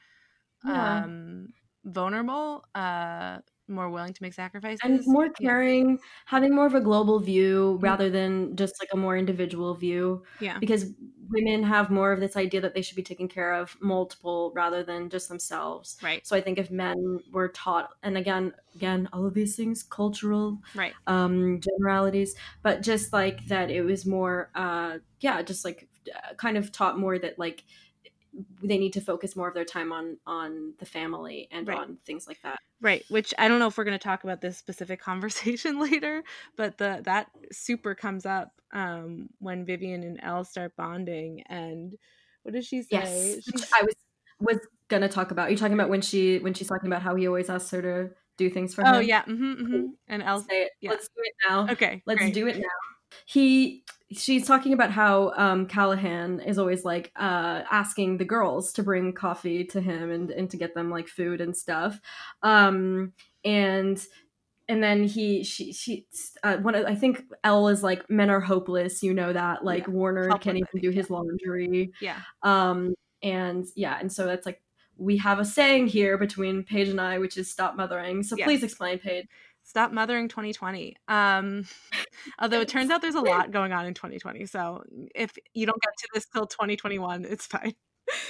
yeah. 0.66 1.04
um 1.04 1.48
vulnerable 1.86 2.64
uh 2.76 3.38
more 3.68 3.90
willing 3.90 4.14
to 4.14 4.24
make 4.24 4.34
sacrifices? 4.34 4.80
and 4.84 5.02
more 5.06 5.30
caring 5.30 5.92
yeah. 5.92 5.96
having 6.26 6.54
more 6.54 6.66
of 6.66 6.76
a 6.76 6.82
global 6.82 7.20
view 7.20 7.74
mm-hmm. 7.76 7.84
rather 7.84 8.10
than 8.10 8.56
just 8.56 8.74
like 8.80 8.90
a 8.94 8.98
more 8.98 9.18
individual 9.18 9.74
view. 9.74 10.24
Yeah. 10.40 10.60
Because 10.60 10.86
women 11.30 11.64
have 11.64 11.90
more 11.90 12.12
of 12.12 12.20
this 12.20 12.36
idea 12.36 12.62
that 12.62 12.74
they 12.74 12.82
should 12.82 12.96
be 12.96 13.04
taking 13.04 13.28
care 13.28 13.54
of 13.54 13.76
multiple 13.82 14.52
rather 14.56 14.84
than 14.84 15.10
just 15.10 15.30
themselves. 15.30 15.98
Right. 16.02 16.26
So 16.26 16.36
i 16.36 16.42
think 16.42 16.58
if 16.58 16.70
men 16.72 17.20
were 17.32 17.50
taught 17.50 17.90
and 18.04 18.18
again 18.18 18.54
again 18.76 19.10
all 19.14 19.26
of 19.26 19.34
these 19.34 19.56
things 19.56 19.84
cultural 19.84 20.60
right. 20.76 20.94
um 21.08 21.60
generalities 21.60 22.36
but 22.62 22.82
just 22.82 23.14
like 23.14 23.46
that 23.48 23.70
it 23.70 23.84
was 23.84 24.06
more 24.06 24.50
uh 24.56 24.98
yeah 25.20 25.42
just 25.42 25.64
like 25.66 25.88
uh, 26.14 26.34
kind 26.36 26.58
of 26.58 26.72
taught 26.72 27.00
more 27.00 27.18
that 27.18 27.40
like 27.40 27.64
they 28.64 28.78
need 28.78 28.94
to 28.94 29.02
focus 29.02 29.36
more 29.36 29.48
of 29.48 29.54
their 29.54 29.66
time 29.66 29.92
on 29.92 30.18
on 30.26 30.74
the 30.80 30.86
family 30.86 31.48
and 31.52 31.68
right. 31.68 31.78
on 31.78 31.98
things 32.06 32.28
like 32.28 32.42
that 32.42 32.60
right 32.84 33.04
which 33.10 33.34
i 33.40 33.48
don't 33.48 33.58
know 33.58 33.68
if 33.68 33.78
we're 33.78 33.84
going 33.84 33.98
to 33.98 34.04
talk 34.04 34.24
about 34.24 34.42
this 34.42 34.58
specific 34.58 35.02
conversation 35.02 35.80
later 35.80 36.24
but 36.56 36.78
the 36.78 37.02
that 37.04 37.28
super 37.52 37.96
comes 37.96 38.26
up 38.26 38.52
um 38.74 39.30
when 39.40 39.66
vivian 39.66 40.04
and 40.04 40.20
elle 40.22 40.44
start 40.44 40.76
bonding 40.76 41.42
and 41.48 41.96
what 42.44 42.54
does 42.54 42.68
she 42.68 42.84
say 42.84 42.88
yes. 42.92 43.72
i 43.74 43.84
was 43.84 43.96
was 44.40 44.60
gonna 44.90 45.10
talk 45.10 45.32
about 45.32 45.48
Are 45.48 45.52
you 45.52 45.58
talking 45.58 45.74
about 45.74 45.90
when 45.90 46.02
she 46.02 46.40
when 46.40 46.54
she's 46.54 46.68
talking 46.68 46.88
about 46.88 47.02
how 47.02 47.16
he 47.16 47.28
always 47.28 47.50
asks 47.50 47.72
her 47.72 47.82
to 47.82 48.10
do 48.38 48.50
things 48.50 48.76
for 48.76 48.82
oh, 48.86 48.90
her 48.90 48.96
oh 48.96 49.00
yeah 49.00 49.24
mm-hmm, 49.24 49.54
mm-hmm. 49.54 49.86
and 50.08 50.24
elle 50.24 50.42
say 50.42 50.64
it 50.64 50.72
yeah. 50.82 50.90
let's 50.90 51.08
do 51.08 51.22
it 51.24 51.34
now 51.48 51.68
okay 51.70 52.02
let's 52.06 52.20
great. 52.20 52.34
do 52.34 52.48
it 52.48 52.58
now 52.58 52.68
he 53.26 53.84
she's 54.14 54.48
talking 54.48 54.74
about 54.74 54.92
how 54.92 55.32
um, 55.36 55.68
Callahan 55.68 56.40
is 56.40 56.58
always 56.58 56.86
like 56.86 57.12
uh, 57.16 57.64
asking 57.72 58.18
the 58.18 58.26
girls 58.26 58.74
to 58.74 58.84
bring 58.84 59.14
coffee 59.14 59.64
to 59.66 59.82
him 59.82 60.12
and, 60.12 60.32
and 60.32 60.50
to 60.52 60.58
get 60.58 60.76
them 60.76 60.90
like 60.90 61.08
food 61.08 61.42
and 61.42 61.56
stuff. 61.56 62.00
Um, 62.42 63.14
and 63.44 64.04
and 64.68 64.82
then 64.82 65.04
he 65.04 65.44
she 65.44 65.74
she 65.74 66.08
uh, 66.44 66.58
one 66.58 66.76
of, 66.76 66.86
I 66.86 66.96
think 66.96 67.24
Elle 67.44 67.68
is 67.68 67.84
like 67.84 68.10
men 68.10 68.30
are 68.30 68.40
hopeless, 68.40 69.04
you 69.04 69.14
know 69.14 69.34
that 69.34 69.64
like 69.66 69.88
yeah. 69.88 69.94
Warner 69.94 70.28
Helpless, 70.28 70.44
can't 70.44 70.58
even 70.58 70.82
do 70.82 70.90
his 70.90 71.10
laundry. 71.10 71.92
Yeah. 72.02 72.20
Um 72.42 72.96
and 73.22 73.66
yeah, 73.76 73.98
and 74.00 74.12
so 74.12 74.26
that's 74.26 74.46
like 74.46 74.62
we 74.98 75.18
have 75.18 75.40
a 75.40 75.46
saying 75.46 75.88
here 75.88 76.18
between 76.18 76.64
Paige 76.64 76.90
and 76.90 77.02
I, 77.02 77.18
which 77.18 77.38
is 77.38 77.50
stop 77.50 77.76
mothering. 77.76 78.24
So 78.24 78.36
please 78.38 78.64
explain, 78.64 79.00
Paige. 79.00 79.28
Stop 79.64 79.92
mothering 79.92 80.28
2020. 80.28 80.96
Um, 81.08 81.66
although 82.40 82.62
it 82.62 82.68
turns 82.68 82.92
out 82.92 83.02
there's 83.02 83.16
a 83.16 83.22
lot 83.22 83.52
going 83.52 83.72
on 83.72 83.86
in 83.86 83.94
2020. 83.94 84.46
So 84.46 84.84
if 85.16 85.32
you 85.54 85.66
don't 85.66 85.82
get 85.82 85.92
to 85.98 86.08
this 86.14 86.26
till 86.26 86.46
2021, 86.46 87.26
it's 87.26 87.48
fine. 87.48 87.74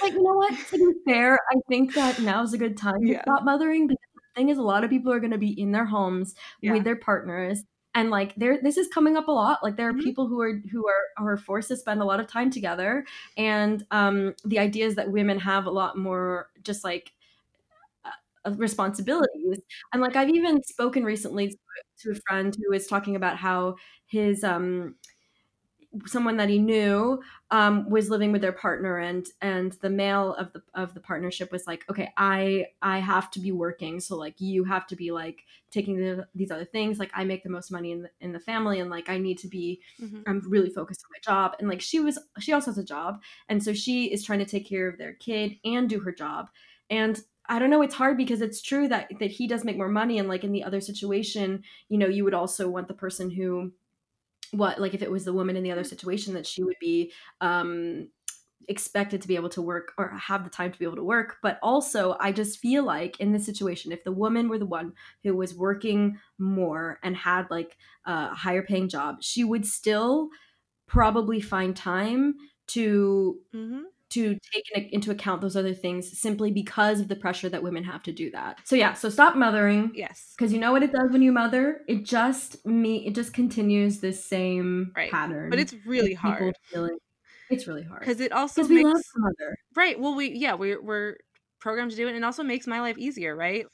Like, 0.02 0.12
you 0.12 0.22
know 0.22 0.34
what? 0.34 0.54
To 0.70 0.78
be 0.78 0.92
fair, 1.12 1.38
I 1.50 1.56
think 1.68 1.94
that 1.94 2.20
now 2.20 2.42
is 2.42 2.52
a 2.52 2.58
good 2.58 2.76
time 2.76 3.00
to 3.02 3.08
yeah. 3.08 3.22
stop 3.22 3.42
mothering 3.44 3.88
because 3.88 4.06
the 4.14 4.40
thing 4.40 4.48
is, 4.48 4.58
a 4.58 4.62
lot 4.62 4.84
of 4.84 4.90
people 4.90 5.12
are 5.12 5.20
going 5.20 5.32
to 5.32 5.38
be 5.38 5.60
in 5.60 5.72
their 5.72 5.84
homes 5.84 6.34
yeah. 6.60 6.72
with 6.72 6.84
their 6.84 6.96
partners. 6.96 7.64
And 7.96 8.10
like 8.10 8.34
there, 8.36 8.58
this 8.60 8.76
is 8.76 8.88
coming 8.88 9.16
up 9.16 9.28
a 9.28 9.32
lot. 9.32 9.62
Like 9.62 9.76
there 9.76 9.88
are 9.88 9.92
mm-hmm. 9.92 10.02
people 10.02 10.26
who 10.26 10.40
are 10.40 10.60
who 10.70 10.86
are 10.88 11.26
are 11.26 11.36
forced 11.36 11.68
to 11.68 11.76
spend 11.76 12.02
a 12.02 12.04
lot 12.04 12.18
of 12.18 12.26
time 12.26 12.50
together, 12.50 13.04
and 13.36 13.84
um, 13.92 14.34
the 14.44 14.58
idea 14.58 14.86
is 14.86 14.96
that 14.96 15.12
women 15.12 15.38
have 15.38 15.66
a 15.66 15.70
lot 15.70 15.96
more 15.96 16.48
just 16.64 16.82
like 16.82 17.12
responsibilities. 18.52 19.60
And 19.92 20.02
like 20.02 20.16
I've 20.16 20.30
even 20.30 20.62
spoken 20.62 21.04
recently 21.04 21.56
to 22.00 22.10
a 22.10 22.14
friend 22.28 22.54
who 22.54 22.70
was 22.70 22.86
talking 22.86 23.16
about 23.16 23.36
how 23.36 23.76
his 24.06 24.44
um 24.44 24.96
someone 26.06 26.36
that 26.36 26.48
he 26.48 26.58
knew 26.58 27.22
um, 27.50 27.88
was 27.88 28.10
living 28.10 28.32
with 28.32 28.42
their 28.42 28.52
partner 28.52 28.98
and 28.98 29.26
and 29.40 29.72
the 29.80 29.90
male 29.90 30.34
of 30.34 30.52
the 30.52 30.62
of 30.74 30.92
the 30.94 31.00
partnership 31.00 31.52
was 31.52 31.66
like 31.66 31.84
okay 31.88 32.12
i 32.16 32.66
i 32.82 32.98
have 32.98 33.30
to 33.30 33.40
be 33.40 33.52
working. 33.52 34.00
So 34.00 34.16
like 34.16 34.40
you 34.40 34.64
have 34.64 34.86
to 34.88 34.96
be 34.96 35.12
like 35.12 35.44
taking 35.70 35.96
the, 35.96 36.26
these 36.34 36.50
other 36.50 36.64
things. 36.64 36.98
Like 36.98 37.10
i 37.14 37.24
make 37.24 37.42
the 37.42 37.50
most 37.50 37.70
money 37.70 37.92
in 37.92 38.02
the, 38.02 38.10
in 38.20 38.32
the 38.32 38.40
family 38.40 38.80
and 38.80 38.90
like 38.90 39.08
i 39.08 39.18
need 39.18 39.38
to 39.38 39.48
be 39.48 39.80
mm-hmm. 40.00 40.22
i'm 40.26 40.42
really 40.48 40.70
focused 40.70 41.04
on 41.04 41.10
my 41.12 41.20
job. 41.32 41.56
And 41.58 41.68
like 41.68 41.80
she 41.80 42.00
was 42.00 42.18
she 42.40 42.52
also 42.52 42.70
has 42.70 42.78
a 42.78 42.84
job. 42.84 43.22
And 43.48 43.62
so 43.62 43.72
she 43.72 44.12
is 44.12 44.24
trying 44.24 44.40
to 44.40 44.46
take 44.46 44.68
care 44.68 44.88
of 44.88 44.98
their 44.98 45.14
kid 45.14 45.56
and 45.64 45.88
do 45.88 46.00
her 46.00 46.12
job. 46.12 46.48
And 46.90 47.20
I 47.46 47.58
don't 47.58 47.70
know, 47.70 47.82
it's 47.82 47.94
hard 47.94 48.16
because 48.16 48.40
it's 48.40 48.62
true 48.62 48.88
that 48.88 49.10
that 49.20 49.30
he 49.30 49.46
does 49.46 49.64
make 49.64 49.76
more 49.76 49.88
money 49.88 50.18
and 50.18 50.28
like 50.28 50.44
in 50.44 50.52
the 50.52 50.64
other 50.64 50.80
situation, 50.80 51.62
you 51.88 51.98
know, 51.98 52.08
you 52.08 52.24
would 52.24 52.34
also 52.34 52.68
want 52.68 52.88
the 52.88 52.94
person 52.94 53.30
who 53.30 53.72
what 54.52 54.80
like 54.80 54.94
if 54.94 55.02
it 55.02 55.10
was 55.10 55.24
the 55.24 55.32
woman 55.32 55.56
in 55.56 55.62
the 55.62 55.72
other 55.72 55.84
situation 55.84 56.34
that 56.34 56.46
she 56.46 56.62
would 56.62 56.76
be 56.80 57.12
um 57.40 58.08
expected 58.66 59.20
to 59.20 59.28
be 59.28 59.36
able 59.36 59.50
to 59.50 59.60
work 59.60 59.92
or 59.98 60.08
have 60.16 60.42
the 60.42 60.50
time 60.50 60.72
to 60.72 60.78
be 60.78 60.86
able 60.86 60.96
to 60.96 61.04
work. 61.04 61.36
But 61.42 61.58
also 61.62 62.16
i 62.20 62.32
just 62.32 62.58
feel 62.60 62.84
like 62.84 63.20
in 63.20 63.32
this 63.32 63.44
situation 63.44 63.92
if 63.92 64.04
the 64.04 64.12
woman 64.12 64.48
were 64.48 64.58
the 64.58 64.66
one 64.66 64.92
who 65.22 65.36
was 65.36 65.54
working 65.54 66.18
more 66.38 66.98
and 67.02 67.16
had 67.16 67.50
like 67.50 67.76
a 68.06 68.34
higher 68.34 68.62
paying 68.62 68.88
job 68.88 69.22
she 69.22 69.44
would 69.44 69.66
still 69.66 70.28
probably 70.86 71.40
find 71.40 71.76
time 71.76 72.34
to 72.68 73.38
mm-hmm 73.54 73.82
to 74.14 74.38
take 74.52 74.92
into 74.92 75.10
account 75.10 75.40
those 75.40 75.56
other 75.56 75.74
things 75.74 76.18
simply 76.18 76.52
because 76.52 77.00
of 77.00 77.08
the 77.08 77.16
pressure 77.16 77.48
that 77.48 77.62
women 77.62 77.82
have 77.82 78.02
to 78.04 78.12
do 78.12 78.30
that. 78.30 78.60
So 78.64 78.76
yeah, 78.76 78.92
so 78.94 79.08
stop 79.08 79.34
mothering. 79.36 79.92
Yes. 79.94 80.34
Because 80.36 80.52
you 80.52 80.60
know 80.60 80.72
what 80.72 80.82
it 80.82 80.92
does 80.92 81.10
when 81.10 81.20
you 81.22 81.32
mother? 81.32 81.80
It 81.88 82.04
just 82.04 82.64
me 82.64 83.06
it 83.06 83.14
just 83.14 83.32
continues 83.34 84.00
this 84.00 84.24
same 84.24 84.92
right. 84.96 85.10
pattern. 85.10 85.50
But 85.50 85.58
it's 85.58 85.74
really 85.84 86.14
hard. 86.14 86.54
Feeling, 86.70 86.98
it's 87.50 87.66
really 87.66 87.82
hard. 87.82 88.00
Because 88.00 88.20
it 88.20 88.32
also 88.32 88.62
makes, 88.62 88.70
we 88.70 88.84
love 88.84 89.02
mother. 89.16 89.56
Right. 89.74 89.98
Well 89.98 90.14
we 90.14 90.30
yeah, 90.32 90.54
we're 90.54 90.80
we're 90.80 91.16
programmed 91.60 91.90
to 91.90 91.96
do 91.96 92.06
it 92.06 92.10
and 92.10 92.18
it 92.18 92.24
also 92.24 92.42
makes 92.42 92.66
my 92.66 92.80
life 92.80 92.98
easier, 92.98 93.34
right? 93.34 93.66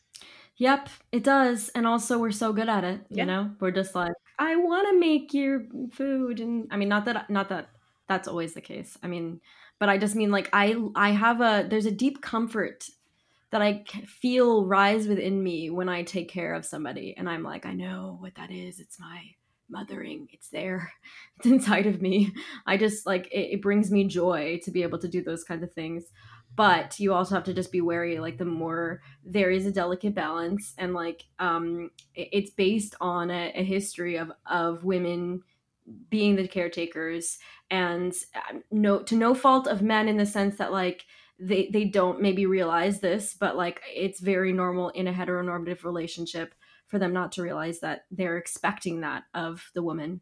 Yep, 0.57 0.89
it 1.13 1.25
does. 1.25 1.71
And 1.71 1.87
also 1.87 2.19
we're 2.19 2.31
so 2.31 2.53
good 2.53 2.69
at 2.69 2.85
it, 2.85 3.01
Yeah. 3.09 3.23
you 3.23 3.27
know? 3.27 3.51
We're 3.61 3.71
just 3.71 3.95
like, 3.95 4.13
I 4.39 4.57
want 4.57 4.89
to 4.89 4.99
make 4.99 5.35
your 5.35 5.65
food 5.93 6.41
and 6.41 6.67
I 6.71 6.77
mean 6.77 6.89
not 6.89 7.05
that 7.05 7.29
not 7.29 7.49
that 7.51 7.71
that's 8.09 8.27
always 8.27 8.55
the 8.55 8.61
case. 8.61 8.99
I 9.03 9.07
mean, 9.07 9.41
but 9.81 9.89
I 9.89 9.99
just 9.99 10.15
mean 10.15 10.31
like 10.31 10.49
I 10.53 10.77
I 10.95 11.11
have 11.11 11.41
a 11.41 11.67
there's 11.69 11.87
a 11.87 11.91
deep 11.91 12.23
comfort 12.23 12.87
that 13.51 13.63
I 13.63 13.83
feel 14.07 14.65
rise 14.65 15.09
within 15.09 15.43
me 15.43 15.71
when 15.71 15.89
I 15.89 16.05
take 16.05 16.29
care 16.29 16.55
of 16.55 16.65
somebody 16.65 17.17
and 17.19 17.29
I'm 17.29 17.43
like, 17.43 17.67
I 17.67 17.73
know 17.73 18.17
what 18.21 18.37
that 18.37 18.53
is. 18.53 18.79
It's 18.79 19.01
my 19.01 19.23
mothering. 19.69 20.29
It's 20.33 20.51
there. 20.51 20.93
It's 21.39 21.47
inside 21.47 21.87
of 21.87 22.03
me. 22.03 22.33
I 22.67 22.77
just 22.77 23.07
like 23.07 23.27
it, 23.33 23.55
it 23.55 23.63
brings 23.63 23.91
me 23.91 24.05
joy 24.05 24.61
to 24.65 24.71
be 24.71 24.83
able 24.83 24.99
to 24.99 25.09
do 25.09 25.23
those 25.23 25.43
kinds 25.43 25.65
of 25.65 25.73
things 25.73 26.05
but 26.57 26.99
you 26.99 27.13
also 27.15 27.35
have 27.35 27.45
to 27.45 27.55
just 27.55 27.71
be 27.71 27.81
wary 27.81 28.19
like 28.19 28.39
the 28.39 28.45
more 28.45 29.01
there 29.25 29.51
is 29.51 29.67
a 29.67 29.73
delicate 29.73 30.15
balance 30.15 30.75
and 30.79 30.95
like 30.95 31.25
um 31.39 31.91
it's 32.15 32.51
based 32.51 32.95
on 33.01 33.31
a, 33.31 33.53
a 33.55 33.63
history 33.63 34.17
of 34.17 34.33
of 34.47 34.85
women 34.85 35.43
being 36.09 36.37
the 36.37 36.47
caretakers 36.47 37.39
and 37.71 38.15
um, 38.35 38.63
no 38.71 39.01
to 39.03 39.15
no 39.15 39.35
fault 39.35 39.67
of 39.67 39.83
men 39.83 40.09
in 40.09 40.17
the 40.17 40.27
sense 40.27 40.57
that 40.57 40.73
like 40.73 41.05
they 41.39 41.69
they 41.73 41.85
don't 41.85 42.21
maybe 42.21 42.47
realize 42.47 43.01
this 43.01 43.35
but 43.39 43.57
like 43.57 43.81
it's 43.95 44.21
very 44.21 44.53
normal 44.53 44.91
in 44.91 45.07
a 45.07 45.13
heteronormative 45.13 45.85
relationship 45.85 46.55
for 46.87 46.99
them 46.99 47.13
not 47.13 47.33
to 47.33 47.43
realize 47.43 47.81
that 47.81 48.05
they're 48.11 48.37
expecting 48.37 49.01
that 49.01 49.23
of 49.35 49.71
the 49.75 49.83
woman 49.83 50.21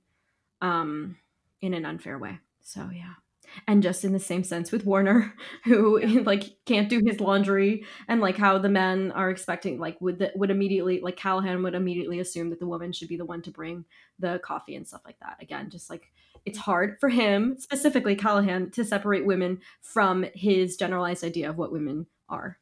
um 0.61 1.17
in 1.61 1.75
an 1.75 1.85
unfair 1.85 2.19
way. 2.19 2.39
So 2.61 2.89
yeah 2.93 3.15
and 3.67 3.83
just 3.83 4.05
in 4.05 4.13
the 4.13 4.19
same 4.19 4.45
sense 4.45 4.73
with 4.73 4.85
Warner, 4.85 5.35
who 5.65 6.01
like 6.25 6.45
can't 6.67 6.89
do 6.89 7.03
his 7.05 7.21
laundry, 7.21 7.85
and 8.09 8.21
like 8.21 8.37
how 8.37 8.59
the 8.59 8.69
men 8.69 9.13
are 9.13 9.31
expecting, 9.31 9.79
like 9.79 10.01
would 10.01 10.19
the, 10.19 10.33
would 10.35 10.51
immediately 10.51 11.01
like 11.01 11.17
Callahan 11.17 11.63
would 11.63 11.75
immediately 11.75 12.21
assume 12.21 12.51
that 12.51 12.61
the 12.61 12.67
woman 12.67 12.93
should 12.93 13.09
be 13.09 13.17
the 13.17 13.25
one 13.25 13.43
to 13.43 13.51
bring 13.51 13.85
the 14.19 14.41
coffee 14.45 14.75
and 14.75 14.87
stuff 14.87 15.03
like 15.05 15.19
that. 15.21 15.37
Again, 15.41 15.71
just 15.71 15.91
like 15.91 16.11
it's 16.45 16.59
hard 16.59 16.99
for 17.01 17.09
him 17.09 17.57
specifically 17.59 18.17
Callahan 18.17 18.71
to 18.71 18.85
separate 18.85 19.27
women 19.27 19.61
from 19.81 20.25
his 20.35 20.77
generalized 20.77 21.25
idea 21.25 21.51
of 21.51 21.59
what 21.59 21.73
women 21.73 22.07
are, 22.29 22.59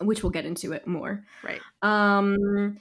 which 0.00 0.22
we'll 0.22 0.30
get 0.30 0.46
into 0.46 0.72
it 0.72 0.86
more. 0.86 1.24
Right. 1.42 1.60
Um, 1.82 2.78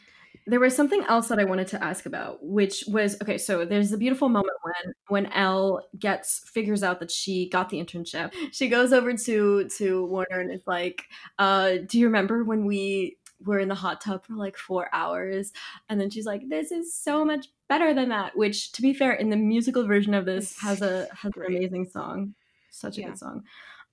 there 0.48 0.60
was 0.60 0.76
something 0.76 1.04
else 1.06 1.28
that 1.28 1.40
I 1.40 1.44
wanted 1.44 1.68
to 1.70 1.84
ask 1.84 2.06
about, 2.06 2.44
which 2.44 2.84
was 2.88 3.20
okay. 3.22 3.38
So 3.38 3.66
there's 3.66 3.92
a 3.92 3.98
beautiful 3.98 4.30
moment 4.30 4.54
when 4.64 4.94
when 5.08 5.26
Elle 5.34 5.86
gets 6.00 6.50
figures 6.50 6.84
out 6.84 7.00
that 7.00 7.12
she 7.12 7.50
got 7.50 7.70
the 7.70 7.78
internship. 7.78 8.34
She 8.52 8.68
goes 8.70 8.94
over 8.94 9.14
to 9.16 9.68
to 9.78 10.06
Warner 10.06 10.40
and 10.40 10.52
is 10.52 10.64
like, 10.68 11.04
uh, 11.40 11.78
"Do 11.86 12.00
you 12.00 12.06
remember 12.08 12.44
when 12.44 12.66
we 12.66 13.18
were 13.44 13.60
in 13.60 13.70
the 13.70 13.76
hot 13.76 14.02
tub 14.02 14.26
for 14.26 14.34
like 14.36 14.58
four 14.58 14.90
hours?" 14.94 15.52
And 15.90 16.00
then 16.02 16.10
she's 16.10 16.26
like, 16.26 16.42
"This 16.50 16.72
is 16.72 16.94
so 16.96 17.24
much 17.26 17.48
better 17.70 17.94
than 17.94 18.10
that." 18.10 18.36
Which, 18.38 18.72
to 18.74 18.82
be 18.82 18.94
fair, 18.94 19.14
in 19.14 19.30
the 19.30 19.38
musical 19.38 19.86
version 19.88 20.14
of 20.14 20.26
this, 20.26 20.58
has 20.60 20.82
a 20.82 21.08
has 21.16 21.32
great. 21.32 21.50
an 21.50 21.56
amazing 21.58 21.86
song, 21.86 22.36
such 22.70 22.98
a 22.98 23.02
Yeah. 23.02 23.08
good 23.08 23.18
song. 23.18 23.44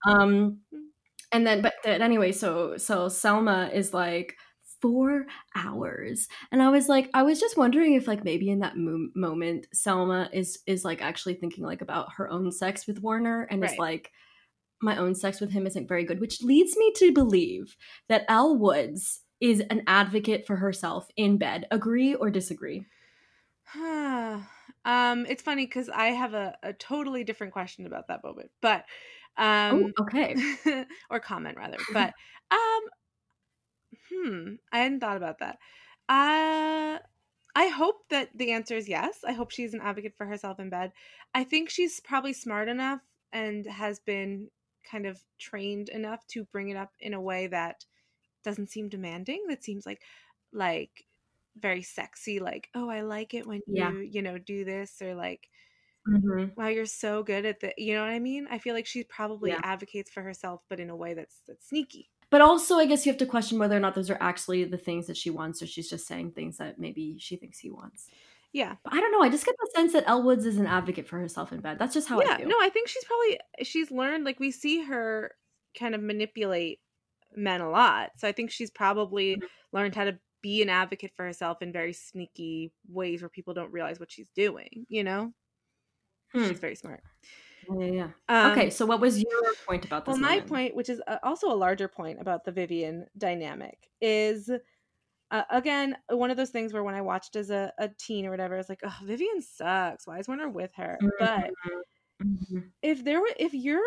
Um, 0.06 0.60
and 1.32 1.46
then 1.46 1.60
but 1.62 1.74
then 1.84 2.00
anyway 2.02 2.32
so 2.32 2.76
so 2.76 3.08
selma 3.08 3.70
is 3.72 3.92
like 3.92 4.36
four 4.80 5.26
hours. 5.54 6.28
And 6.52 6.62
i 6.62 6.68
was 6.68 6.88
like 6.88 7.10
i 7.14 7.22
was 7.22 7.40
just 7.40 7.56
wondering 7.56 7.94
if 7.94 8.06
like 8.06 8.24
maybe 8.24 8.50
in 8.50 8.60
that 8.60 8.76
mo- 8.76 9.10
moment 9.14 9.66
selma 9.72 10.28
is 10.32 10.60
is 10.66 10.84
like 10.84 11.02
actually 11.02 11.34
thinking 11.34 11.64
like 11.64 11.82
about 11.82 12.12
her 12.14 12.30
own 12.30 12.52
sex 12.52 12.86
with 12.86 13.02
warner 13.02 13.42
and 13.50 13.64
is 13.64 13.76
like 13.78 14.12
my 14.80 14.96
own 14.96 15.14
sex 15.14 15.40
with 15.40 15.50
him 15.50 15.66
isn't 15.66 15.88
very 15.88 16.04
good 16.04 16.20
which 16.20 16.42
leads 16.42 16.76
me 16.76 16.92
to 16.96 17.12
believe 17.12 17.76
that 18.08 18.24
elle 18.28 18.56
woods 18.56 19.22
is 19.40 19.62
an 19.70 19.82
advocate 19.86 20.46
for 20.46 20.56
herself 20.56 21.08
in 21.16 21.38
bed. 21.38 21.66
Agree 21.70 22.14
or 22.14 22.30
disagree? 22.30 22.86
Um, 24.84 25.26
it's 25.28 25.42
funny 25.42 25.66
because 25.66 25.90
I 25.90 26.06
have 26.06 26.32
a, 26.32 26.56
a 26.62 26.72
totally 26.72 27.22
different 27.22 27.52
question 27.52 27.84
about 27.84 28.08
that 28.08 28.24
moment, 28.24 28.50
but 28.62 28.86
um, 29.36 29.92
oh 29.98 30.04
okay. 30.04 30.34
or 31.10 31.20
comment 31.20 31.58
rather. 31.58 31.76
But 31.92 32.14
um, 32.50 32.80
hmm, 34.10 34.54
I 34.72 34.78
hadn't 34.80 35.00
thought 35.00 35.16
about 35.16 35.38
that. 35.38 35.58
Uh, 36.08 36.98
I 37.54 37.68
hope 37.68 38.08
that 38.10 38.36
the 38.36 38.52
answer 38.52 38.76
is 38.76 38.88
yes. 38.88 39.24
I 39.26 39.32
hope 39.32 39.50
she's 39.50 39.74
an 39.74 39.80
advocate 39.80 40.16
for 40.16 40.26
herself 40.26 40.60
in 40.60 40.70
bed. 40.70 40.92
I 41.34 41.44
think 41.44 41.70
she's 41.70 42.00
probably 42.00 42.32
smart 42.32 42.68
enough 42.68 43.02
and 43.32 43.66
has 43.66 44.00
been 44.00 44.50
kind 44.90 45.06
of 45.06 45.22
trained 45.38 45.88
enough 45.90 46.26
to 46.28 46.44
bring 46.46 46.70
it 46.70 46.76
up 46.76 46.92
in 47.00 47.14
a 47.14 47.20
way 47.20 47.46
that 47.48 47.84
doesn't 48.44 48.70
seem 48.70 48.88
demanding. 48.88 49.44
That 49.48 49.64
seems 49.64 49.86
like 49.86 50.02
like 50.52 51.06
very 51.56 51.82
sexy. 51.82 52.40
Like, 52.40 52.70
oh, 52.74 52.90
I 52.90 53.02
like 53.02 53.34
it 53.34 53.46
when 53.46 53.62
Yeah. 53.66 53.92
you 53.92 53.98
you 54.00 54.22
know 54.22 54.38
do 54.38 54.64
this 54.64 55.02
or 55.02 55.14
like 55.14 55.50
Mhm. 56.06 56.56
wow 56.56 56.66
you're 56.68 56.86
so 56.86 57.22
good 57.22 57.46
at 57.46 57.60
the 57.60 57.72
you 57.78 57.94
know 57.94 58.02
what 58.02 58.10
i 58.10 58.18
mean 58.18 58.46
i 58.50 58.58
feel 58.58 58.74
like 58.74 58.86
she 58.86 59.04
probably 59.04 59.56
Yeah. 59.56 59.62
advocates 59.62 60.10
for 60.10 60.22
herself 60.22 60.62
but 60.68 60.80
in 60.80 60.90
a 60.90 60.96
way 60.96 61.14
that's 61.14 61.42
that's 61.46 61.68
sneaky 61.68 62.10
But 62.30 62.40
also, 62.42 62.76
I 62.76 62.86
guess 62.86 63.06
you 63.06 63.12
have 63.12 63.18
to 63.20 63.26
question 63.26 63.58
whether 63.58 63.76
or 63.76 63.80
not 63.80 63.94
those 63.94 64.10
are 64.10 64.18
actually 64.20 64.64
the 64.64 64.76
things 64.78 65.06
that 65.06 65.16
she 65.16 65.30
wants, 65.30 65.62
or 65.62 65.66
she's 65.66 65.88
just 65.88 66.06
saying 66.06 66.32
things 66.32 66.58
that 66.58 66.78
maybe 66.78 67.18
she 67.18 67.36
thinks 67.36 67.58
he 67.58 67.70
wants. 67.70 68.10
yeah 68.52 68.76
But 68.84 68.92
I 68.94 69.00
don't 69.00 69.12
know. 69.12 69.22
I 69.22 69.30
just 69.30 69.46
get 69.46 69.54
the 69.58 69.70
sense 69.74 69.92
that 69.92 70.04
Elle 70.06 70.22
Woods 70.22 70.44
is 70.46 70.58
an 70.58 70.66
advocate 70.66 71.08
for 71.08 71.18
herself 71.18 71.52
in 71.52 71.60
bed. 71.60 71.78
That's 71.78 71.94
just 71.94 72.08
how 72.08 72.20
yeah 72.20 72.34
I 72.34 72.36
feel. 72.38 72.48
no 72.48 72.56
i 72.60 72.68
think 72.68 72.88
she's 72.88 73.04
probably 73.04 73.38
she's 73.62 73.90
learned 73.90 74.24
like 74.24 74.40
we 74.40 74.50
see 74.50 74.82
her 74.82 75.32
kind 75.78 75.94
of 75.94 76.02
manipulate 76.02 76.80
men 77.36 77.60
a 77.60 77.70
lot 77.70 78.10
so 78.16 78.26
i 78.28 78.32
think 78.32 78.50
she's 78.50 78.70
probably 78.70 79.36
Mhm. 79.36 79.48
learned 79.72 79.94
how 79.94 80.04
to 80.04 80.18
be 80.42 80.62
an 80.62 80.68
advocate 80.68 81.12
for 81.16 81.24
herself 81.24 81.62
in 81.62 81.72
very 81.72 81.92
sneaky 81.92 82.72
ways 82.88 83.20
where 83.22 83.28
people 83.28 83.54
don't 83.54 83.72
realize 83.72 84.00
what 84.00 84.10
she's 84.10 84.30
doing 84.30 84.86
you 84.88 85.04
know 85.04 85.32
Hmm. 86.32 86.48
she's 86.48 86.58
very 86.60 86.74
smart 86.74 87.02
Yeah, 87.68 87.86
yeah, 87.86 88.10
um, 88.28 88.50
okay, 88.50 88.70
so 88.70 88.86
what 88.86 89.00
was 89.00 89.18
your 89.20 89.54
point 89.66 89.84
about 89.84 90.04
this? 90.06 90.16
Well, 90.16 90.16
my 90.16 90.40
point, 90.40 90.74
which 90.74 90.88
is 90.88 91.02
uh, 91.06 91.18
also 91.22 91.50
a 91.52 91.54
larger 91.56 91.88
point 91.88 92.20
about 92.20 92.44
the 92.44 92.52
Vivian 92.52 93.08
dynamic, 93.18 93.90
is 94.00 94.50
uh, 95.30 95.44
again 95.50 95.98
one 96.10 96.30
of 96.32 96.36
those 96.38 96.50
things 96.50 96.72
where 96.74 96.84
when 96.84 96.94
I 96.96 97.02
watched 97.02 97.36
as 97.36 97.50
a, 97.50 97.72
a 97.78 97.88
teen 97.90 98.26
or 98.26 98.30
whatever, 98.30 98.54
I 98.56 98.58
was 98.58 98.68
like, 98.70 98.80
"Oh, 98.84 98.98
Vivian 99.04 99.42
sucks. 99.42 100.06
Why 100.06 100.18
is 100.20 100.28
Warner 100.28 100.48
with 100.50 100.74
her?" 100.76 101.06
But 101.18 101.54
Mhm. 102.20 102.72
if 102.82 103.04
there 103.04 103.20
were, 103.20 103.34
if 103.38 103.54
your 103.54 103.82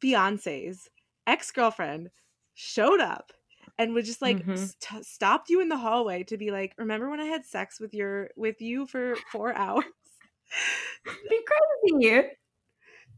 fiance's 0.00 0.88
ex 1.26 1.50
girlfriend 1.50 2.10
showed 2.54 3.00
up 3.00 3.32
and 3.78 3.94
would 3.94 4.04
just 4.04 4.22
like 4.22 4.44
Mhm. 4.44 4.72
st- 4.80 5.04
stopped 5.06 5.50
you 5.50 5.60
in 5.60 5.68
the 5.68 5.76
hallway 5.78 6.22
to 6.24 6.36
be 6.36 6.50
like, 6.50 6.74
"Remember 6.78 7.10
when 7.10 7.20
I 7.20 7.26
had 7.26 7.44
sex 7.44 7.80
with 7.80 7.94
your 7.94 8.30
with 8.36 8.60
you 8.60 8.86
for 8.86 9.22
four 9.28 9.52
hours?" 9.56 9.84
Be 11.28 11.44
crazy. 11.44 12.36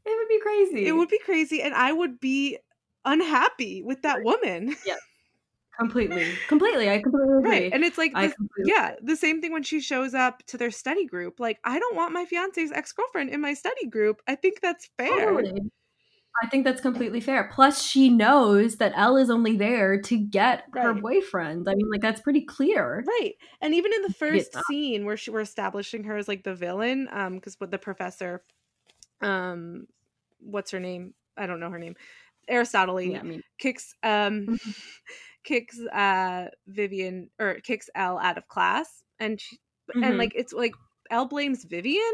It 0.07 0.17
would 0.17 0.29
be 0.29 0.41
crazy. 0.41 0.87
it 0.87 0.93
would 0.93 1.09
be 1.09 1.19
crazy, 1.19 1.63
and 1.63 1.75
I 1.75 1.93
would 1.93 2.21
be 2.21 2.59
unhappy 3.05 3.83
with 3.83 4.03
that 4.03 4.23
woman. 4.23 4.77
completely, 5.79 6.33
completely. 6.49 6.89
I 6.91 7.01
completely 7.01 7.39
agree. 7.39 7.51
Right. 7.51 7.73
And 7.73 7.85
it's 7.85 7.99
like, 7.99 8.13
I 8.15 8.29
the- 8.29 8.35
completely 8.35 8.73
yeah, 8.73 8.95
the 9.03 9.17
same 9.17 9.41
thing 9.41 9.53
when 9.53 9.63
she 9.63 9.81
shows 9.81 10.15
up 10.15 10.45
to 10.47 10.57
their 10.57 10.71
study 10.71 11.07
group. 11.07 11.41
Like, 11.41 11.59
I 11.65 11.79
don't 11.79 11.97
want 11.97 12.13
my 12.13 12.25
fiance's 12.25 12.71
ex 12.73 12.93
girlfriend 12.93 13.31
in 13.31 13.41
my 13.41 13.55
study 13.55 13.87
group. 13.87 14.23
I 14.29 14.37
think 14.37 14.61
that's 14.61 14.89
fair. 14.97 15.33
Totally. 15.33 15.61
I 16.43 16.49
think 16.49 16.65
that's 16.65 16.83
completely 16.83 17.21
fair. 17.21 17.51
Plus, 17.55 17.83
she 17.83 18.11
knows 18.11 18.77
that 18.77 18.93
Elle 18.95 19.17
is 19.17 19.31
only 19.31 19.57
there 19.57 19.99
to 20.03 20.19
get 20.19 20.65
her 20.75 20.93
boyfriend. 20.93 21.67
I 21.67 21.75
mean, 21.75 21.89
like 21.91 22.03
that's 22.03 22.21
pretty 22.21 22.43
clear. 22.43 23.03
Right. 23.07 23.35
And 23.63 23.75
even 23.75 23.93
in 23.95 24.03
the 24.03 24.13
first 24.13 24.53
that. 24.53 24.65
scene 24.67 25.07
where 25.07 25.17
she, 25.17 25.31
we're 25.31 25.41
establishing 25.41 26.05
her 26.05 26.17
as 26.17 26.29
like 26.29 26.45
the 26.45 26.55
villain, 26.55 27.09
um, 27.11 27.37
because 27.37 27.57
with 27.59 27.71
the 27.71 27.79
professor, 27.79 28.43
um, 29.23 29.87
what's 30.41 30.71
her 30.71 30.81
name? 30.81 31.15
I 31.37 31.47
don't 31.47 31.61
know 31.61 31.71
her 31.71 31.79
name. 31.79 31.97
Aristotle 32.49 32.99
Yeah, 33.03 33.21
I 33.21 33.23
mean, 33.23 33.43
kicks 33.59 33.95
um 34.03 34.49
kicks 35.45 35.79
uh 35.93 36.49
Vivian 36.67 37.31
or 37.39 37.57
kicks 37.61 37.89
Elle 37.95 38.19
out 38.19 38.39
of 38.39 38.49
class 38.49 39.03
and 39.19 39.41
she 39.41 39.59
and 40.03 40.19
Mhm. 40.19 40.19
like 40.19 40.33
it's 40.35 40.53
like 40.53 40.75
Elle 41.11 41.27
blames 41.27 41.65
Vivian, 41.65 42.13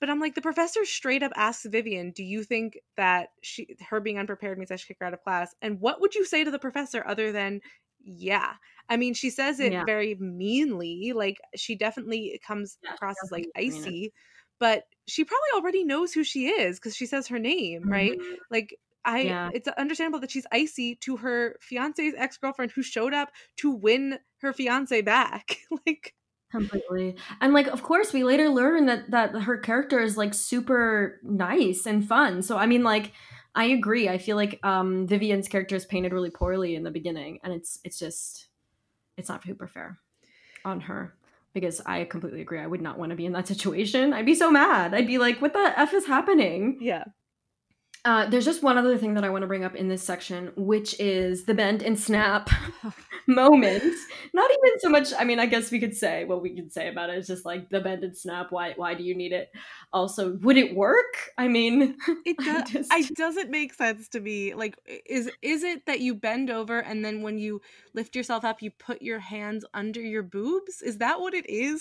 but 0.00 0.10
I'm 0.10 0.18
like 0.20 0.34
the 0.34 0.42
professor 0.42 0.84
straight 0.84 1.22
up 1.22 1.32
asks 1.36 1.64
Vivian, 1.66 2.10
"Do 2.10 2.24
you 2.24 2.42
think 2.44 2.78
that 2.96 3.30
she 3.42 3.76
her 3.88 4.00
being 4.00 4.18
unprepared 4.18 4.58
means 4.58 4.70
I 4.72 4.76
should 4.76 4.88
kick 4.88 4.98
her 5.00 5.06
out 5.06 5.14
of 5.14 5.22
class?" 5.22 5.54
And 5.62 5.80
what 5.80 6.00
would 6.00 6.14
you 6.16 6.24
say 6.24 6.42
to 6.44 6.50
the 6.50 6.58
professor 6.58 7.04
other 7.06 7.30
than 7.32 7.60
yeah? 8.04 8.54
I 8.88 8.96
mean, 8.96 9.14
she 9.14 9.30
says 9.30 9.60
it 9.60 9.74
Yeah. 9.74 9.86
very 9.86 10.16
meanly, 10.16 11.12
like 11.14 11.38
she 11.56 11.76
definitely 11.76 12.40
comes 12.44 12.78
Yeah, 12.82 12.90
across 12.90 13.22
as 13.22 13.30
like 13.30 13.48
icy, 13.56 14.12
but 14.62 14.84
she 15.08 15.24
probably 15.24 15.48
already 15.56 15.82
knows 15.82 16.12
who 16.12 16.22
she 16.22 16.46
is 16.46 16.78
because 16.78 16.94
she 16.94 17.04
says 17.06 17.26
her 17.26 17.40
name, 17.40 17.88
right? 17.90 18.12
Mhm. 18.12 18.36
Like 18.48 18.78
I 19.04 19.18
Yeah. 19.26 19.50
it's 19.52 19.66
understandable 19.66 20.20
that 20.20 20.30
she's 20.30 20.46
icy 20.52 20.94
to 20.96 21.16
her 21.16 21.56
fiance's 21.60 22.14
ex-girlfriend 22.16 22.70
who 22.70 22.82
showed 22.84 23.12
up 23.12 23.32
to 23.56 23.72
win 23.72 24.20
her 24.38 24.52
fiance 24.52 25.00
back. 25.02 25.58
like 25.86 26.14
completely. 26.52 27.16
And 27.40 27.52
like, 27.52 27.66
of 27.66 27.82
course, 27.82 28.12
we 28.12 28.22
later 28.24 28.48
learn 28.48 28.86
that 28.86 29.10
that 29.10 29.34
her 29.42 29.58
character 29.58 29.98
is 30.00 30.16
like 30.16 30.32
super 30.34 31.18
nice 31.24 31.86
and 31.86 32.06
fun. 32.06 32.42
So 32.42 32.56
I 32.56 32.66
mean, 32.66 32.84
like, 32.84 33.12
I 33.54 33.64
agree. 33.66 34.08
I 34.08 34.18
feel 34.18 34.36
like 34.36 34.60
um 34.64 35.06
Vivian's 35.08 35.48
character 35.48 35.74
is 35.76 35.84
painted 35.86 36.12
really 36.12 36.30
poorly 36.30 36.76
in 36.76 36.84
the 36.84 36.90
beginning, 36.92 37.40
and 37.42 37.52
it's 37.52 37.80
it's 37.84 37.98
just 37.98 38.48
it's 39.16 39.28
not 39.28 39.42
super 39.44 39.66
fair 39.66 39.98
on 40.64 40.80
her 40.82 41.16
because 41.54 41.80
I 41.84 42.04
completely 42.04 42.40
agree. 42.40 42.60
I 42.60 42.66
would 42.66 42.82
not 42.82 42.98
want 42.98 43.10
to 43.10 43.16
be 43.16 43.26
in 43.26 43.32
that 43.32 43.46
situation. 43.54 44.12
I'd 44.12 44.26
be 44.26 44.34
so 44.34 44.50
mad. 44.50 44.94
I'd 44.94 45.06
be 45.06 45.18
like, 45.18 45.40
what 45.40 45.52
the 45.52 45.72
F 45.76 45.92
is 45.94 46.06
happening? 46.06 46.78
Yeah. 46.80 47.04
Uh, 48.04 48.28
there's 48.28 48.44
just 48.44 48.64
one 48.64 48.78
other 48.78 48.98
thing 48.98 49.14
that 49.14 49.22
I 49.24 49.30
want 49.30 49.42
to 49.42 49.46
bring 49.46 49.64
up 49.64 49.76
in 49.76 49.88
this 49.88 50.02
section, 50.02 50.52
which 50.56 50.98
is 50.98 51.44
the 51.44 51.54
bend 51.54 51.82
and 51.82 51.98
snap 51.98 52.50
moment. 53.26 53.82
Not 54.32 54.50
even 54.50 54.80
so 54.80 54.88
much. 54.88 55.12
I 55.18 55.24
mean, 55.24 55.38
I 55.38 55.46
guess 55.46 55.70
we 55.70 55.80
could 55.80 55.96
say 55.96 56.24
what 56.24 56.42
we 56.42 56.54
could 56.54 56.72
say 56.72 56.88
about 56.88 57.10
it 57.10 57.18
is 57.18 57.26
just 57.26 57.44
like 57.44 57.68
the 57.70 57.80
bend 57.80 58.04
and 58.04 58.16
snap. 58.16 58.50
Why? 58.50 58.72
Why 58.76 58.94
do 58.94 59.02
you 59.02 59.14
need 59.14 59.32
it? 59.32 59.50
Also, 59.92 60.36
would 60.36 60.56
it 60.56 60.74
work? 60.74 61.14
I 61.38 61.48
mean, 61.48 61.96
it 62.24 62.36
does. 62.38 62.70
Just... 62.70 62.92
It 62.92 63.14
doesn't 63.16 63.50
make 63.50 63.74
sense 63.74 64.08
to 64.10 64.20
me. 64.20 64.54
Like, 64.54 64.76
is 65.06 65.30
is 65.42 65.62
it 65.62 65.86
that 65.86 66.00
you 66.00 66.14
bend 66.14 66.50
over 66.50 66.80
and 66.80 67.04
then 67.04 67.22
when 67.22 67.38
you 67.38 67.60
lift 67.94 68.16
yourself 68.16 68.44
up, 68.44 68.62
you 68.62 68.70
put 68.70 69.02
your 69.02 69.20
hands 69.20 69.64
under 69.74 70.00
your 70.00 70.22
boobs? 70.22 70.82
Is 70.82 70.98
that 70.98 71.20
what 71.20 71.34
it 71.34 71.48
is? 71.48 71.80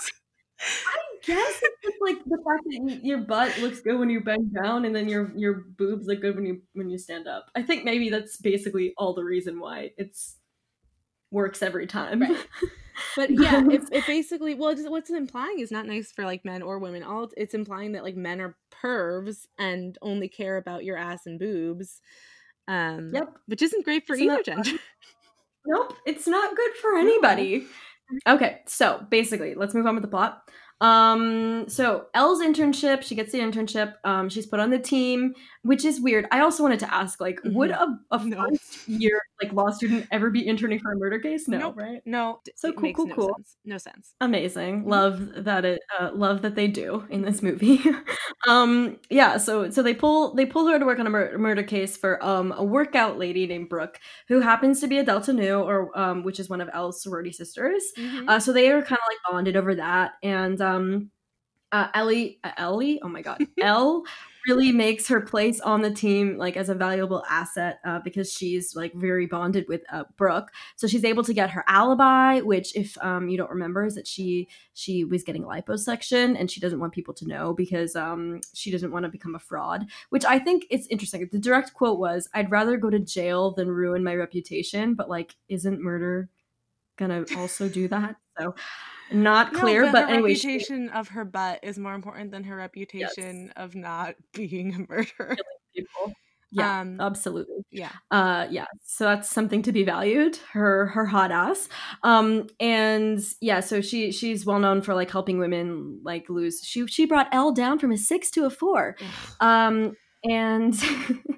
I 0.61 1.25
guess 1.25 1.59
it's 1.61 1.81
just 1.83 1.97
like 2.01 2.23
the 2.25 2.37
fact 2.37 2.63
that 2.65 2.99
your 3.03 3.19
butt 3.19 3.57
looks 3.59 3.81
good 3.81 3.97
when 3.97 4.09
you 4.09 4.21
bend 4.21 4.53
down, 4.53 4.85
and 4.85 4.95
then 4.95 5.09
your 5.09 5.31
your 5.35 5.65
boobs 5.77 6.05
look 6.05 6.21
good 6.21 6.35
when 6.35 6.45
you 6.45 6.61
when 6.73 6.89
you 6.89 6.97
stand 6.97 7.27
up. 7.27 7.47
I 7.55 7.63
think 7.63 7.83
maybe 7.83 8.09
that's 8.09 8.37
basically 8.37 8.93
all 8.97 9.13
the 9.13 9.23
reason 9.23 9.59
why 9.59 9.91
it's 9.97 10.37
works 11.31 11.61
every 11.61 11.87
time. 11.87 12.21
Right. 12.21 12.47
But 13.15 13.31
yeah, 13.31 13.63
it, 13.67 13.81
it 13.91 14.05
basically 14.05 14.53
well, 14.53 14.69
it's, 14.69 14.87
what's 14.87 15.09
implying 15.09 15.59
is 15.59 15.71
not 15.71 15.87
nice 15.87 16.11
for 16.11 16.23
like 16.23 16.45
men 16.45 16.61
or 16.61 16.77
women. 16.77 17.03
All 17.03 17.29
it's 17.35 17.53
implying 17.53 17.93
that 17.93 18.03
like 18.03 18.15
men 18.15 18.39
are 18.39 18.55
pervs 18.83 19.47
and 19.57 19.97
only 20.01 20.27
care 20.27 20.57
about 20.57 20.83
your 20.83 20.97
ass 20.97 21.25
and 21.25 21.39
boobs. 21.39 22.01
Um, 22.67 23.11
yep, 23.13 23.37
which 23.47 23.61
isn't 23.61 23.85
great 23.85 24.05
for 24.05 24.15
either 24.15 24.43
gender. 24.43 24.71
Nope, 25.65 25.93
it's 26.05 26.27
not 26.27 26.55
good 26.55 26.73
for 26.81 26.97
anybody. 26.97 27.65
Okay, 28.27 28.61
so 28.65 29.05
basically, 29.09 29.55
let's 29.55 29.73
move 29.73 29.85
on 29.85 29.95
with 29.95 30.01
the 30.01 30.09
plot. 30.09 30.49
Um, 30.81 31.69
so 31.69 32.07
Elle's 32.15 32.41
internship, 32.41 33.03
she 33.03 33.13
gets 33.13 33.31
the 33.31 33.39
internship. 33.39 33.93
Um, 34.03 34.29
she's 34.29 34.47
put 34.47 34.59
on 34.59 34.71
the 34.71 34.79
team, 34.79 35.35
which 35.61 35.85
is 35.85 36.01
weird. 36.01 36.25
I 36.31 36.39
also 36.39 36.63
wanted 36.63 36.79
to 36.79 36.93
ask, 36.93 37.21
like, 37.21 37.37
mm-hmm. 37.37 37.55
would 37.55 37.69
a, 37.69 37.99
a 38.09 38.25
no. 38.25 38.49
first 38.49 38.87
year 38.87 39.21
like 39.41 39.53
law 39.53 39.69
student 39.69 40.07
ever 40.11 40.31
be 40.31 40.45
interning 40.45 40.79
for 40.79 40.91
a 40.91 40.97
murder 40.97 41.19
case? 41.19 41.47
No, 41.47 41.57
nope. 41.59 41.77
right? 41.77 42.01
No. 42.05 42.39
So 42.55 42.73
cool, 42.73 42.93
cool, 42.93 43.07
no 43.07 43.15
cool. 43.15 43.35
Sense. 43.37 43.57
No 43.63 43.77
sense. 43.77 44.15
Amazing. 44.21 44.81
Mm-hmm. 44.81 44.89
Love 44.89 45.29
that 45.43 45.65
it. 45.65 45.81
Uh, 45.99 46.11
love 46.13 46.41
that 46.41 46.55
they 46.55 46.67
do 46.67 47.05
in 47.11 47.21
this 47.21 47.43
movie. 47.43 47.79
um, 48.47 48.99
yeah. 49.11 49.37
So 49.37 49.69
so 49.69 49.83
they 49.83 49.93
pull 49.93 50.33
they 50.33 50.47
pull 50.47 50.67
her 50.67 50.79
to 50.79 50.85
work 50.85 50.99
on 50.99 51.05
a 51.05 51.11
mur- 51.11 51.37
murder 51.37 51.63
case 51.63 51.95
for 51.95 52.23
um 52.25 52.53
a 52.57 52.63
workout 52.63 53.19
lady 53.19 53.45
named 53.45 53.69
Brooke, 53.69 53.99
who 54.27 54.39
happens 54.39 54.79
to 54.81 54.87
be 54.87 54.97
a 54.97 55.03
Delta 55.03 55.31
Nu, 55.31 55.59
or 55.59 55.97
um, 55.97 56.23
which 56.23 56.39
is 56.39 56.49
one 56.49 56.61
of 56.61 56.69
Elle's 56.73 57.03
sorority 57.03 57.31
sisters. 57.31 57.83
Mm-hmm. 57.97 58.29
Uh, 58.29 58.39
so 58.39 58.51
they 58.51 58.71
are 58.71 58.81
kind 58.81 58.93
of 58.93 59.07
like 59.07 59.17
bonded 59.29 59.55
over 59.55 59.75
that, 59.75 60.13
and 60.23 60.59
um 60.61 60.70
uh, 61.71 61.87
Ellie, 61.93 62.39
uh, 62.43 62.51
Ellie, 62.57 62.99
oh 63.01 63.07
my 63.07 63.21
god, 63.21 63.45
Elle 63.61 64.03
really 64.47 64.71
makes 64.71 65.07
her 65.07 65.21
place 65.21 65.59
on 65.61 65.81
the 65.81 65.91
team 65.91 66.37
like 66.37 66.57
as 66.57 66.69
a 66.69 66.75
valuable 66.75 67.23
asset 67.29 67.79
uh, 67.85 67.99
because 67.99 68.31
she's 68.31 68.75
like 68.75 68.93
very 68.95 69.25
bonded 69.25 69.65
with 69.67 69.81
uh, 69.91 70.03
Brooke. 70.17 70.51
So 70.75 70.87
she's 70.87 71.05
able 71.05 71.23
to 71.23 71.33
get 71.33 71.51
her 71.51 71.63
alibi, 71.67 72.39
which 72.41 72.75
if 72.75 72.97
um, 73.03 73.29
you 73.29 73.37
don't 73.37 73.49
remember, 73.49 73.85
is 73.85 73.95
that 73.95 74.07
she 74.07 74.47
she 74.73 75.03
was 75.03 75.23
getting 75.23 75.43
liposuction 75.43 76.39
and 76.39 76.49
she 76.49 76.59
doesn't 76.59 76.79
want 76.79 76.93
people 76.93 77.13
to 77.15 77.27
know 77.27 77.53
because 77.53 77.95
um, 77.95 78.41
she 78.53 78.71
doesn't 78.71 78.91
want 78.91 79.03
to 79.03 79.09
become 79.09 79.35
a 79.35 79.39
fraud. 79.39 79.85
Which 80.09 80.25
I 80.25 80.39
think 80.39 80.65
it's 80.69 80.87
interesting. 80.87 81.27
The 81.31 81.39
direct 81.39 81.73
quote 81.73 81.99
was, 81.99 82.27
"I'd 82.33 82.51
rather 82.51 82.77
go 82.77 82.89
to 82.89 82.99
jail 82.99 83.51
than 83.51 83.69
ruin 83.69 84.03
my 84.03 84.15
reputation." 84.15 84.95
But 84.95 85.09
like, 85.09 85.35
isn't 85.49 85.81
murder 85.81 86.29
gonna 86.97 87.25
also 87.37 87.69
do 87.69 87.87
that? 87.89 88.15
So 88.39 88.55
not 89.11 89.53
clear, 89.53 89.85
no, 89.85 89.91
but, 89.91 89.93
but 89.93 90.09
her 90.09 90.13
anyway, 90.15 90.29
reputation 90.33 90.89
she, 90.91 90.97
of 90.97 91.07
her 91.09 91.25
butt 91.25 91.59
is 91.63 91.77
more 91.77 91.93
important 91.93 92.31
than 92.31 92.43
her 92.43 92.55
reputation 92.55 93.45
yes. 93.45 93.53
of 93.55 93.75
not 93.75 94.15
being 94.33 94.73
a 94.73 94.79
murderer. 94.91 95.37
People. 95.75 96.13
Yeah, 96.53 96.81
um, 96.81 96.99
absolutely. 96.99 97.63
Yeah. 97.71 97.91
Uh 98.11 98.45
yeah. 98.49 98.65
So 98.83 99.05
that's 99.05 99.29
something 99.29 99.61
to 99.61 99.71
be 99.71 99.85
valued. 99.85 100.37
Her 100.51 100.87
her 100.87 101.05
hot 101.05 101.31
ass. 101.31 101.69
Um 102.03 102.47
and 102.59 103.23
yeah, 103.39 103.61
so 103.61 103.79
she 103.79 104.11
she's 104.11 104.45
well 104.45 104.59
known 104.59 104.81
for 104.81 104.93
like 104.93 105.09
helping 105.09 105.39
women 105.39 106.01
like 106.03 106.29
lose. 106.29 106.61
She 106.61 106.85
she 106.87 107.05
brought 107.05 107.29
Elle 107.31 107.53
down 107.53 107.79
from 107.79 107.93
a 107.93 107.97
6 107.97 108.31
to 108.31 108.45
a 108.45 108.49
4. 108.49 108.97
um 109.39 109.93
and 110.23 110.75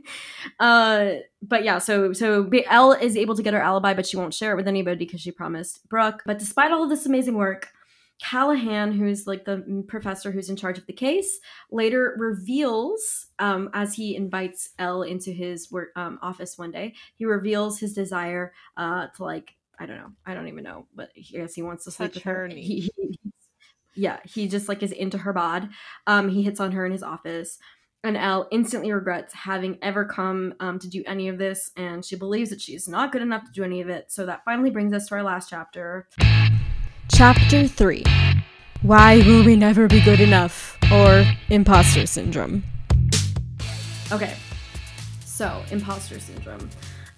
uh 0.60 1.12
but 1.42 1.64
yeah 1.64 1.78
so 1.78 2.14
so 2.14 2.50
Elle 2.68 2.94
is 2.94 3.16
able 3.16 3.36
to 3.36 3.44
get 3.44 3.54
her 3.54 3.62
alibi 3.62 3.94
but 3.94 4.06
she 4.06 4.18
won't 4.18 4.34
share 4.34 4.54
it 4.54 4.56
with 4.56 4.68
anybody 4.68 5.06
because 5.06 5.22
she 5.22 5.32
promised 5.32 5.88
Brooke. 5.90 6.24
But 6.26 6.40
despite 6.40 6.72
all 6.72 6.84
of 6.84 6.90
this 6.90 7.06
amazing 7.06 7.36
work 7.36 7.70
Callahan 8.22 8.92
who's 8.94 9.28
like 9.28 9.44
the 9.46 9.84
professor 9.88 10.32
who's 10.32 10.50
in 10.50 10.56
charge 10.56 10.78
of 10.78 10.86
the 10.86 10.94
case 10.94 11.40
later 11.72 12.16
reveals 12.18 13.28
um 13.40 13.70
as 13.74 13.94
he 13.94 14.16
invites 14.16 14.70
Elle 14.80 15.04
into 15.04 15.32
his 15.32 15.72
work 15.72 15.90
um, 15.96 16.20
office 16.22 16.58
one 16.58 16.72
day 16.72 16.94
he 17.16 17.26
reveals 17.26 17.80
his 17.80 17.94
desire 17.94 18.54
uh 18.78 19.08
to 19.16 19.24
like 19.24 19.56
I 19.80 19.86
don't 19.86 19.98
know 19.98 20.12
I 20.26 20.34
don't 20.36 20.48
even 20.48 20.64
know 20.64 20.88
but 20.96 21.10
I 21.18 21.22
guess 21.22 21.56
he 21.56 21.64
wants 21.64 21.84
to 21.86 21.92
sleep 21.92 22.14
with 22.14 22.24
her. 22.24 22.48
He, 22.48 22.90
he, 22.96 23.20
yeah 23.96 24.20
he 24.26 24.48
just 24.48 24.70
like 24.70 24.84
is 24.84 24.92
into 24.92 25.18
her 25.18 25.34
bod. 25.34 25.70
Um 26.08 26.30
he 26.30 26.44
hits 26.44 26.60
on 26.60 26.72
her 26.72 26.86
in 26.86 26.92
his 26.92 27.04
office 27.04 27.58
and 28.04 28.18
Elle 28.18 28.48
instantly 28.52 28.92
regrets 28.92 29.34
having 29.34 29.78
ever 29.82 30.04
come 30.04 30.54
um, 30.60 30.78
to 30.80 30.90
do 30.90 31.04
any 31.08 31.30
of 31.30 31.38
this, 31.38 31.72
and 31.78 32.04
she 32.04 32.16
believes 32.16 32.50
that 32.50 32.60
she's 32.60 32.88
not 32.88 33.12
good 33.12 33.22
enough 33.22 33.46
to 33.46 33.52
do 33.52 33.64
any 33.64 33.82
of 33.82 33.90
it. 33.90 34.12
So 34.12 34.26
that 34.26 34.44
finally 34.44 34.70
brings 34.70 34.94
us 34.94 35.08
to 35.08 35.16
our 35.16 35.24
last 35.24 35.50
chapter. 35.50 36.08
Chapter 37.12 37.68
3 37.68 38.04
Why 38.82 39.18
Will 39.26 39.46
We 39.46 39.56
Never 39.56 39.88
Be 39.88 40.02
Good 40.02 40.20
Enough? 40.20 40.78
or 40.92 41.24
Imposter 41.50 42.06
Syndrome. 42.06 42.64
Okay, 44.12 44.36
so 45.26 45.64
imposter 45.72 46.20
syndrome. 46.20 46.70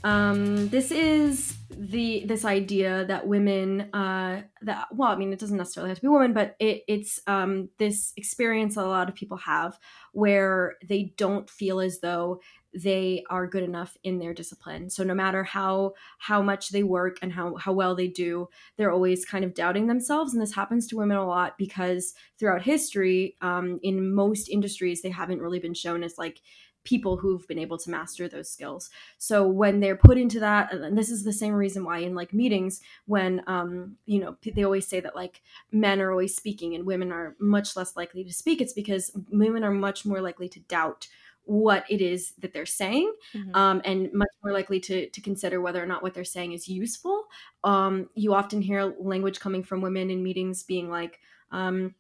Um, 0.06 0.70
this 0.70 0.92
is 0.92 1.58
the 1.72 2.24
this 2.28 2.46
idea 2.46 3.06
that 3.06 3.28
women 3.28 3.94
uh 3.94 4.42
that 4.62 4.88
well 4.94 5.10
i 5.10 5.16
mean 5.16 5.34
it 5.34 5.40
doesn't 5.40 5.58
necessarily 5.58 5.90
have 5.90 5.98
to 5.98 6.02
be 6.02 6.08
women 6.08 6.32
but 6.32 6.56
it, 6.60 6.84
it's 6.88 7.20
um 7.28 7.68
this 7.80 8.14
experience 8.16 8.76
that 8.76 8.86
a 8.86 8.88
lot 8.88 9.10
of 9.10 9.16
people 9.16 9.36
have 9.36 9.78
where 10.14 10.76
they 10.88 11.14
don't 11.18 11.50
feel 11.50 11.80
as 11.82 12.00
though 12.00 12.40
they 12.76 13.24
are 13.30 13.48
good 13.48 13.64
enough 13.64 13.96
in 14.04 14.20
their 14.20 14.34
discipline. 14.34 14.90
So 14.90 15.04
no 15.04 15.14
matter 15.14 15.44
how 15.44 15.94
how 16.18 16.42
much 16.42 16.70
they 16.70 16.84
work 16.84 17.18
and 17.22 17.32
how 17.32 17.56
how 17.56 17.72
well 17.72 17.96
they 17.96 18.08
do 18.08 18.50
they're 18.76 18.92
always 18.92 19.26
kind 19.26 19.46
of 19.46 19.54
doubting 19.54 19.88
themselves. 19.88 20.34
And 20.34 20.42
this 20.42 20.54
happens 20.54 20.86
to 20.88 20.98
women 20.98 21.18
a 21.18 21.26
lot 21.26 21.58
because 21.58 22.14
throughout 22.38 22.62
history 22.62 23.38
um, 23.42 23.80
in 23.82 24.14
most 24.14 24.50
industries 24.50 25.02
they 25.02 25.10
haven't 25.10 25.42
really 25.42 25.60
been 25.60 25.74
shown 25.74 26.04
as 26.04 26.18
like 26.18 26.42
people 26.86 27.18
who've 27.18 27.46
been 27.48 27.60
able 27.60 27.78
to 27.78 27.90
master 27.90 28.30
those 28.30 28.50
skills. 28.50 28.90
So 29.18 29.46
when 29.46 29.82
they're 29.82 29.98
put 29.98 30.18
into 30.18 30.40
that, 30.40 30.72
and 30.72 30.98
this 30.98 31.10
is 31.10 31.24
the 31.24 31.34
same 31.34 31.54
reason 31.54 31.84
why 31.84 32.00
in 32.00 32.16
like 32.16 32.34
meetings, 32.34 32.80
when 33.06 33.44
um, 33.48 33.98
you 34.06 34.20
know 34.20 34.38
they 34.42 34.64
always 34.64 34.88
say 34.88 35.02
that 35.02 35.16
like 35.16 35.42
men 35.72 36.00
are 36.00 36.12
always 36.12 36.36
speaking 36.36 36.76
and 36.76 36.86
women 36.86 37.12
are 37.12 37.36
much 37.40 37.76
less 37.76 37.98
likely 37.98 38.24
to 38.24 38.34
speak. 38.34 38.62
It's 38.62 38.74
because 38.74 39.12
women 39.30 39.64
are 39.64 39.72
much 39.72 40.06
more 40.06 40.22
likely 40.22 40.48
to 40.50 40.60
doubt 40.62 41.08
what 41.46 41.86
it 41.90 42.02
is 42.02 42.34
that 42.40 42.54
they're 42.54 42.66
saying 42.66 43.14
mm-hmm. 43.34 43.56
um, 43.56 43.80
and 43.86 44.12
much 44.14 44.30
more 44.44 44.52
likely 44.52 44.80
to, 44.80 45.08
to 45.12 45.22
consider 45.22 45.62
whether 45.62 45.82
or 45.82 45.86
not 45.86 46.02
what 46.02 46.14
they're 46.16 46.24
saying 46.24 46.54
is 46.54 46.68
useful 46.68 47.26
um, 47.64 48.10
you 48.16 48.34
often 48.34 48.64
hear 48.64 48.96
language 49.00 49.40
coming 49.40 49.62
from 49.62 49.80
women 49.80 50.10
in 50.10 50.24
meetings 50.24 50.64
being 50.64 50.90
like 50.90 51.20
um, 51.52 51.94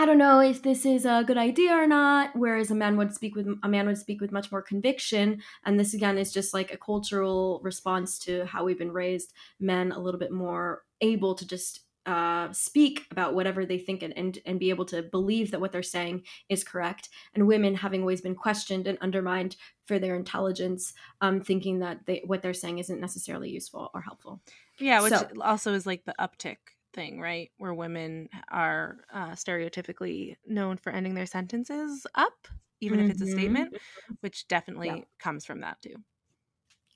I 0.00 0.06
don't 0.06 0.16
know 0.16 0.40
if 0.40 0.62
this 0.62 0.86
is 0.86 1.04
a 1.04 1.22
good 1.26 1.36
idea 1.36 1.74
or 1.74 1.86
not. 1.86 2.34
Whereas 2.34 2.70
a 2.70 2.74
man 2.74 2.96
would 2.96 3.14
speak 3.14 3.36
with 3.36 3.46
a 3.62 3.68
man 3.68 3.86
would 3.86 3.98
speak 3.98 4.22
with 4.22 4.32
much 4.32 4.50
more 4.50 4.62
conviction, 4.62 5.42
and 5.66 5.78
this 5.78 5.92
again 5.92 6.16
is 6.16 6.32
just 6.32 6.54
like 6.54 6.72
a 6.72 6.78
cultural 6.78 7.60
response 7.62 8.18
to 8.20 8.46
how 8.46 8.64
we've 8.64 8.78
been 8.78 8.92
raised. 8.92 9.34
Men 9.60 9.92
a 9.92 9.98
little 9.98 10.18
bit 10.18 10.32
more 10.32 10.84
able 11.02 11.34
to 11.34 11.46
just 11.46 11.80
uh, 12.06 12.50
speak 12.50 13.08
about 13.10 13.34
whatever 13.34 13.66
they 13.66 13.76
think 13.76 14.02
and, 14.02 14.16
and 14.16 14.38
and 14.46 14.58
be 14.58 14.70
able 14.70 14.86
to 14.86 15.02
believe 15.02 15.50
that 15.50 15.60
what 15.60 15.70
they're 15.70 15.82
saying 15.82 16.22
is 16.48 16.64
correct. 16.64 17.10
And 17.34 17.46
women 17.46 17.74
having 17.74 18.00
always 18.00 18.22
been 18.22 18.34
questioned 18.34 18.86
and 18.86 18.96
undermined 19.02 19.56
for 19.84 19.98
their 19.98 20.16
intelligence, 20.16 20.94
um, 21.20 21.42
thinking 21.42 21.80
that 21.80 22.06
they, 22.06 22.22
what 22.24 22.40
they're 22.40 22.54
saying 22.54 22.78
isn't 22.78 23.02
necessarily 23.02 23.50
useful 23.50 23.90
or 23.92 24.00
helpful. 24.00 24.40
Yeah, 24.78 25.02
which 25.02 25.12
so, 25.12 25.28
also 25.42 25.74
is 25.74 25.84
like 25.84 26.06
the 26.06 26.14
uptick 26.18 26.56
thing, 26.92 27.20
right? 27.20 27.50
Where 27.58 27.74
women 27.74 28.28
are 28.50 28.98
uh, 29.12 29.30
stereotypically 29.30 30.36
known 30.46 30.76
for 30.76 30.90
ending 30.90 31.14
their 31.14 31.26
sentences 31.26 32.06
up, 32.14 32.48
even 32.80 32.98
mm-hmm. 32.98 33.06
if 33.06 33.12
it's 33.12 33.22
a 33.22 33.24
mm-hmm. 33.24 33.38
statement, 33.38 33.76
which 34.20 34.48
definitely 34.48 34.88
yeah. 34.88 35.00
comes 35.18 35.44
from 35.44 35.60
that 35.60 35.80
too. 35.82 35.94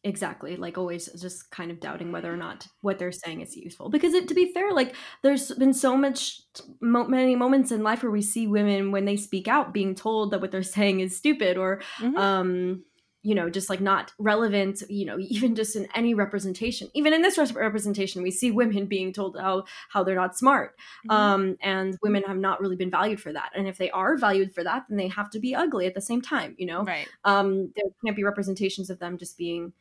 Exactly. 0.06 0.56
Like 0.56 0.76
always 0.76 1.06
just 1.20 1.50
kind 1.50 1.70
of 1.70 1.80
doubting 1.80 2.12
whether 2.12 2.30
or 2.30 2.36
not 2.36 2.66
what 2.82 2.98
they're 2.98 3.10
saying 3.10 3.40
is 3.40 3.56
useful. 3.56 3.88
Because 3.88 4.12
it, 4.12 4.28
to 4.28 4.34
be 4.34 4.52
fair, 4.52 4.70
like 4.70 4.94
there's 5.22 5.50
been 5.52 5.72
so 5.72 5.96
much, 5.96 6.42
mo- 6.82 7.08
many 7.08 7.34
moments 7.34 7.72
in 7.72 7.82
life 7.82 8.02
where 8.02 8.12
we 8.12 8.20
see 8.20 8.46
women 8.46 8.92
when 8.92 9.06
they 9.06 9.16
speak 9.16 9.48
out 9.48 9.72
being 9.72 9.94
told 9.94 10.30
that 10.30 10.42
what 10.42 10.50
they're 10.50 10.62
saying 10.62 11.00
is 11.00 11.16
stupid 11.16 11.56
or, 11.56 11.80
mm-hmm. 11.98 12.18
um, 12.18 12.84
you 13.24 13.34
know 13.34 13.48
just 13.48 13.70
like 13.70 13.80
not 13.80 14.12
relevant 14.18 14.82
you 14.88 15.04
know 15.04 15.18
even 15.18 15.56
just 15.56 15.74
in 15.74 15.88
any 15.94 16.14
representation. 16.14 16.88
Even 16.94 17.12
in 17.12 17.22
this 17.22 17.38
representation 17.38 18.22
we 18.22 18.30
see 18.30 18.52
women 18.52 18.86
being 18.94 19.12
told 19.12 19.36
how 19.36 19.64
how 19.88 20.04
they're 20.04 20.14
not 20.14 20.38
smart. 20.38 20.76
Mm-hmm. 21.08 21.10
um 21.10 21.56
and 21.60 21.98
women 22.02 22.22
have 22.24 22.36
not 22.36 22.60
really 22.60 22.76
been 22.76 22.90
valued 22.90 23.20
for 23.20 23.32
that. 23.32 23.50
And 23.56 23.66
if 23.66 23.78
they 23.78 23.90
are 23.90 24.16
valued 24.16 24.54
for 24.54 24.62
that 24.62 24.84
then 24.88 24.98
they 24.98 25.08
have 25.08 25.30
to 25.30 25.40
be 25.40 25.54
ugly 25.54 25.86
at 25.86 25.94
the 25.94 26.00
same 26.00 26.20
time 26.22 26.54
you 26.58 26.66
know? 26.66 26.84
Right. 26.84 27.08
Um 27.24 27.72
there 27.74 27.86
can't 28.04 28.16
be 28.16 28.22
representations 28.22 28.90
of 28.90 28.98
them 29.00 29.18
just 29.18 29.36
being 29.38 29.72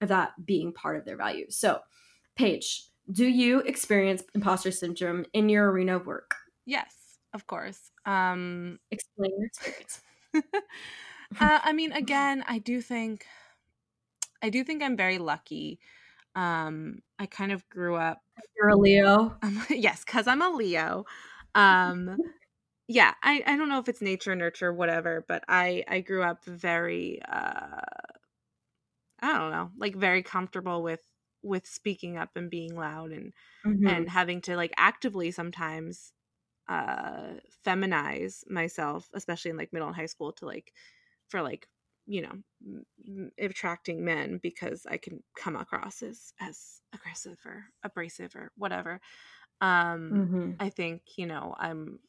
of 0.00 0.08
that 0.08 0.32
being 0.46 0.72
part 0.72 0.96
of 0.96 1.04
their 1.04 1.16
value 1.16 1.46
so 1.48 1.80
paige 2.36 2.84
do 3.10 3.26
you 3.26 3.60
experience 3.60 4.22
imposter 4.34 4.70
syndrome 4.70 5.24
in 5.32 5.48
your 5.48 5.68
arena 5.72 5.96
of 5.96 6.06
work? 6.06 6.36
Yes 6.66 6.94
of 7.32 7.46
course. 7.46 7.90
Um 8.04 8.78
explain 8.90 9.32
your 9.38 9.46
experience 9.46 10.02
uh, 11.38 11.60
I 11.62 11.72
mean, 11.72 11.92
again, 11.92 12.44
I 12.46 12.58
do 12.58 12.80
think, 12.80 13.26
I 14.42 14.50
do 14.50 14.64
think 14.64 14.82
I'm 14.82 14.96
very 14.96 15.18
lucky. 15.18 15.78
Um, 16.34 17.02
I 17.18 17.26
kind 17.26 17.52
of 17.52 17.68
grew 17.68 17.96
up. 17.96 18.22
You're 18.56 18.70
a 18.70 18.76
Leo. 18.76 19.36
Um, 19.42 19.64
yes, 19.70 20.04
because 20.04 20.26
I'm 20.26 20.42
a 20.42 20.50
Leo. 20.50 21.04
Um, 21.54 22.16
yeah, 22.88 23.14
I, 23.22 23.42
I 23.46 23.56
don't 23.56 23.68
know 23.68 23.78
if 23.78 23.88
it's 23.88 24.00
nature, 24.00 24.34
nurture, 24.34 24.72
whatever, 24.72 25.24
but 25.26 25.44
I 25.48 25.84
I 25.88 26.00
grew 26.00 26.22
up 26.22 26.44
very 26.44 27.20
uh, 27.28 27.80
I 29.22 29.38
don't 29.38 29.50
know, 29.50 29.70
like 29.76 29.94
very 29.94 30.22
comfortable 30.22 30.82
with 30.82 31.00
with 31.42 31.66
speaking 31.66 32.16
up 32.16 32.30
and 32.36 32.50
being 32.50 32.76
loud 32.76 33.12
and 33.12 33.32
mm-hmm. 33.66 33.86
and 33.86 34.08
having 34.08 34.40
to 34.42 34.56
like 34.56 34.72
actively 34.76 35.30
sometimes 35.30 36.12
uh 36.68 37.32
feminize 37.66 38.48
myself 38.48 39.08
especially 39.14 39.50
in 39.50 39.56
like 39.56 39.72
middle 39.72 39.88
and 39.88 39.96
high 39.96 40.06
school 40.06 40.32
to 40.32 40.44
like 40.44 40.72
for 41.30 41.42
like 41.42 41.66
you 42.10 42.22
know 42.22 42.32
m- 43.06 43.30
attracting 43.38 44.04
men 44.04 44.40
because 44.42 44.84
i 44.90 44.96
can 44.96 45.22
come 45.36 45.56
across 45.56 46.02
as 46.02 46.32
as 46.40 46.80
aggressive 46.92 47.38
or 47.46 47.64
abrasive 47.84 48.34
or 48.34 48.50
whatever. 48.56 49.00
Um 49.60 50.10
mm-hmm. 50.12 50.50
i 50.58 50.68
think 50.68 51.02
you 51.16 51.26
know 51.26 51.54
i'm 51.58 52.00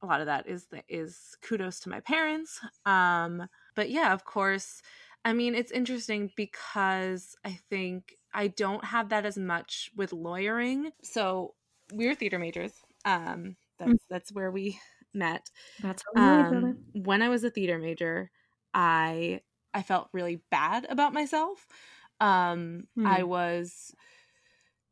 a 0.00 0.06
lot 0.06 0.20
of 0.20 0.26
that 0.26 0.48
is 0.48 0.66
that 0.72 0.84
is 0.88 1.36
kudos 1.42 1.80
to 1.80 1.90
my 1.90 2.00
parents. 2.00 2.60
Um 2.86 3.46
but 3.74 3.90
yeah 3.90 4.12
of 4.12 4.24
course 4.24 4.82
i 5.24 5.32
mean 5.32 5.54
it's 5.54 5.70
interesting 5.70 6.30
because 6.36 7.36
i 7.44 7.58
think 7.68 8.16
i 8.32 8.48
don't 8.48 8.84
have 8.84 9.10
that 9.10 9.26
as 9.26 9.36
much 9.36 9.90
with 9.96 10.12
lawyering. 10.12 10.90
So 11.02 11.54
we're 11.92 12.14
theater 12.14 12.38
majors. 12.38 12.72
Um 13.04 13.56
that's 13.78 13.90
mm-hmm. 13.90 13.96
that's 14.08 14.32
where 14.32 14.50
we 14.50 14.78
met. 15.12 15.50
That's 15.82 16.02
um, 16.16 16.78
when 16.94 17.20
i 17.20 17.28
was 17.28 17.44
a 17.44 17.50
theater 17.50 17.78
major 17.78 18.30
I 18.74 19.42
I 19.74 19.82
felt 19.82 20.08
really 20.12 20.42
bad 20.50 20.86
about 20.88 21.12
myself. 21.12 21.66
Um, 22.20 22.88
hmm. 22.96 23.06
I 23.06 23.22
was 23.24 23.94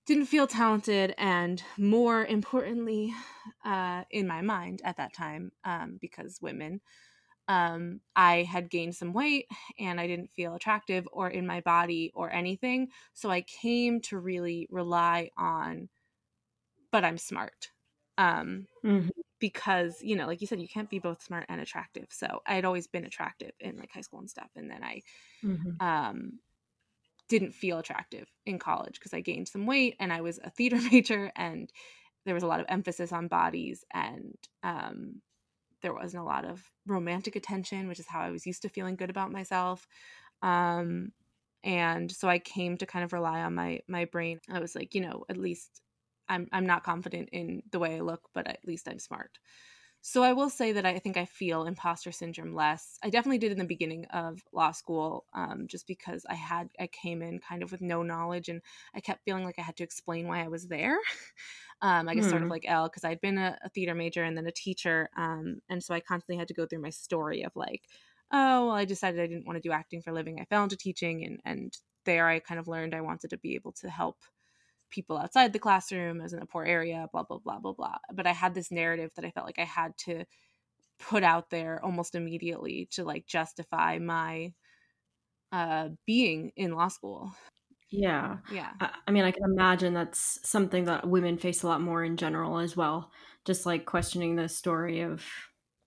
didn't 0.06 0.26
feel 0.26 0.46
talented, 0.46 1.14
and 1.18 1.62
more 1.78 2.24
importantly, 2.24 3.14
uh, 3.64 4.04
in 4.10 4.26
my 4.26 4.40
mind 4.40 4.80
at 4.84 4.96
that 4.96 5.12
time, 5.14 5.52
um, 5.64 5.98
because 6.00 6.40
women, 6.42 6.80
um, 7.48 8.00
I 8.16 8.42
had 8.44 8.70
gained 8.70 8.96
some 8.96 9.12
weight 9.12 9.46
and 9.78 10.00
I 10.00 10.06
didn't 10.06 10.32
feel 10.32 10.54
attractive 10.54 11.08
or 11.12 11.28
in 11.30 11.46
my 11.46 11.60
body 11.60 12.12
or 12.14 12.30
anything. 12.32 12.88
So 13.14 13.30
I 13.30 13.42
came 13.42 14.00
to 14.02 14.18
really 14.18 14.68
rely 14.70 15.30
on, 15.36 15.88
but 16.92 17.04
I'm 17.04 17.18
smart. 17.18 17.70
Um, 18.18 18.66
mm-hmm 18.84 19.20
because 19.40 20.02
you 20.02 20.14
know 20.14 20.26
like 20.26 20.40
you 20.40 20.46
said 20.46 20.60
you 20.60 20.68
can't 20.68 20.90
be 20.90 20.98
both 20.98 21.22
smart 21.22 21.46
and 21.48 21.60
attractive. 21.60 22.06
So 22.10 22.40
i 22.46 22.54
had 22.54 22.64
always 22.64 22.86
been 22.86 23.04
attractive 23.04 23.52
in 23.60 23.76
like 23.76 23.90
high 23.92 24.02
school 24.02 24.20
and 24.20 24.30
stuff 24.30 24.50
and 24.54 24.70
then 24.70 24.82
i 24.84 25.02
mm-hmm. 25.44 25.70
um 25.84 26.38
didn't 27.28 27.52
feel 27.52 27.78
attractive 27.78 28.28
in 28.44 28.58
college 28.58 28.94
because 28.94 29.14
i 29.14 29.20
gained 29.20 29.48
some 29.48 29.66
weight 29.66 29.96
and 30.00 30.12
i 30.12 30.20
was 30.20 30.38
a 30.42 30.50
theater 30.50 30.78
major 30.92 31.32
and 31.36 31.72
there 32.24 32.34
was 32.34 32.42
a 32.42 32.46
lot 32.46 32.60
of 32.60 32.66
emphasis 32.68 33.12
on 33.12 33.28
bodies 33.28 33.84
and 33.92 34.34
um 34.62 35.20
there 35.82 35.94
wasn't 35.94 36.22
a 36.22 36.26
lot 36.26 36.44
of 36.44 36.62
romantic 36.86 37.36
attention 37.36 37.88
which 37.88 38.00
is 38.00 38.06
how 38.06 38.20
i 38.20 38.30
was 38.30 38.46
used 38.46 38.62
to 38.62 38.68
feeling 38.68 38.96
good 38.96 39.10
about 39.10 39.32
myself. 39.32 39.86
Um 40.42 41.12
and 41.62 42.10
so 42.10 42.28
i 42.28 42.38
came 42.38 42.76
to 42.78 42.86
kind 42.86 43.04
of 43.04 43.12
rely 43.12 43.42
on 43.42 43.54
my 43.54 43.80
my 43.86 44.06
brain. 44.06 44.40
I 44.50 44.60
was 44.60 44.74
like 44.74 44.94
you 44.94 45.02
know 45.02 45.24
at 45.28 45.36
least 45.36 45.82
I'm 46.30 46.48
I'm 46.52 46.66
not 46.66 46.84
confident 46.84 47.28
in 47.32 47.62
the 47.70 47.78
way 47.78 47.96
I 47.96 48.00
look, 48.00 48.30
but 48.32 48.46
at 48.46 48.64
least 48.64 48.88
I'm 48.88 48.98
smart. 48.98 49.38
So 50.02 50.22
I 50.22 50.32
will 50.32 50.48
say 50.48 50.72
that 50.72 50.86
I 50.86 50.98
think 50.98 51.18
I 51.18 51.26
feel 51.26 51.66
imposter 51.66 52.10
syndrome 52.10 52.54
less. 52.54 52.98
I 53.02 53.10
definitely 53.10 53.36
did 53.36 53.52
in 53.52 53.58
the 53.58 53.64
beginning 53.64 54.06
of 54.06 54.42
law 54.50 54.70
school, 54.70 55.26
um, 55.34 55.66
just 55.66 55.86
because 55.86 56.24
I 56.28 56.34
had 56.34 56.70
I 56.80 56.86
came 56.86 57.20
in 57.20 57.38
kind 57.38 57.62
of 57.62 57.70
with 57.70 57.82
no 57.82 58.02
knowledge, 58.02 58.48
and 58.48 58.62
I 58.94 59.00
kept 59.00 59.24
feeling 59.24 59.44
like 59.44 59.58
I 59.58 59.62
had 59.62 59.76
to 59.76 59.84
explain 59.84 60.26
why 60.26 60.42
I 60.42 60.48
was 60.48 60.68
there. 60.68 60.96
um, 61.82 62.08
I 62.08 62.14
guess 62.14 62.24
hmm. 62.24 62.30
sort 62.30 62.42
of 62.42 62.46
hmm. 62.46 62.52
like 62.52 62.64
Elle, 62.66 62.88
because 62.88 63.04
I'd 63.04 63.20
been 63.20 63.36
a, 63.36 63.58
a, 63.62 63.68
theater 63.68 63.94
major 63.94 64.24
and 64.24 64.36
then 64.36 64.46
a 64.46 64.52
teacher, 64.52 65.10
um, 65.16 65.60
and 65.68 65.84
so 65.84 65.92
I 65.92 66.00
constantly 66.00 66.38
had 66.38 66.48
to 66.48 66.54
go 66.54 66.64
through 66.64 66.80
my 66.80 66.90
story 66.90 67.42
of 67.42 67.54
like, 67.54 67.82
oh, 68.32 68.66
well, 68.66 68.74
I 68.74 68.86
decided 68.86 69.20
I 69.20 69.26
didn't 69.26 69.46
want 69.46 69.62
to 69.62 69.68
do 69.68 69.72
acting 69.72 70.00
for 70.00 70.10
a 70.10 70.14
living. 70.14 70.40
I 70.40 70.46
fell 70.46 70.62
into 70.62 70.76
teaching, 70.76 71.24
and 71.24 71.40
and 71.44 71.76
there 72.06 72.26
I 72.26 72.38
kind 72.38 72.58
of 72.58 72.68
learned 72.68 72.94
I 72.94 73.02
wanted 73.02 73.30
to 73.30 73.38
be 73.38 73.54
able 73.54 73.72
to 73.72 73.90
help 73.90 74.16
people 74.90 75.16
outside 75.16 75.52
the 75.52 75.58
classroom 75.58 76.20
as 76.20 76.32
in 76.32 76.40
a 76.40 76.46
poor 76.46 76.64
area 76.64 77.08
blah 77.12 77.22
blah 77.22 77.38
blah 77.38 77.58
blah 77.58 77.72
blah. 77.72 77.96
But 78.12 78.26
i 78.26 78.32
had 78.32 78.54
this 78.54 78.70
narrative 78.70 79.10
that 79.16 79.24
i 79.24 79.30
felt 79.30 79.46
like 79.46 79.58
i 79.58 79.64
had 79.64 79.96
to 79.98 80.24
put 80.98 81.22
out 81.22 81.50
there 81.50 81.82
almost 81.84 82.14
immediately 82.14 82.88
to 82.92 83.04
like 83.04 83.26
justify 83.26 83.98
my 83.98 84.52
uh 85.52 85.88
being 86.06 86.52
in 86.56 86.72
law 86.72 86.88
school. 86.88 87.32
Yeah. 87.90 88.36
Yeah. 88.52 88.70
I, 88.80 89.10
mean 89.10 89.24
i 89.24 89.32
can 89.32 89.42
imagine 89.44 89.94
that's 89.94 90.38
something 90.48 90.84
that 90.84 91.08
women 91.08 91.38
face 91.38 91.64
a 91.64 91.66
lot 91.66 91.80
more 91.80 92.04
in 92.04 92.16
general 92.16 92.58
as 92.58 92.76
well 92.76 93.10
just 93.44 93.66
like 93.66 93.84
questioning 93.84 94.36
the 94.36 94.48
story 94.48 95.00
of 95.00 95.24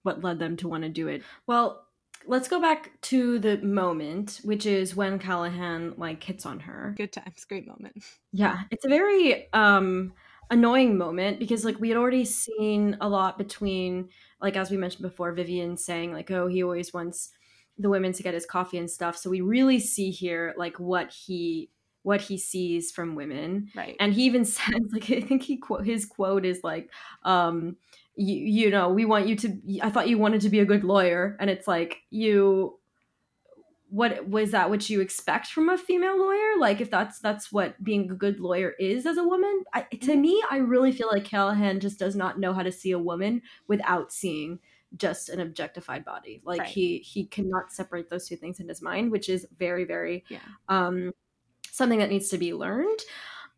what 0.04 0.24
led 0.24 0.40
them 0.40 0.58
to 0.58 0.68
want 0.68 0.84
to 0.84 0.90
do 0.90 1.08
it. 1.08 1.24
Well 1.48 1.88
let's 2.28 2.48
go 2.48 2.60
back 2.62 3.00
to 3.02 3.40
the 3.40 3.58
moment, 3.58 4.42
which 4.44 4.66
is 4.66 4.96
when 4.96 5.20
Callahan 5.20 5.94
like 5.98 6.24
hits 6.24 6.46
on 6.46 6.60
her. 6.62 6.94
Good 6.98 7.12
times, 7.12 7.46
great 7.46 7.68
moment. 7.68 8.04
Yeah, 8.32 8.62
it's 8.72 8.86
a 8.86 8.90
very 8.90 9.52
um 9.54 10.14
annoying 10.50 10.98
moment 10.98 11.40
because 11.40 11.66
like 11.66 11.80
we 11.80 11.90
had 11.90 11.98
already 11.98 12.26
seen 12.26 12.98
a 13.02 13.10
lot 13.10 13.38
between 13.38 14.10
like 14.42 14.56
as 14.56 14.70
we 14.70 14.78
mentioned 14.78 15.02
before 15.02 15.32
Vivian 15.32 15.78
saying 15.78 16.14
like 16.14 16.30
oh 16.32 16.48
he 16.48 16.64
always 16.64 16.94
wants 16.94 17.32
the 17.78 17.90
women 17.90 18.14
to 18.14 18.24
get 18.24 18.34
his 18.34 18.46
coffee 18.46 18.78
and 18.78 18.90
stuff 18.90 19.18
so 19.18 19.30
we 19.30 19.42
really 19.42 19.80
see 19.80 20.12
here 20.12 20.54
like 20.58 20.80
what 20.80 21.12
he 21.12 21.70
what 22.04 22.22
he 22.22 22.38
sees 22.38 22.92
from 22.92 23.16
women 23.16 23.70
right 23.76 23.96
and 24.00 24.14
he 24.14 24.26
even 24.26 24.46
says 24.46 24.82
like 24.92 25.10
i 25.10 25.22
think 25.22 25.42
he 25.42 25.58
quote 25.58 25.86
his 25.86 26.06
quote 26.06 26.46
is 26.46 26.60
like 26.64 26.90
um 27.24 27.76
you, 28.16 28.66
you 28.66 28.70
know 28.70 28.90
we 28.90 29.06
want 29.06 29.28
you 29.28 29.36
to 29.36 29.58
i 29.82 29.90
thought 29.90 30.08
you 30.08 30.18
wanted 30.18 30.42
to 30.42 30.50
be 30.50 30.60
a 30.60 30.66
good 30.66 30.84
lawyer 30.84 31.36
and 31.40 31.50
it's 31.50 31.68
like 31.68 32.02
you 32.10 32.78
what 33.90 34.28
was 34.28 34.52
that 34.52 34.72
what 34.72 34.90
you 34.90 35.02
expect 35.02 35.48
from 35.48 35.70
a 35.70 35.78
female 35.78 36.18
lawyer 36.18 36.58
like 36.58 36.82
if 36.82 36.90
that's 36.90 37.20
that's 37.20 37.52
what 37.52 37.82
being 37.84 38.10
a 38.10 38.16
good 38.16 38.40
lawyer 38.40 38.74
is 38.80 39.06
as 39.06 39.18
a 39.18 39.24
woman 39.24 39.64
I, 39.74 39.82
to 39.82 39.98
mm-hmm. 39.98 40.22
me 40.22 40.44
i 40.50 40.58
really 40.58 40.92
feel 40.92 41.10
like 41.12 41.26
callahan 41.26 41.80
just 41.80 42.00
does 42.00 42.16
not 42.16 42.40
know 42.40 42.54
how 42.54 42.64
to 42.64 42.72
see 42.72 42.92
a 42.92 43.00
woman 43.00 43.42
without 43.68 44.12
seeing 44.12 44.60
just 44.96 45.30
an 45.30 45.40
objectified 45.40 46.06
body 46.06 46.42
like 46.44 46.60
right. 46.62 46.68
he 46.68 47.00
he 47.00 47.26
cannot 47.26 47.72
separate 47.72 48.10
those 48.10 48.28
two 48.28 48.36
things 48.36 48.60
in 48.60 48.68
his 48.68 48.82
mind 48.82 49.12
which 49.12 49.30
is 49.30 49.46
very 49.58 49.86
very 49.86 50.24
yeah. 50.30 50.40
um 50.70 51.12
something 51.72 52.00
that 52.00 52.10
needs 52.10 52.30
to 52.30 52.38
be 52.38 52.54
learned 52.54 53.00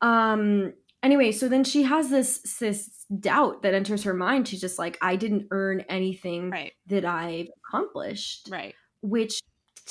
um 0.02 0.74
anyway 1.06 1.32
so 1.32 1.48
then 1.48 1.64
she 1.64 1.84
has 1.84 2.10
this 2.10 2.40
this 2.60 3.06
doubt 3.20 3.62
that 3.62 3.76
enters 3.76 4.04
her 4.04 4.14
mind. 4.14 4.48
She's 4.48 4.62
just 4.62 4.80
like 4.80 4.98
i 5.02 5.16
didn't 5.16 5.48
earn 5.52 5.82
anything 5.82 6.50
right. 6.50 6.74
that 6.88 7.06
i've 7.06 7.48
accomplished 7.66 8.50
right. 8.52 8.74
which 9.02 9.40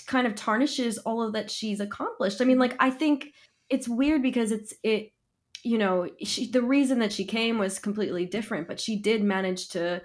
kind 0.06 0.26
of 0.26 0.34
tarnishes 0.34 0.98
all 0.98 1.22
of 1.22 1.32
that 1.34 1.50
she's 1.50 1.80
accomplished. 1.80 2.40
I 2.40 2.44
mean 2.44 2.58
like 2.58 2.76
i 2.80 2.90
think 2.90 3.28
it's 3.70 3.88
weird 3.88 4.22
because 4.22 4.50
it's 4.50 4.74
it 4.82 5.10
you 5.62 5.78
know 5.78 6.08
she, 6.22 6.50
the 6.50 6.62
reason 6.62 6.98
that 6.98 7.12
she 7.12 7.24
came 7.24 7.58
was 7.58 7.78
completely 7.78 8.26
different 8.26 8.68
but 8.68 8.80
she 8.80 9.00
did 9.00 9.22
manage 9.22 9.68
to 9.70 10.02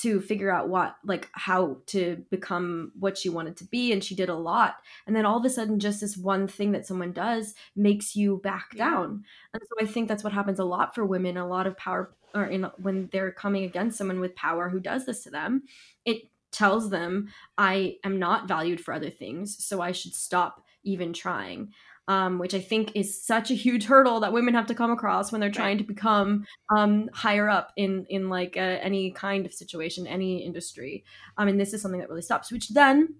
to 0.00 0.20
figure 0.20 0.50
out 0.50 0.68
what 0.68 0.96
like 1.04 1.28
how 1.32 1.78
to 1.86 2.24
become 2.30 2.92
what 2.98 3.18
she 3.18 3.28
wanted 3.28 3.56
to 3.56 3.64
be 3.64 3.92
and 3.92 4.02
she 4.02 4.14
did 4.14 4.28
a 4.28 4.34
lot. 4.34 4.76
And 5.06 5.14
then 5.14 5.26
all 5.26 5.38
of 5.38 5.44
a 5.44 5.50
sudden 5.50 5.80
just 5.80 6.00
this 6.00 6.16
one 6.16 6.46
thing 6.46 6.72
that 6.72 6.86
someone 6.86 7.12
does 7.12 7.54
makes 7.74 8.14
you 8.14 8.38
back 8.42 8.68
yeah. 8.74 8.90
down. 8.90 9.24
And 9.52 9.62
so 9.62 9.84
i 9.84 9.86
think 9.86 10.08
that's 10.08 10.24
what 10.24 10.32
happens 10.32 10.58
a 10.58 10.64
lot 10.64 10.94
for 10.94 11.04
women. 11.04 11.36
A 11.36 11.46
lot 11.46 11.66
of 11.66 11.76
power 11.76 12.14
or 12.34 12.44
in 12.44 12.64
when 12.78 13.08
they're 13.12 13.32
coming 13.32 13.64
against 13.64 13.98
someone 13.98 14.20
with 14.20 14.36
power 14.36 14.68
who 14.68 14.80
does 14.80 15.06
this 15.06 15.22
to 15.22 15.30
them 15.30 15.62
it 16.04 16.22
tells 16.52 16.90
them 16.90 17.28
i 17.56 17.96
am 18.04 18.18
not 18.18 18.48
valued 18.48 18.80
for 18.80 18.92
other 18.92 19.10
things 19.10 19.64
so 19.64 19.80
i 19.80 19.92
should 19.92 20.14
stop 20.14 20.64
even 20.84 21.12
trying 21.12 21.72
um, 22.08 22.38
which 22.38 22.54
I 22.54 22.60
think 22.60 22.92
is 22.94 23.22
such 23.22 23.50
a 23.50 23.54
huge 23.54 23.84
hurdle 23.84 24.20
that 24.20 24.32
women 24.32 24.54
have 24.54 24.66
to 24.66 24.74
come 24.74 24.90
across 24.90 25.30
when 25.30 25.40
they're 25.40 25.50
trying 25.50 25.76
right. 25.76 25.86
to 25.86 25.94
become 25.94 26.46
um, 26.74 27.08
higher 27.12 27.48
up 27.48 27.72
in 27.76 28.06
in 28.08 28.30
like 28.30 28.56
uh, 28.56 28.60
any 28.60 29.12
kind 29.12 29.46
of 29.46 29.52
situation, 29.52 30.06
any 30.06 30.44
industry. 30.44 31.04
I 31.36 31.44
mean, 31.44 31.58
this 31.58 31.74
is 31.74 31.82
something 31.82 32.00
that 32.00 32.08
really 32.08 32.22
stops. 32.22 32.50
Which 32.50 32.70
then 32.70 33.14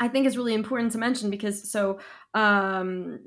I 0.00 0.08
think 0.08 0.26
is 0.26 0.38
really 0.38 0.54
important 0.54 0.92
to 0.92 0.98
mention 0.98 1.30
because 1.30 1.70
so 1.70 2.00
um, 2.32 3.20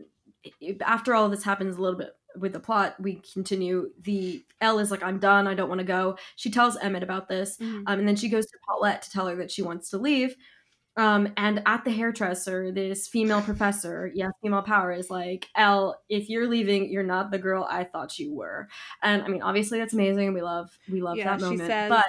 after 0.82 1.14
all 1.14 1.30
this 1.30 1.43
happens 1.43 1.78
a 1.78 1.82
little 1.82 2.00
bit 2.00 2.14
with 2.36 2.54
the 2.54 2.60
plot, 2.60 2.95
we 3.00 3.22
continue. 3.34 3.91
The 4.02 4.43
Elle 4.62 4.80
is 4.80 4.91
like, 4.91 5.04
I'm 5.04 5.20
done. 5.20 5.48
I 5.48 5.54
don't 5.54 5.70
want 5.70 5.80
to 5.80 5.86
go. 5.86 6.18
She 6.36 6.50
tells 6.50 6.78
Emmett 6.78 7.04
about 7.04 7.30
this. 7.30 7.58
Mm-hmm. 7.58 7.84
Um, 7.88 8.00
and 8.00 8.08
then 8.08 8.16
she 8.16 8.30
goes 8.30 8.45
to 8.45 8.58
Paulette 8.68 9.04
to 9.04 9.12
tell 9.12 9.28
her 9.28 9.36
that 9.38 9.52
she 9.52 9.62
wants 9.62 9.89
to 9.91 9.98
leave. 9.98 10.36
Um, 10.98 11.32
and 11.38 11.62
at 11.68 11.86
the 11.86 11.91
hairdresser, 11.91 12.72
this 12.72 13.08
female 13.08 13.41
professor, 13.41 14.12
yes, 14.14 14.32
female 14.41 14.64
power, 14.64 14.91
is 14.91 15.10
like, 15.12 15.48
Elle, 15.56 15.95
if 16.10 16.28
you're 16.28 16.48
leaving, 16.48 16.91
you're 16.91 17.04
not 17.04 17.30
the 17.30 17.38
girl 17.38 17.68
I 17.70 17.84
thought 17.84 18.18
you 18.18 18.34
were. 18.34 18.68
And 19.04 19.22
I 19.22 19.28
mean, 19.28 19.43
obviously, 19.43 19.78
that's 19.78 19.93
amazing. 19.93 20.34
We 20.34 20.41
love, 20.41 20.78
we 20.89 21.02
love 21.02 21.18
yeah, 21.18 21.38
that 21.38 21.41
moment. 21.41 21.68
Says, 21.68 21.89
but 21.89 22.06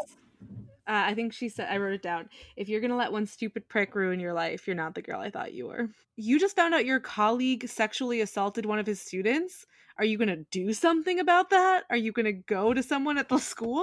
uh, 0.87 1.05
I 1.07 1.15
think 1.15 1.35
she 1.35 1.51
said, 1.51 1.69
I 1.71 1.77
wrote 1.77 1.93
it 1.93 2.03
down. 2.03 2.31
If 2.57 2.71
you're 2.71 2.81
gonna 2.81 2.97
let 2.97 3.13
one 3.13 3.27
stupid 3.27 3.69
prick 3.69 3.95
ruin 3.95 4.21
your 4.21 4.33
life, 4.33 4.67
you're 4.67 4.75
not 4.75 4.95
the 4.95 5.03
girl 5.03 5.21
I 5.21 5.31
thought 5.31 5.53
you 5.53 5.67
were. 5.67 5.91
You 6.17 6.41
just 6.41 6.57
found 6.57 6.75
out 6.75 6.87
your 6.87 6.99
colleague 6.99 7.69
sexually 7.69 8.23
assaulted 8.23 8.65
one 8.65 8.79
of 8.79 8.87
his 8.87 9.01
students. 9.01 9.67
Are 9.99 10.05
you 10.05 10.17
going 10.17 10.29
to 10.29 10.45
do 10.51 10.73
something 10.73 11.19
about 11.19 11.51
that? 11.51 11.85
Are 11.91 11.97
you 11.97 12.13
going 12.13 12.27
to 12.27 12.33
go 12.33 12.73
to 12.73 12.83
someone 12.83 13.19
at 13.19 13.29
the 13.29 13.39
school? 13.39 13.83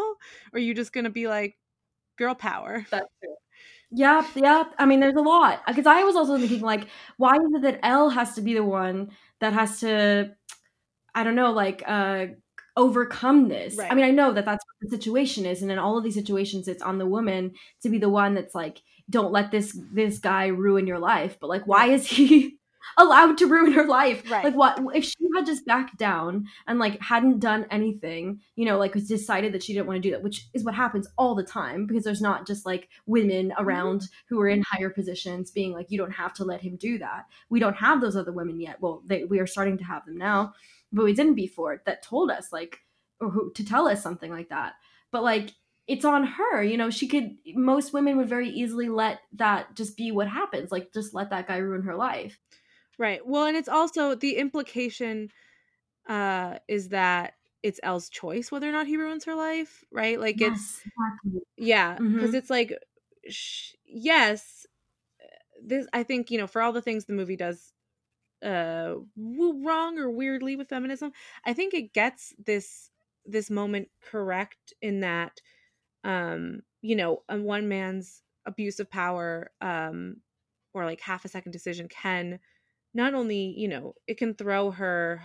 Or 0.53 0.58
are 0.58 0.60
you 0.60 0.74
just 0.74 0.93
going 0.93 1.03
to 1.03 1.10
be 1.10 1.28
like, 1.28 1.58
girl 2.18 2.36
power? 2.36 2.86
That's 2.89 3.08
true. 3.22 3.36
Yeah, 3.95 4.27
yeah. 4.35 4.63
I 4.77 4.85
mean, 4.85 4.99
there's 4.99 5.15
a 5.15 5.21
lot. 5.21 5.61
Because 5.67 5.85
I 5.85 6.03
was 6.03 6.15
also 6.15 6.37
thinking, 6.37 6.61
like, 6.61 6.87
why 7.17 7.35
is 7.35 7.53
it 7.55 7.61
that 7.61 7.79
Elle 7.83 8.09
has 8.09 8.33
to 8.35 8.41
be 8.41 8.53
the 8.53 8.63
one 8.63 9.11
that 9.39 9.53
has 9.53 9.79
to, 9.81 10.35
I 11.15 11.23
don't 11.23 11.35
know, 11.35 11.51
like, 11.51 11.83
uh, 11.87 12.27
overcome 12.77 13.49
this? 13.49 13.77
Right. 13.77 13.91
I 13.91 13.95
mean, 13.95 14.05
I 14.05 14.11
know 14.11 14.33
that 14.33 14.45
that's 14.45 14.65
what 14.65 14.89
the 14.91 14.97
situation 14.97 15.45
is. 15.45 15.61
And 15.61 15.71
in 15.71 15.79
all 15.79 15.97
of 15.97 16.03
these 16.03 16.15
situations, 16.15 16.67
it's 16.67 16.83
on 16.83 16.99
the 16.99 17.07
woman 17.07 17.53
to 17.83 17.89
be 17.89 17.99
the 17.99 18.09
one 18.09 18.35
that's 18.35 18.55
like, 18.55 18.81
don't 19.09 19.31
let 19.33 19.51
this 19.51 19.77
this 19.93 20.19
guy 20.19 20.47
ruin 20.47 20.87
your 20.87 20.99
life 20.99 21.37
but 21.39 21.47
like 21.49 21.67
why 21.67 21.87
is 21.87 22.07
he 22.07 22.57
allowed 22.97 23.38
to 23.38 23.47
ruin 23.47 23.71
her 23.73 23.86
life. 23.86 24.29
Right. 24.29 24.45
Like 24.45 24.55
what 24.55 24.79
if 24.93 25.03
she 25.03 25.15
had 25.36 25.45
just 25.45 25.65
backed 25.65 25.97
down 25.97 26.47
and 26.67 26.79
like 26.79 27.01
hadn't 27.01 27.39
done 27.39 27.65
anything, 27.71 28.41
you 28.55 28.65
know, 28.65 28.77
like 28.77 28.93
was 28.93 29.07
decided 29.07 29.53
that 29.53 29.63
she 29.63 29.73
didn't 29.73 29.88
want 29.88 29.97
to 29.97 30.01
do 30.01 30.11
that, 30.11 30.23
which 30.23 30.47
is 30.53 30.63
what 30.63 30.75
happens 30.75 31.07
all 31.17 31.36
the 31.36 31.43
time 31.43 31.86
because 31.86 32.03
there's 32.03 32.21
not 32.21 32.47
just 32.47 32.65
like 32.65 32.89
women 33.05 33.49
mm-hmm. 33.49 33.63
around 33.63 34.01
mm-hmm. 34.01 34.36
who 34.36 34.39
are 34.41 34.49
in 34.49 34.63
higher 34.63 34.89
positions 34.89 35.51
being 35.51 35.73
like, 35.73 35.91
you 35.91 35.97
don't 35.97 36.11
have 36.11 36.33
to 36.36 36.45
let 36.45 36.61
him 36.61 36.75
do 36.75 36.97
that. 36.99 37.25
We 37.49 37.59
don't 37.59 37.75
have 37.75 38.01
those 38.01 38.15
other 38.15 38.31
women 38.31 38.59
yet. 38.59 38.81
Well, 38.81 39.01
they, 39.05 39.23
we 39.23 39.39
are 39.39 39.47
starting 39.47 39.77
to 39.79 39.83
have 39.83 40.05
them 40.05 40.17
now, 40.17 40.53
but 40.91 41.05
we 41.05 41.13
didn't 41.13 41.36
before 41.36 41.81
that 41.86 42.03
told 42.03 42.31
us 42.31 42.51
like, 42.51 42.79
or 43.19 43.29
who, 43.29 43.51
to 43.53 43.65
tell 43.65 43.88
us 43.88 44.03
something 44.03 44.31
like 44.31 44.49
that. 44.49 44.73
But 45.11 45.23
like, 45.23 45.51
it's 45.88 46.05
on 46.05 46.25
her 46.25 46.63
you 46.63 46.77
know 46.77 46.89
she 46.89 47.07
could 47.07 47.38
most 47.53 47.93
women 47.93 48.17
would 48.17 48.27
very 48.27 48.49
easily 48.49 48.89
let 48.89 49.19
that 49.33 49.75
just 49.75 49.95
be 49.95 50.11
what 50.11 50.27
happens 50.27 50.71
like 50.71 50.91
just 50.93 51.13
let 51.13 51.29
that 51.29 51.47
guy 51.47 51.57
ruin 51.57 51.83
her 51.83 51.95
life 51.95 52.39
Right. 52.97 53.25
Well, 53.25 53.45
and 53.45 53.57
it's 53.57 53.69
also 53.69 54.15
the 54.15 54.37
implication 54.37 55.29
uh 56.07 56.59
is 56.67 56.89
that 56.89 57.33
it's 57.63 57.79
Elle's 57.81 58.09
choice 58.09 58.51
whether 58.51 58.69
or 58.69 58.71
not 58.71 58.87
he 58.87 58.97
ruins 58.97 59.25
her 59.25 59.35
life, 59.35 59.83
right? 59.91 60.19
Like 60.19 60.39
yes, 60.39 60.51
it's 60.51 60.81
exactly. 60.85 61.41
yeah, 61.57 61.95
because 61.95 62.29
mm-hmm. 62.29 62.35
it's 62.35 62.49
like 62.49 62.73
sh- 63.27 63.73
yes, 63.85 64.65
this 65.63 65.87
I 65.93 66.03
think 66.03 66.31
you 66.31 66.37
know 66.37 66.47
for 66.47 66.61
all 66.61 66.73
the 66.73 66.81
things 66.81 67.05
the 67.05 67.13
movie 67.13 67.35
does 67.35 67.73
uh 68.43 68.95
wrong 69.17 69.97
or 69.97 70.09
weirdly 70.09 70.55
with 70.55 70.69
feminism, 70.69 71.11
I 71.45 71.53
think 71.53 71.73
it 71.73 71.93
gets 71.93 72.33
this 72.43 72.91
this 73.25 73.49
moment 73.49 73.89
correct 74.01 74.73
in 74.81 74.99
that 74.99 75.41
um 76.03 76.61
you 76.81 76.95
know 76.95 77.23
a 77.27 77.39
one 77.39 77.67
man's 77.67 78.21
abuse 78.45 78.79
of 78.79 78.91
power 78.91 79.49
um 79.61 80.17
or 80.73 80.85
like 80.85 81.01
half 81.01 81.25
a 81.25 81.29
second 81.29 81.51
decision 81.51 81.87
can 81.87 82.39
not 82.95 83.13
only 83.13 83.53
you 83.57 83.67
know 83.67 83.93
it 84.07 84.17
can 84.17 84.33
throw 84.33 84.71
her 84.71 85.21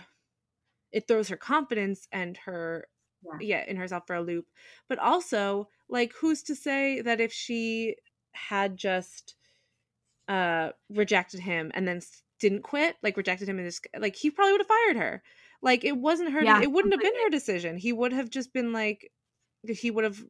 it 0.91 1.07
throws 1.07 1.29
her 1.29 1.37
confidence 1.37 2.07
and 2.11 2.37
her 2.37 2.85
yeah. 3.23 3.37
yeah 3.39 3.65
in 3.67 3.77
herself 3.77 4.03
for 4.05 4.15
a 4.15 4.21
loop 4.21 4.45
but 4.87 4.99
also 4.99 5.67
like 5.89 6.13
who's 6.19 6.43
to 6.43 6.55
say 6.55 7.01
that 7.01 7.19
if 7.19 7.31
she 7.31 7.95
had 8.33 8.77
just 8.77 9.35
uh 10.27 10.69
rejected 10.89 11.39
him 11.39 11.71
and 11.73 11.87
then 11.87 12.01
didn't 12.39 12.61
quit 12.61 12.95
like 13.01 13.17
rejected 13.17 13.47
him 13.47 13.57
and 13.57 13.67
just 13.67 13.87
like 13.97 14.15
he 14.15 14.29
probably 14.29 14.51
would 14.51 14.61
have 14.61 14.67
fired 14.67 14.97
her 14.97 15.23
like 15.61 15.83
it 15.83 15.95
wasn't 15.95 16.31
her 16.31 16.43
yeah, 16.43 16.61
it 16.61 16.71
wouldn't 16.71 16.91
completely. 16.91 17.07
have 17.07 17.13
been 17.13 17.23
her 17.23 17.29
decision 17.29 17.77
he 17.77 17.93
would 17.93 18.11
have 18.11 18.29
just 18.29 18.53
been 18.53 18.73
like 18.73 19.11
he 19.67 19.91
would 19.91 20.03
have 20.03 20.21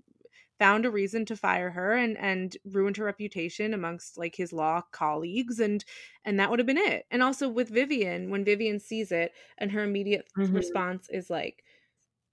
found 0.62 0.86
a 0.86 0.91
reason 0.91 1.26
to 1.26 1.36
fire 1.36 1.72
her 1.72 1.93
and 1.93 2.16
and 2.20 2.55
ruined 2.66 2.95
her 2.95 3.05
reputation 3.05 3.74
amongst 3.74 4.16
like 4.16 4.36
his 4.36 4.53
law 4.53 4.80
colleagues 4.91 5.59
and 5.59 5.84
and 6.24 6.39
that 6.39 6.51
would 6.51 6.59
have 6.59 6.68
been 6.68 6.78
it. 6.78 7.07
And 7.09 7.24
also 7.24 7.49
with 7.49 7.70
vivian 7.70 8.30
when 8.30 8.45
vivian 8.45 8.80
sees 8.80 9.12
it 9.12 9.32
and 9.57 9.72
her 9.72 9.84
immediate 9.84 10.28
mm-hmm. 10.38 10.55
response 10.55 11.09
is 11.09 11.32
like 11.32 11.64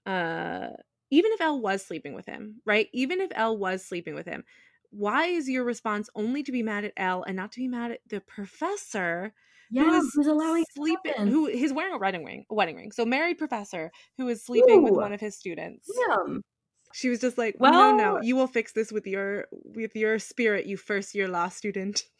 uh 0.05 0.67
even 1.09 1.31
if 1.31 1.41
Elle 1.41 1.59
was 1.59 1.83
sleeping 1.83 2.13
with 2.13 2.27
him 2.27 2.61
right? 2.65 2.87
Even 2.93 3.19
if 3.19 3.31
Elle 3.33 3.57
was 3.57 3.83
sleeping 3.83 4.13
with 4.13 4.27
him 4.27 4.43
why 4.91 5.25
is 5.25 5.49
your 5.49 5.63
response 5.63 6.07
only 6.13 6.43
to 6.43 6.51
be 6.51 6.61
mad 6.61 6.85
at 6.85 6.93
Elle 6.97 7.23
and 7.23 7.35
not 7.35 7.51
to 7.53 7.59
be 7.59 7.67
mad 7.67 7.89
at 7.93 8.01
the 8.09 8.21
professor 8.21 9.33
yeah, 9.71 9.85
who 9.85 9.93
is 9.95 10.11
who's 10.13 10.27
allowing 10.27 10.65
sleeping 10.75 11.27
who 11.27 11.47
is 11.47 11.73
wearing 11.73 11.95
a 11.95 11.97
wedding 11.97 12.23
ring 12.25 12.45
a 12.51 12.53
wedding 12.53 12.75
ring. 12.75 12.91
So 12.91 13.05
married 13.05 13.39
professor 13.39 13.91
who 14.17 14.27
is 14.27 14.45
sleeping 14.45 14.81
Ooh. 14.81 14.83
with 14.83 14.93
one 14.93 15.13
of 15.13 15.19
his 15.19 15.35
students. 15.35 15.89
Yeah 15.97 16.37
she 16.93 17.09
was 17.09 17.19
just 17.19 17.37
like, 17.37 17.55
well, 17.59 17.71
no, 17.71 17.95
no, 17.95 18.21
you 18.21 18.35
will 18.35 18.47
fix 18.47 18.71
this 18.71 18.91
with 18.91 19.07
your 19.07 19.47
with 19.51 19.95
your 19.95 20.19
spirit, 20.19 20.65
you 20.65 20.77
first 20.77 21.15
year 21.15 21.27
law 21.27 21.49
student. 21.49 22.03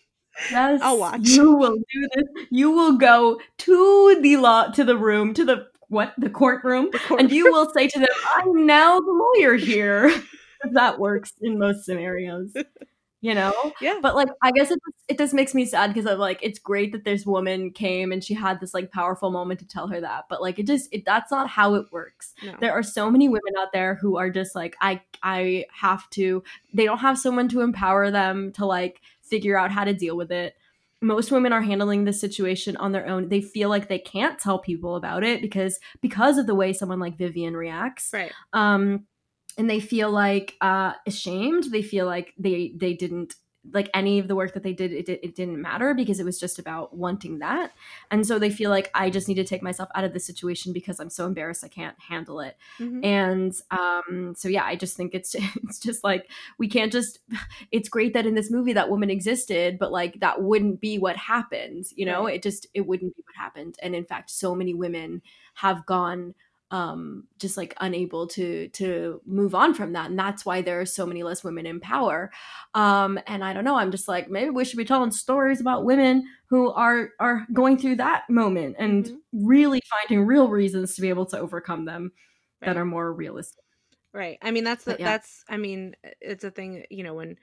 Yes, 0.51 0.80
I'll 0.82 0.99
watch. 0.99 1.28
You 1.28 1.53
will 1.53 1.76
do 1.76 2.09
this. 2.15 2.45
You 2.49 2.72
will 2.72 2.97
go 2.97 3.41
to 3.57 4.22
the 4.22 4.38
law 4.38 4.67
to 4.67 4.86
the 4.86 4.95
room 4.95 5.34
to 5.34 5.43
the 5.43 5.67
what 5.89 6.13
the 6.17 6.30
courtroom, 6.30 6.89
the 6.91 6.99
courtroom. 6.99 7.20
and 7.20 7.32
you 7.32 7.45
will 7.51 7.70
say 7.74 7.88
to 7.88 7.99
them, 7.99 8.07
"I'm 8.38 8.65
now 8.65 8.99
the 8.99 9.11
lawyer 9.11 9.55
here." 9.55 10.13
that 10.72 10.99
works 10.99 11.34
in 11.41 11.57
most 11.57 11.84
scenarios 11.84 12.53
you 13.22 13.36
know? 13.36 13.53
Yeah. 13.82 13.99
But 14.01 14.15
like 14.15 14.30
i 14.41 14.51
guess 14.51 14.72
it, 14.72 14.80
it 15.07 15.17
just 15.17 15.34
makes 15.34 15.53
me 15.53 15.65
sad 15.65 15.93
because 15.93 16.05
i'm 16.05 16.20
like 16.20 16.39
it's 16.41 16.59
great 16.59 16.91
that 16.91 17.03
this 17.03 17.26
woman 17.26 17.72
came 17.72 18.11
and 18.11 18.24
she 18.24 18.34
had 18.34 18.59
this 18.59 18.74
like 18.74 18.91
powerful 18.91 19.32
moment 19.32 19.59
to 19.59 19.67
tell 19.67 19.88
her 19.88 20.01
that 20.01 20.26
but 20.30 20.41
like 20.41 20.59
it 20.59 20.67
just 20.67 20.88
it, 20.91 21.05
that's 21.05 21.32
not 21.32 21.49
how 21.49 21.76
it 21.76 21.86
works. 21.91 22.34
No. 22.43 22.55
there 22.59 22.72
are 22.74 22.84
so 22.84 23.09
many 23.09 23.28
women 23.28 23.53
out 23.59 23.72
there 23.74 23.95
who 23.95 24.17
are 24.17 24.30
just 24.30 24.55
like 24.55 24.76
i 24.82 25.01
i 25.24 25.65
have 25.72 26.09
to 26.11 26.43
they 26.74 26.86
don't 26.86 26.99
have 26.99 27.17
someone 27.17 27.47
to 27.49 27.61
empower 27.61 28.11
them 28.11 28.51
to 28.53 28.65
like 28.65 29.01
figure 29.30 29.57
out 29.57 29.72
how 29.72 29.84
to 29.84 29.93
deal 29.93 30.17
with 30.17 30.32
it. 30.32 30.55
Most 31.01 31.32
women 31.32 31.53
are 31.53 31.61
handling 31.61 32.03
this 32.03 32.20
situation 32.20 32.76
on 32.76 32.91
their 32.91 33.07
own. 33.07 33.30
They 33.30 33.41
feel 33.41 33.70
like 33.70 33.88
they 33.88 33.99
can't 33.99 34.38
tell 34.38 34.59
people 34.59 34.97
about 34.97 35.24
it 35.24 35.41
because 35.41 35.80
because 36.01 36.38
of 36.38 36.45
the 36.45 36.55
way 36.55 36.74
someone 36.74 36.99
like 36.99 37.17
vivian 37.17 37.55
reacts. 37.55 38.09
Right. 38.11 38.34
Um 38.51 39.05
and 39.60 39.70
they 39.70 39.82
feel 39.82 40.10
like 40.10 40.55
uh, 40.62 40.93
ashamed. 41.05 41.66
They 41.66 41.84
feel 41.84 42.05
like 42.05 42.34
they 42.39 42.74
they 42.76 42.93
didn't 42.93 43.36
like 43.74 43.89
any 43.93 44.20
of 44.20 44.30
the 44.30 44.36
work 44.36 44.53
that 44.53 44.64
they 44.64 44.72
did 44.72 44.93
it, 44.93 45.10
it 45.10 45.36
didn't 45.36 45.62
matter 45.62 45.93
because 45.93 46.18
it 46.18 46.24
was 46.24 46.39
just 46.39 46.60
about 46.60 46.95
wanting 46.95 47.39
that 47.39 47.74
and 48.10 48.26
so 48.26 48.39
they 48.39 48.49
feel 48.49 48.70
like 48.70 48.89
i 48.93 49.10
just 49.10 49.28
need 49.28 49.36
to 49.36 49.43
take 49.43 49.62
myself 49.62 49.89
out 49.95 50.05
of 50.05 50.14
this 50.14 50.26
situation 50.26 50.72
because 50.72 50.97
i'm 50.97 51.10
so 51.10 51.26
embarrassed 51.26 51.64
i 51.64 51.68
can't 51.68 51.97
handle 51.99 52.39
it 52.39 52.55
mm-hmm. 52.80 53.03
and 53.03 53.53
um 53.72 54.34
so 54.36 54.47
yeah 54.47 54.64
i 54.64 54.78
just 54.78 54.95
think 54.95 55.14
it's 55.14 55.36
it's 55.64 55.78
just 55.78 56.05
like 56.05 56.30
we 56.57 56.70
can't 56.70 56.91
just 56.91 57.20
it's 57.72 57.89
great 57.89 58.14
that 58.14 58.26
in 58.26 58.34
this 58.34 58.49
movie 58.49 58.74
that 58.74 58.89
woman 58.89 59.10
existed 59.10 59.78
but 59.78 59.91
like 59.91 60.18
that 60.22 60.41
wouldn't 60.41 60.80
be 60.80 60.97
what 60.97 61.18
happened 61.18 61.84
you 61.97 62.05
know 62.05 62.26
right. 62.26 62.36
it 62.36 62.41
just 62.41 62.66
it 62.74 62.88
wouldn't 62.88 63.14
be 63.14 63.24
what 63.28 63.36
happened 63.36 63.76
and 63.84 63.93
in 63.93 64.05
fact 64.05 64.32
so 64.32 64.55
many 64.55 64.74
women 64.74 65.22
have 65.55 65.86
gone 65.86 66.34
um, 66.72 67.26
just 67.39 67.57
like 67.57 67.74
unable 67.80 68.28
to 68.28 68.67
to 68.70 69.22
move 69.26 69.55
on 69.55 69.74
from 69.74 69.93
that, 69.93 70.09
and 70.09 70.20
that's 70.20 70.45
why 70.45 70.61
there 70.61 70.80
are 70.80 70.86
so 70.86 71.05
many 71.05 71.24
less 71.24 71.43
women 71.43 71.65
in 71.65 71.80
power. 71.80 72.32
Um, 72.74 73.20
and 73.28 73.43
I 73.43 73.53
don't 73.53 73.63
know, 73.63 73.76
I'm 73.76 73.91
just 73.91 74.07
like 74.07 74.30
maybe 74.30 74.49
we 74.49 74.65
should 74.65 74.78
be 74.78 74.86
telling 74.86 75.11
stories 75.11 75.61
about 75.61 75.86
women 75.86 76.28
who 76.49 76.72
are 76.72 77.09
are 77.20 77.45
going 77.53 77.78
through 77.78 77.95
that 77.97 78.30
moment 78.30 78.76
and 78.80 79.05
mm-hmm. 79.05 79.47
really 79.47 79.82
finding 79.89 80.26
real 80.26 80.49
reasons 80.49 80.95
to 80.95 81.01
be 81.01 81.09
able 81.09 81.26
to 81.28 81.39
overcome 81.39 81.86
them 81.86 82.11
right. 82.61 82.67
that 82.67 82.78
are 82.78 82.86
more 82.86 83.11
realistic. 83.11 83.63
Right. 84.13 84.39
I 84.41 84.51
mean, 84.51 84.63
that's 84.63 84.86
the, 84.86 84.95
yeah. 84.99 85.05
that's 85.05 85.43
I 85.49 85.57
mean, 85.57 85.95
it's 86.22 86.43
a 86.43 86.51
thing. 86.51 86.86
You 86.89 87.03
know, 87.03 87.13
when 87.13 87.38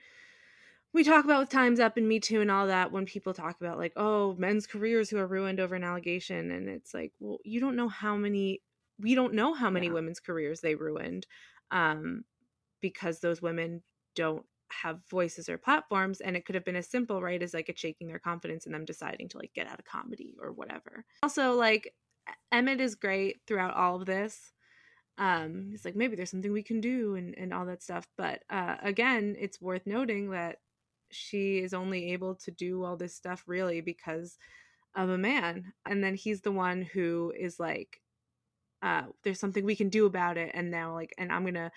we 0.93 1.03
talk 1.03 1.25
about 1.25 1.39
with 1.39 1.49
Times 1.49 1.79
Up 1.79 1.97
and 1.97 2.07
Me 2.07 2.19
Too 2.19 2.41
and 2.41 2.51
all 2.51 2.67
that 2.67 2.91
when 2.91 3.05
people 3.05 3.33
talk 3.33 3.59
about 3.61 3.77
like, 3.77 3.93
oh, 3.95 4.35
men's 4.37 4.67
careers 4.67 5.09
who 5.09 5.17
are 5.17 5.27
ruined 5.27 5.59
over 5.59 5.75
an 5.75 5.83
allegation. 5.83 6.51
And 6.51 6.67
it's 6.67 6.93
like, 6.93 7.13
well, 7.19 7.37
you 7.43 7.59
don't 7.59 7.75
know 7.75 7.87
how 7.87 8.15
many 8.15 8.61
we 8.99 9.15
don't 9.15 9.33
know 9.33 9.53
how 9.53 9.69
many 9.69 9.87
yeah. 9.87 9.93
women's 9.93 10.19
careers 10.19 10.61
they 10.61 10.75
ruined 10.75 11.27
um, 11.71 12.23
because 12.81 13.19
those 13.19 13.41
women 13.41 13.83
don't 14.15 14.45
have 14.69 14.99
voices 15.09 15.47
or 15.47 15.57
platforms 15.57 16.19
and 16.19 16.35
it 16.35 16.45
could 16.45 16.55
have 16.55 16.65
been 16.65 16.75
as 16.75 16.89
simple 16.89 17.21
right 17.21 17.41
as 17.41 17.53
like 17.53 17.69
it 17.69 17.79
shaking 17.79 18.07
their 18.07 18.19
confidence 18.19 18.65
and 18.65 18.75
them 18.75 18.85
deciding 18.85 19.29
to 19.29 19.37
like 19.37 19.53
get 19.53 19.67
out 19.67 19.79
of 19.79 19.85
comedy 19.85 20.35
or 20.41 20.51
whatever 20.51 21.05
also 21.23 21.53
like 21.53 21.93
emmett 22.51 22.81
is 22.81 22.95
great 22.95 23.37
throughout 23.47 23.73
all 23.75 23.95
of 23.95 24.05
this 24.05 24.51
um 25.17 25.67
he's 25.71 25.85
like 25.85 25.95
maybe 25.95 26.15
there's 26.15 26.29
something 26.29 26.51
we 26.51 26.63
can 26.63 26.81
do 26.81 27.15
and 27.15 27.33
and 27.37 27.53
all 27.53 27.65
that 27.65 27.81
stuff 27.81 28.07
but 28.17 28.43
uh 28.49 28.75
again 28.81 29.35
it's 29.39 29.61
worth 29.61 29.85
noting 29.85 30.31
that 30.31 30.57
she 31.11 31.59
is 31.59 31.73
only 31.73 32.11
able 32.11 32.35
to 32.35 32.51
do 32.51 32.83
all 32.83 32.97
this 32.97 33.15
stuff 33.15 33.43
really 33.47 33.79
because 33.79 34.37
of 34.95 35.09
a 35.09 35.17
man 35.17 35.71
and 35.85 36.03
then 36.03 36.15
he's 36.15 36.41
the 36.41 36.51
one 36.51 36.81
who 36.81 37.31
is 37.39 37.59
like 37.59 38.01
uh 38.87 39.07
there's 39.23 39.39
something 39.39 39.65
we 39.65 39.75
can 39.75 39.89
do 39.89 40.05
about 40.05 40.37
it 40.37 40.51
and 40.53 40.71
now 40.71 40.93
like 40.93 41.13
and 41.17 41.31
i'm 41.31 41.45
gonna 41.45 41.71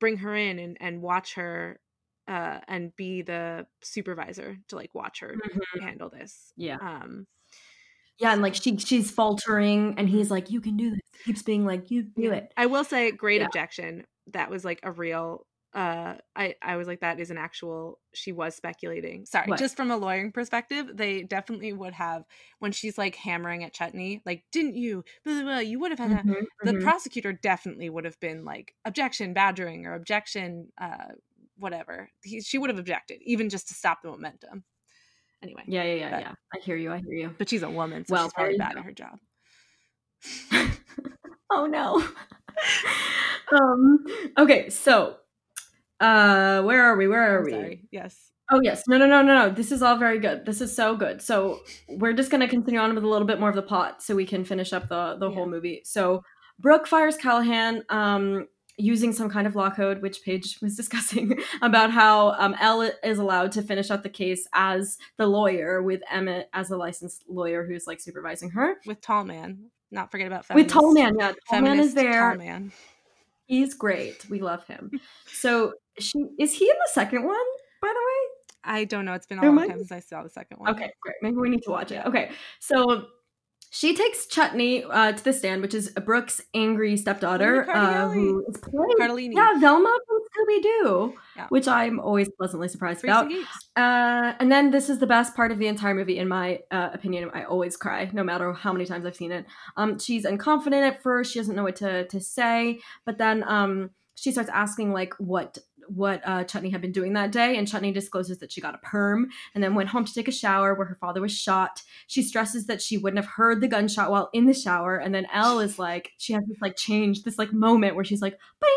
bring 0.00 0.18
her 0.18 0.34
in 0.36 0.58
and, 0.58 0.76
and 0.80 1.02
watch 1.02 1.34
her 1.34 1.80
uh 2.28 2.60
and 2.68 2.94
be 2.96 3.22
the 3.22 3.66
supervisor 3.82 4.58
to 4.68 4.76
like 4.76 4.94
watch 4.94 5.20
her 5.20 5.34
Mhm. 5.34 5.60
handle 5.80 6.10
this 6.10 6.52
Yeah. 6.56 6.78
um 6.80 7.26
Yeah, 8.18 8.32
and 8.32 8.42
like 8.42 8.54
she 8.54 8.76
she's 8.78 9.10
faltering 9.10 9.94
and 9.98 10.08
he's 10.08 10.30
like, 10.30 10.50
You 10.50 10.60
can 10.60 10.76
do 10.76 10.90
this. 10.90 11.00
Keeps 11.24 11.42
being 11.42 11.66
like, 11.66 11.90
You 11.90 12.02
do 12.02 12.32
it. 12.32 12.52
i 12.56 12.66
will 12.66 12.84
say 12.84 13.10
great 13.12 13.40
Yeah. 13.40 13.46
objection 13.46 14.06
that 14.28 14.50
was 14.50 14.64
like 14.64 14.80
a 14.82 14.92
real 14.92 15.45
uh 15.76 16.14
i 16.34 16.54
i 16.62 16.76
was 16.76 16.88
like 16.88 17.00
that 17.00 17.20
is 17.20 17.30
an 17.30 17.36
actual 17.36 18.00
she 18.14 18.32
was 18.32 18.54
speculating 18.56 19.26
sorry 19.26 19.46
What? 19.46 19.58
just 19.58 19.76
from 19.76 19.90
a 19.90 19.96
lawyering 19.96 20.32
perspective 20.32 20.90
they 20.94 21.22
definitely 21.22 21.72
would 21.74 21.92
have 21.92 22.24
when 22.60 22.72
she's 22.72 22.96
like 22.96 23.14
hammering 23.14 23.62
at 23.62 23.74
chutney 23.74 24.22
like 24.24 24.44
didn't 24.50 24.74
you 24.74 25.04
blah, 25.24 25.42
blah, 25.42 25.58
you 25.58 25.78
would 25.78 25.90
have 25.92 25.98
had 25.98 26.12
that 26.12 26.24
Mhm, 26.26 26.44
the 26.64 26.72
mhm. 26.72 26.82
prosecutor 26.82 27.32
definitely 27.34 27.90
would 27.90 28.06
have 28.06 28.18
been 28.20 28.44
like 28.46 28.74
objection 28.86 29.34
badgering 29.34 29.84
or 29.84 29.92
objection 29.94 30.72
uh 30.80 31.08
whatever 31.58 32.08
he, 32.22 32.40
she 32.40 32.56
would 32.58 32.70
have 32.70 32.78
objected 32.78 33.20
even 33.22 33.50
just 33.50 33.68
to 33.68 33.74
stop 33.74 34.00
the 34.02 34.08
momentum 34.10 34.64
anyway 35.42 35.62
yeah, 35.66 35.82
yeah, 35.82 35.94
yeah, 35.94 36.10
but- 36.10 36.20
yeah. 36.20 36.32
I 36.54 36.58
hear 36.60 36.76
you. 36.76 36.90
I 36.92 36.98
hear 36.98 37.12
you. 37.12 37.34
but 37.36 37.50
she's 37.50 37.62
a 37.62 37.68
woman 37.70 38.06
so 38.06 38.12
Well, 38.14 38.24
she's 38.24 38.32
probably 38.32 38.56
bad 38.56 38.72
go. 38.74 38.78
at 38.78 38.84
her 38.86 38.92
job 38.92 39.18
oh 41.52 41.66
no. 41.66 42.02
um 43.52 44.04
okay, 44.38 44.70
so 44.70 45.18
uh 46.00 46.62
where 46.62 46.82
are 46.82 46.96
we? 46.96 47.08
Where 47.08 47.22
are 47.34 47.38
I'm 47.38 47.44
we? 47.44 47.50
sorry 47.52 47.82
yes 47.90 48.32
Oh 48.48 48.60
yes, 48.62 48.84
no, 48.86 48.96
no, 48.96 49.06
no, 49.06 49.22
no, 49.22 49.34
no. 49.48 49.50
This 49.50 49.72
is 49.72 49.82
all 49.82 49.96
very 49.96 50.20
good. 50.20 50.46
This 50.46 50.60
is 50.60 50.72
so 50.74 50.94
good. 50.94 51.20
So 51.20 51.58
we're 51.88 52.12
just 52.12 52.30
gonna 52.30 52.46
continue 52.46 52.78
on 52.78 52.94
with 52.94 53.02
a 53.02 53.08
little 53.08 53.26
bit 53.26 53.40
more 53.40 53.48
of 53.48 53.56
the 53.56 53.62
plot, 53.62 54.02
so 54.04 54.14
we 54.14 54.24
can 54.24 54.44
finish 54.44 54.72
up 54.72 54.88
the 54.88 55.16
the 55.18 55.28
whole 55.30 55.46
movie. 55.48 55.82
So 55.84 56.22
Brooke 56.60 56.86
fires 56.86 57.16
Callahan, 57.16 57.82
um, 57.88 58.46
using 58.78 59.12
some 59.12 59.28
kind 59.28 59.48
of 59.48 59.56
law 59.56 59.68
code, 59.70 60.00
which 60.00 60.22
Paige 60.22 60.58
was 60.62 60.76
discussing 60.82 61.36
about 61.60 61.90
how 61.90 62.34
um, 62.38 62.54
Elle 62.60 62.92
is 63.02 63.18
allowed 63.18 63.50
to 63.52 63.62
finish 63.62 63.90
up 63.90 64.04
the 64.04 64.08
case 64.08 64.46
as 64.52 64.96
the 65.16 65.26
lawyer, 65.26 65.82
with 65.82 66.02
Emmett 66.08 66.48
as 66.52 66.70
a 66.70 66.76
licensed 66.76 67.24
lawyer 67.28 67.66
who's 67.66 67.88
like 67.88 68.00
supervising 68.00 68.50
her. 68.50 68.76
with 68.86 69.00
tall 69.00 69.24
man 69.24 69.58
not 69.90 70.12
forget 70.12 70.26
about 70.28 70.48
With 70.54 70.70
feminist, 70.70 70.74
Tall 70.74 70.92
Man, 70.94 71.16
yeah, 71.18 71.32
Tall 71.50 71.60
Man 71.62 71.78
is 71.80 71.94
there. 71.94 72.30
tall 72.30 72.38
man 72.38 72.72
He's 73.46 73.74
great. 73.74 74.28
We 74.28 74.40
love 74.40 74.66
him. 74.66 74.90
So 75.26 75.74
she 75.98 76.18
is 76.38 76.52
he 76.54 76.64
in 76.64 76.76
the 76.76 76.90
second 76.92 77.24
one, 77.24 77.36
by 77.82 77.88
the 77.88 77.94
way? 77.94 78.22
I 78.64 78.84
don't 78.84 79.04
know. 79.04 79.14
It's 79.14 79.26
been 79.26 79.38
a 79.38 79.42
There 79.42 79.50
long 79.50 79.56
might 79.56 79.68
time 79.68 79.78
since 79.78 79.92
I 79.92 80.00
saw 80.00 80.22
the 80.22 80.30
second 80.30 80.58
one. 80.58 80.70
Okay, 80.70 80.90
great. 81.00 81.14
Maybe 81.22 81.36
we 81.36 81.48
need 81.48 81.62
to 81.62 81.70
watch 81.70 81.92
it. 81.92 82.04
Okay, 82.04 82.30
so 82.58 83.06
she 83.70 83.94
takes 83.94 84.26
Chutney 84.26 84.84
uh, 84.84 85.12
to 85.12 85.22
the 85.24 85.32
stand, 85.32 85.60
which 85.62 85.74
is 85.74 85.90
Brooke's 85.90 86.40
angry 86.54 86.96
stepdaughter, 86.96 87.68
uh, 87.70 88.08
who 88.08 88.44
is 88.48 88.56
played. 88.56 88.96
Cardellini. 88.98 89.34
Yeah, 89.34 89.58
Velma 89.58 89.92
from 90.06 90.18
Scooby 90.18 90.62
Doo, 90.62 91.14
Yeah. 91.36 91.46
which 91.48 91.68
I'm 91.68 92.00
always 92.00 92.28
pleasantly 92.38 92.68
surprised 92.68 93.00
Freaks 93.00 93.12
about. 93.16 93.30
and 93.30 93.44
Uh, 93.76 94.34
and 94.40 94.50
then 94.50 94.70
this 94.70 94.88
is 94.88 94.98
the 94.98 95.06
best 95.06 95.34
part 95.36 95.52
of 95.52 95.58
the 95.58 95.66
entire 95.66 95.94
movie, 95.94 96.18
in 96.18 96.26
my 96.28 96.60
uh, 96.70 96.90
opinion. 96.92 97.30
I 97.34 97.44
always 97.44 97.76
cry, 97.76 98.08
no 98.12 98.24
matter 98.24 98.52
how 98.52 98.72
many 98.72 98.86
times 98.86 99.04
I've 99.04 99.16
seen 99.16 99.30
it. 99.32 99.46
Um, 99.76 99.98
she's 99.98 100.24
unconfident 100.24 100.86
at 100.86 101.02
first; 101.02 101.32
she 101.32 101.38
doesn't 101.38 101.54
know 101.54 101.64
what 101.64 101.76
to 101.76 102.06
to 102.08 102.20
say. 102.20 102.80
But 103.04 103.18
then 103.18 103.44
um, 103.46 103.90
she 104.14 104.32
starts 104.32 104.50
asking 104.50 104.92
like 104.92 105.14
what 105.18 105.58
what 105.88 106.20
uh, 106.24 106.44
Chutney 106.44 106.70
had 106.70 106.80
been 106.80 106.92
doing 106.92 107.12
that 107.14 107.32
day, 107.32 107.56
and 107.56 107.68
Chutney 107.68 107.92
discloses 107.92 108.38
that 108.38 108.52
she 108.52 108.60
got 108.60 108.74
a 108.74 108.78
perm 108.78 109.28
and 109.54 109.62
then 109.62 109.74
went 109.74 109.88
home 109.88 110.04
to 110.04 110.14
take 110.14 110.28
a 110.28 110.32
shower 110.32 110.74
where 110.74 110.86
her 110.86 110.98
father 111.00 111.20
was 111.20 111.36
shot. 111.36 111.82
She 112.06 112.22
stresses 112.22 112.66
that 112.66 112.82
she 112.82 112.98
wouldn't 112.98 113.22
have 113.22 113.32
heard 113.32 113.60
the 113.60 113.68
gunshot 113.68 114.10
while 114.10 114.30
in 114.32 114.46
the 114.46 114.54
shower, 114.54 114.96
and 114.96 115.14
then 115.14 115.26
Elle 115.32 115.60
is 115.60 115.78
like, 115.78 116.12
she 116.18 116.32
has 116.32 116.44
this 116.46 116.60
like 116.60 116.76
change, 116.76 117.22
this 117.22 117.38
like 117.38 117.52
moment 117.52 117.94
where 117.94 118.04
she's 118.04 118.22
like, 118.22 118.38
Bing! 118.60 118.70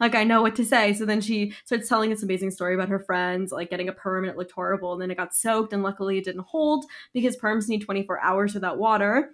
like 0.00 0.14
I 0.14 0.24
know 0.24 0.42
what 0.42 0.56
to 0.56 0.64
say. 0.64 0.92
So 0.94 1.04
then 1.04 1.20
she 1.20 1.52
starts 1.64 1.88
telling 1.88 2.10
this 2.10 2.22
amazing 2.22 2.50
story 2.50 2.74
about 2.74 2.88
her 2.88 3.00
friends, 3.00 3.52
like 3.52 3.70
getting 3.70 3.88
a 3.88 3.92
perm 3.92 4.24
and 4.24 4.30
it 4.30 4.36
looked 4.36 4.52
horrible, 4.52 4.92
and 4.92 5.02
then 5.02 5.10
it 5.10 5.16
got 5.16 5.34
soaked, 5.34 5.72
and 5.72 5.82
luckily 5.82 6.18
it 6.18 6.24
didn't 6.24 6.46
hold 6.46 6.84
because 7.12 7.36
perms 7.36 7.68
need 7.68 7.82
24 7.82 8.20
hours 8.20 8.54
without 8.54 8.78
water. 8.78 9.30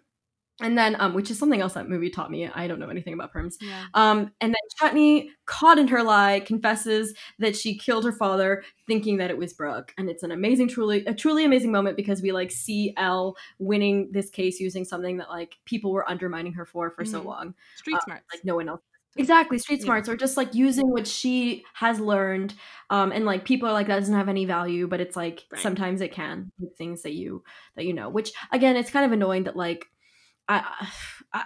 And 0.61 0.77
then, 0.77 0.97
um, 1.01 1.15
which 1.15 1.31
is 1.31 1.39
something 1.39 1.61
else 1.61 1.75
that 1.75 1.89
movie 1.89 2.11
taught 2.11 2.31
me. 2.31 2.47
I 2.49 2.67
don't 2.69 2.79
know 2.79 2.89
anything 2.89 3.15
about 3.15 3.33
perms. 3.33 3.55
Yeah. 3.61 3.87
Um, 3.95 4.31
and 4.41 4.53
then 4.53 4.61
Chutney, 4.79 5.31
caught 5.47 5.79
in 5.79 5.89
her 5.89 6.03
lie, 6.03 6.41
confesses 6.41 7.15
that 7.39 7.57
she 7.57 7.77
killed 7.77 8.05
her 8.05 8.13
father, 8.13 8.63
thinking 8.87 9.17
that 9.19 9.31
it 9.31 9.39
was 9.39 9.53
Brooke. 9.53 9.93
And 9.99 10.09
it's 10.11 10.23
an 10.23 10.31
amazing, 10.33 10.69
truly, 10.69 11.05
a 11.07 11.15
truly 11.15 11.45
amazing 11.45 11.73
moment 11.73 11.97
because 11.97 12.23
we 12.23 12.33
like 12.33 12.51
see 12.51 12.95
Elle 12.97 13.37
winning 13.59 14.11
this 14.13 14.31
case 14.31 14.61
using 14.61 14.85
something 14.85 15.17
that 15.19 15.29
like 15.31 15.57
people 15.65 15.93
were 15.93 16.09
undermining 16.09 16.53
her 16.55 16.65
for 16.67 16.91
for 16.91 17.05
so 17.05 17.21
Mhm. 17.21 17.25
long, 17.25 17.55
Street 17.77 17.97
Uh, 17.97 18.01
smarts. 18.05 18.25
like 18.33 18.45
no 18.45 18.57
one 18.57 18.69
else. 18.69 18.81
Exactly, 19.17 19.59
street 19.59 19.81
Yeah. 19.81 19.87
smarts, 19.87 20.09
or 20.09 20.17
just 20.17 20.37
like 20.37 20.55
using 20.55 20.89
what 20.89 21.05
she 21.05 21.65
has 21.75 21.99
learned. 21.99 22.55
Um, 22.91 23.11
and 23.11 23.25
like 23.25 23.45
people 23.45 23.69
are 23.69 23.73
like 23.73 23.89
that 23.89 23.99
doesn't 23.99 24.15
have 24.15 24.29
any 24.29 24.45
value, 24.45 24.87
but 24.87 25.01
it's 25.01 25.17
like 25.17 25.47
Right. 25.51 25.61
sometimes 25.61 26.01
it 26.01 26.13
can 26.13 26.53
with 26.61 26.77
things 26.79 27.03
that 27.03 27.15
you 27.15 27.43
that 27.75 27.85
you 27.87 27.93
know. 27.93 28.09
Which 28.09 28.33
again, 28.53 28.77
it's 28.77 28.91
kind 28.91 29.05
of 29.05 29.11
annoying 29.11 29.45
that 29.45 29.57
like 29.57 29.87
I, 30.51 30.89
I 31.33 31.45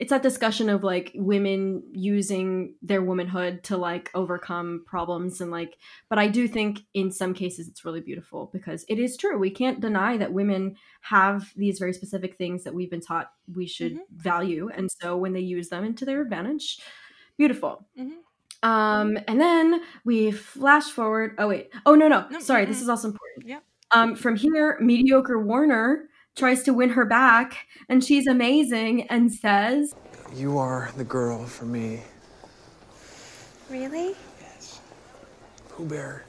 it's 0.00 0.10
that 0.10 0.22
discussion 0.22 0.68
of 0.68 0.82
like 0.82 1.12
women 1.14 1.82
using 1.92 2.74
their 2.82 3.02
womanhood 3.02 3.62
to 3.64 3.76
like 3.76 4.10
overcome 4.14 4.84
problems 4.86 5.40
and 5.40 5.50
like 5.50 5.76
but 6.08 6.18
i 6.18 6.26
do 6.28 6.48
think 6.48 6.80
in 6.94 7.10
some 7.12 7.34
cases 7.34 7.68
it's 7.68 7.84
really 7.84 8.00
beautiful 8.00 8.50
because 8.52 8.84
it 8.88 8.98
is 8.98 9.16
true 9.16 9.38
we 9.38 9.50
can't 9.50 9.80
deny 9.80 10.16
that 10.16 10.32
women 10.32 10.76
have 11.02 11.52
these 11.56 11.78
very 11.78 11.92
specific 11.92 12.36
things 12.36 12.64
that 12.64 12.74
we've 12.74 12.90
been 12.90 13.00
taught 13.00 13.30
we 13.54 13.66
should 13.66 13.94
Mhm. 13.94 14.00
value 14.16 14.68
and 14.74 14.90
so 15.00 15.16
when 15.16 15.32
they 15.32 15.40
use 15.40 15.68
them 15.68 15.84
into 15.84 16.04
their 16.04 16.20
advantage 16.22 16.80
beautiful 17.36 17.86
Mhm. 17.96 18.16
um 18.62 19.18
and 19.28 19.40
then 19.40 19.82
we 20.04 20.32
flash 20.32 20.90
forward 20.90 21.34
oh 21.38 21.48
wait 21.48 21.70
oh 21.86 21.94
no 21.94 22.08
no 22.08 22.26
No, 22.30 22.40
sorry 22.40 22.64
this 22.64 22.78
mm-mm. 22.78 22.82
is 22.82 22.88
also 22.88 23.08
important 23.08 23.46
Yeah. 23.46 23.60
um 23.92 24.16
from 24.16 24.36
here 24.36 24.76
mediocre 24.80 25.38
warner 25.40 26.07
tries 26.38 26.62
to 26.62 26.72
win 26.72 26.90
her 26.90 27.04
back 27.04 27.66
and 27.88 28.02
she's 28.02 28.26
amazing 28.26 29.02
and 29.08 29.32
says 29.32 29.94
You 30.34 30.56
are 30.58 30.90
the 30.96 31.04
girl 31.04 31.44
for 31.44 31.64
me. 31.64 32.02
Really? 33.68 34.14
Yes. 34.40 34.80
Pooh 35.68 35.84
Bear. 35.86 36.24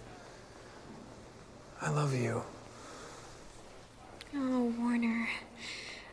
I 1.82 1.90
love 1.92 2.14
you. 2.14 2.44
Oh, 4.36 4.74
Warner. 4.78 5.30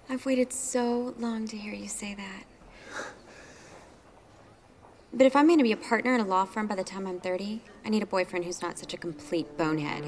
I've 0.09 0.25
waited 0.25 0.53
so 0.53 1.15
long 1.19 1.49
to 1.49 1.57
hear 1.57 1.75
you 1.75 1.89
say 1.89 2.15
that. 2.15 2.45
But 5.17 5.25
if 5.25 5.35
I'm 5.35 5.47
going 5.47 5.59
to 5.59 5.65
be 5.65 5.73
a 5.73 5.79
partner 5.79 6.15
in 6.15 6.21
a 6.21 6.27
law 6.27 6.45
firm 6.45 6.67
by 6.67 6.75
the 6.75 6.85
time 6.85 7.07
I'm 7.07 7.21
30, 7.21 7.63
I 7.87 7.89
need 7.89 8.03
a 8.03 8.07
boyfriend 8.07 8.45
who's 8.45 8.61
not 8.61 8.79
such 8.79 8.93
a 8.93 8.99
complete 8.99 9.57
bonehead. 9.57 10.05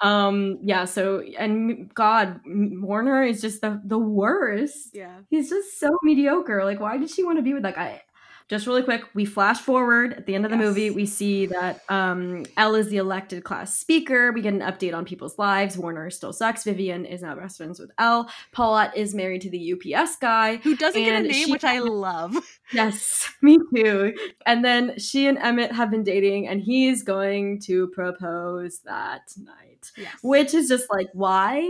um 0.00 0.58
yeah 0.62 0.84
so 0.84 1.20
and 1.38 1.92
god 1.94 2.40
warner 2.46 3.22
is 3.22 3.40
just 3.42 3.60
the 3.60 3.80
the 3.84 3.98
worst 3.98 4.90
yeah. 4.94 5.18
he's 5.28 5.50
just 5.50 5.78
so 5.78 5.90
mediocre 6.02 6.64
like 6.64 6.80
why 6.80 6.96
did 6.96 7.10
she 7.10 7.24
want 7.24 7.38
to 7.38 7.42
be 7.42 7.52
with 7.52 7.62
that 7.64 7.74
guy 7.74 8.00
just 8.48 8.66
really 8.66 8.82
quick 8.82 9.02
we 9.14 9.24
flash 9.24 9.58
forward 9.60 10.12
at 10.14 10.26
the 10.26 10.34
end 10.34 10.44
of 10.44 10.50
the 10.50 10.56
Yes. 10.56 10.66
movie 10.66 10.90
we 10.90 11.06
see 11.06 11.46
that 11.46 11.80
um 11.88 12.44
elle 12.56 12.74
is 12.74 12.88
the 12.88 12.96
elected 12.98 13.44
class 13.44 13.76
speaker 13.78 14.32
we 14.32 14.42
get 14.42 14.52
an 14.54 14.60
update 14.60 14.94
on 14.94 15.04
people's 15.04 15.38
lives 15.38 15.76
warner 15.78 16.10
still 16.10 16.32
sucks 16.32 16.64
vivian 16.64 17.04
is 17.04 17.22
now 17.22 17.34
best 17.34 17.56
friends 17.56 17.78
with 17.80 17.90
elle 17.98 18.30
paulette 18.52 18.96
is 18.96 19.14
married 19.14 19.40
to 19.42 19.50
the 19.50 19.72
ups 19.72 20.16
guy 20.16 20.56
Who 20.56 20.76
doesn't 20.76 21.02
get 21.02 21.20
a 21.20 21.26
name, 21.26 21.46
she- 21.46 21.52
which 21.52 21.64
I 21.64 21.78
love. 21.80 22.36
Yes, 22.72 23.28
me 23.42 23.58
too. 23.74 24.14
And 24.46 24.64
then 24.64 24.98
she 24.98 25.26
and 25.26 25.36
Emmett 25.36 25.72
have 25.72 25.90
been 25.90 26.02
dating, 26.04 26.48
and 26.48 26.58
he's 26.58 27.02
going 27.02 27.60
to 27.66 27.88
propose 27.88 28.78
that 28.86 29.20
night. 29.36 29.90
Yes. 29.94 30.14
Which 30.22 30.54
is 30.54 30.68
just 30.68 30.90
like, 30.90 31.08
why? 31.12 31.60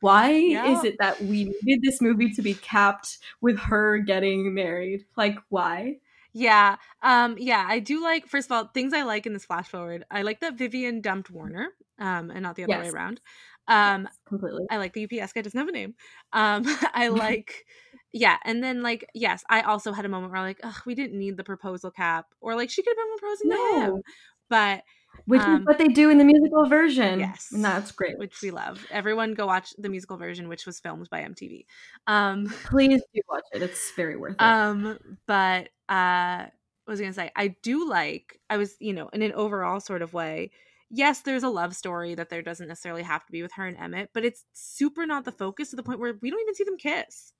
Why 0.00 0.30
Yeah. 0.30 0.72
is 0.78 0.84
it 0.84 0.96
that 0.98 1.20
we 1.20 1.52
needed 1.62 1.82
this 1.82 2.00
movie 2.00 2.30
to 2.32 2.40
be 2.40 2.54
capped 2.54 3.18
with 3.42 3.58
her 3.58 3.98
getting 3.98 4.54
married? 4.54 5.04
Like, 5.14 5.36
why? 5.50 5.98
Yeah. 6.38 6.76
Um, 7.02 7.36
yeah, 7.38 7.64
I 7.66 7.78
do 7.78 8.02
like 8.02 8.26
first 8.26 8.48
of 8.50 8.52
all, 8.52 8.66
things 8.66 8.92
I 8.92 9.02
like 9.04 9.24
in 9.26 9.32
this 9.32 9.46
flash 9.46 9.68
forward. 9.68 10.04
I 10.10 10.20
like 10.20 10.40
that 10.40 10.58
Vivian 10.58 11.00
dumped 11.00 11.30
Warner, 11.30 11.68
um, 11.98 12.30
and 12.30 12.42
not 12.42 12.56
the 12.56 12.64
other 12.64 12.78
way 12.78 12.88
around. 12.90 13.20
Um, 13.68 14.06
Completely. 14.28 14.66
I 14.70 14.76
like 14.76 14.92
the 14.92 15.04
UPS 15.04 15.32
guy 15.32 15.40
doesn't 15.40 15.58
have 15.58 15.68
a 15.68 15.72
name. 15.72 15.94
Um, 16.34 16.64
I 16.94 17.08
like 17.24 17.64
yeah, 18.12 18.36
and 18.44 18.62
then 18.62 18.82
like 18.82 19.08
yes, 19.14 19.44
I 19.48 19.62
also 19.62 19.92
had 19.92 20.04
a 20.04 20.08
moment 20.10 20.30
where 20.32 20.40
I'm 20.40 20.46
like, 20.46 20.60
ugh, 20.62 20.82
we 20.84 20.94
didn't 20.94 21.18
need 21.18 21.38
the 21.38 21.44
proposal 21.44 21.90
cap, 21.90 22.26
or 22.40 22.54
like 22.54 22.68
she 22.70 22.82
could 22.82 22.94
have 22.96 23.06
been 23.06 23.18
proposing 23.18 23.50
to 23.50 23.80
him, 23.96 24.02
but 24.50 24.82
Which 25.24 25.40
Um, 25.40 25.60
is 25.62 25.66
what 25.66 25.78
they 25.78 25.88
do 25.88 26.10
in 26.10 26.18
the 26.18 26.24
musical 26.24 26.66
version. 26.68 27.18
Yes. 27.20 27.48
And 27.50 27.64
that's 27.64 27.92
great. 27.92 28.18
which 28.18 28.42
we 28.42 28.50
love. 28.50 28.84
Everyone 28.90 29.32
go 29.32 29.46
watch 29.46 29.72
the 29.78 29.88
musical 29.88 30.18
version, 30.18 30.48
which 30.48 30.66
was 30.66 30.78
filmed 30.80 31.08
by 31.10 31.22
MTV. 31.22 31.64
Um, 32.06 32.46
Please 32.64 33.02
do 33.14 33.22
watch 33.30 33.44
it. 33.52 33.62
It's 33.62 33.92
very 33.96 34.16
worth 34.16 34.36
it. 34.42 34.42
um, 34.42 34.98
but 35.26 35.70
uh, 35.88 36.46
was 36.86 37.00
I 37.00 37.04
gonna 37.04 37.12
say? 37.14 37.30
I 37.36 37.48
do 37.62 37.88
like. 37.88 38.40
I 38.48 38.56
was, 38.56 38.76
you 38.80 38.92
know, 38.92 39.08
in 39.12 39.22
an 39.22 39.32
overall 39.32 39.80
sort 39.80 40.02
of 40.02 40.12
way, 40.14 40.50
yes, 40.90 41.20
there's 41.20 41.42
a 41.42 41.48
love 41.48 41.74
story 41.74 42.14
that 42.14 42.28
there 42.30 42.42
doesn't 42.42 42.68
necessarily 42.68 43.02
have 43.02 43.24
to 43.26 43.32
be 43.32 43.42
with 43.42 43.52
her 43.52 43.66
and 43.66 43.76
Emmett, 43.76 44.10
but 44.14 44.24
it's 44.24 44.44
super 44.52 45.04
not 45.06 45.24
the 45.24 45.32
focus 45.32 45.70
to 45.70 45.76
the 45.76 45.82
point 45.82 45.98
where 45.98 46.14
we 46.20 46.30
don't 46.30 46.40
even 46.40 46.54
see 46.54 46.64
them 46.64 46.76
kiss. 46.78 47.32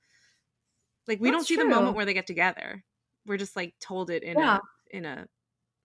Like 1.06 1.20
we 1.20 1.28
That's 1.30 1.38
don't 1.38 1.46
see 1.46 1.54
true. 1.56 1.64
the 1.64 1.70
moment 1.74 1.96
where 1.96 2.04
they 2.04 2.14
get 2.14 2.26
together. 2.26 2.82
We're 3.26 3.36
just 3.36 3.54
like 3.56 3.74
told 3.80 4.10
it 4.10 4.22
in 4.22 4.38
Yeah. 4.38 4.56
a 4.92 4.96
in 4.96 5.04
a 5.04 5.28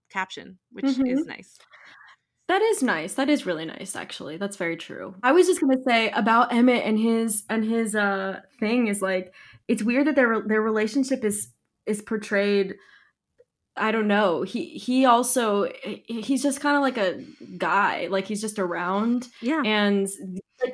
caption, 0.09 0.57
which 0.71 0.85
Mhm. 0.85 1.11
is 1.11 1.25
nice. 1.25 1.57
That 2.47 2.61
is 2.61 2.83
nice. 2.83 3.13
That 3.13 3.29
is 3.29 3.45
really 3.45 3.65
nice, 3.65 3.95
actually. 3.95 4.37
That's 4.37 4.57
very 4.57 4.75
true. 4.75 5.15
I 5.23 5.31
was 5.31 5.47
just 5.47 5.61
gonna 5.61 5.81
say 5.87 6.09
about 6.09 6.51
Emmett 6.51 6.83
and 6.83 6.99
his 6.99 7.43
and 7.49 7.63
his 7.63 7.95
uh 7.95 8.41
thing 8.59 8.87
is 8.87 9.01
like 9.01 9.33
it's 9.67 9.83
weird 9.83 10.07
that 10.07 10.15
their 10.15 10.41
their 10.41 10.61
relationship 10.61 11.23
is 11.23 11.49
is 11.85 12.01
portrayed. 12.01 12.75
I 13.77 13.91
don't 13.91 14.07
know. 14.07 14.41
He 14.43 14.77
he 14.77 15.05
also 15.05 15.71
he's 16.05 16.43
just 16.43 16.59
kind 16.59 16.75
of 16.75 16.81
like 16.81 16.97
a 16.97 17.23
guy. 17.57 18.07
Like 18.07 18.27
he's 18.27 18.41
just 18.41 18.59
around, 18.59 19.27
Yeah. 19.41 19.61
and 19.65 20.07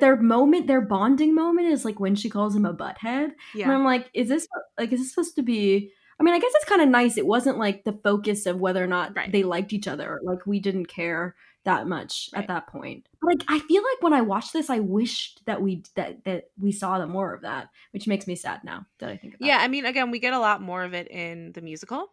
their 0.00 0.16
moment, 0.20 0.66
their 0.66 0.80
bonding 0.80 1.34
moment 1.34 1.68
is 1.68 1.84
like 1.84 2.00
when 2.00 2.14
she 2.16 2.28
calls 2.28 2.54
him 2.56 2.66
a 2.66 2.74
butthead. 2.74 3.24
And 3.24 3.32
Yeah. 3.54 3.70
I'm 3.72 3.84
like, 3.84 4.10
is 4.14 4.28
this 4.28 4.46
like 4.78 4.92
is 4.92 5.00
this 5.00 5.10
supposed 5.10 5.36
to 5.36 5.42
be? 5.42 5.92
I 6.20 6.24
mean, 6.24 6.34
I 6.34 6.38
guess 6.38 6.52
it's 6.54 6.64
kind 6.68 6.82
of 6.82 6.88
nice. 6.88 7.16
It 7.16 7.26
wasn't 7.26 7.58
like 7.58 7.84
the 7.84 7.92
focus 7.92 8.46
of 8.46 8.58
whether 8.60 8.82
or 8.82 8.86
not 8.88 9.14
Right. 9.16 9.30
they 9.30 9.44
liked 9.44 9.72
each 9.72 9.86
other. 9.88 10.20
Like 10.22 10.46
we 10.46 10.58
didn't 10.60 10.86
care 10.86 11.36
that 11.64 11.86
much 11.86 12.30
Right. 12.34 12.42
at 12.42 12.48
that 12.48 12.66
point. 12.66 13.08
Like 13.22 13.42
I 13.48 13.58
feel 13.60 13.82
like 13.82 14.02
when 14.02 14.12
I 14.14 14.22
watched 14.22 14.52
this, 14.52 14.70
I 14.70 14.80
wished 14.80 15.42
that 15.46 15.60
we 15.62 15.82
that 15.94 16.24
that 16.24 16.50
we 16.60 16.72
saw 16.72 16.98
the 16.98 17.06
more 17.06 17.34
of 17.34 17.42
that, 17.42 17.68
which 17.92 18.06
makes 18.08 18.26
me 18.26 18.34
sad 18.36 18.64
now 18.64 18.86
that 18.98 19.10
I 19.10 19.16
think 19.16 19.34
about. 19.34 19.46
Yeah, 19.46 19.58
I 19.60 19.68
mean 19.68 19.84
again, 19.86 20.10
we 20.10 20.18
get 20.18 20.32
a 20.34 20.38
lot 20.40 20.60
more 20.62 20.82
of 20.82 20.94
it 20.94 21.08
in 21.10 21.52
the 21.52 21.60
musical. 21.60 22.12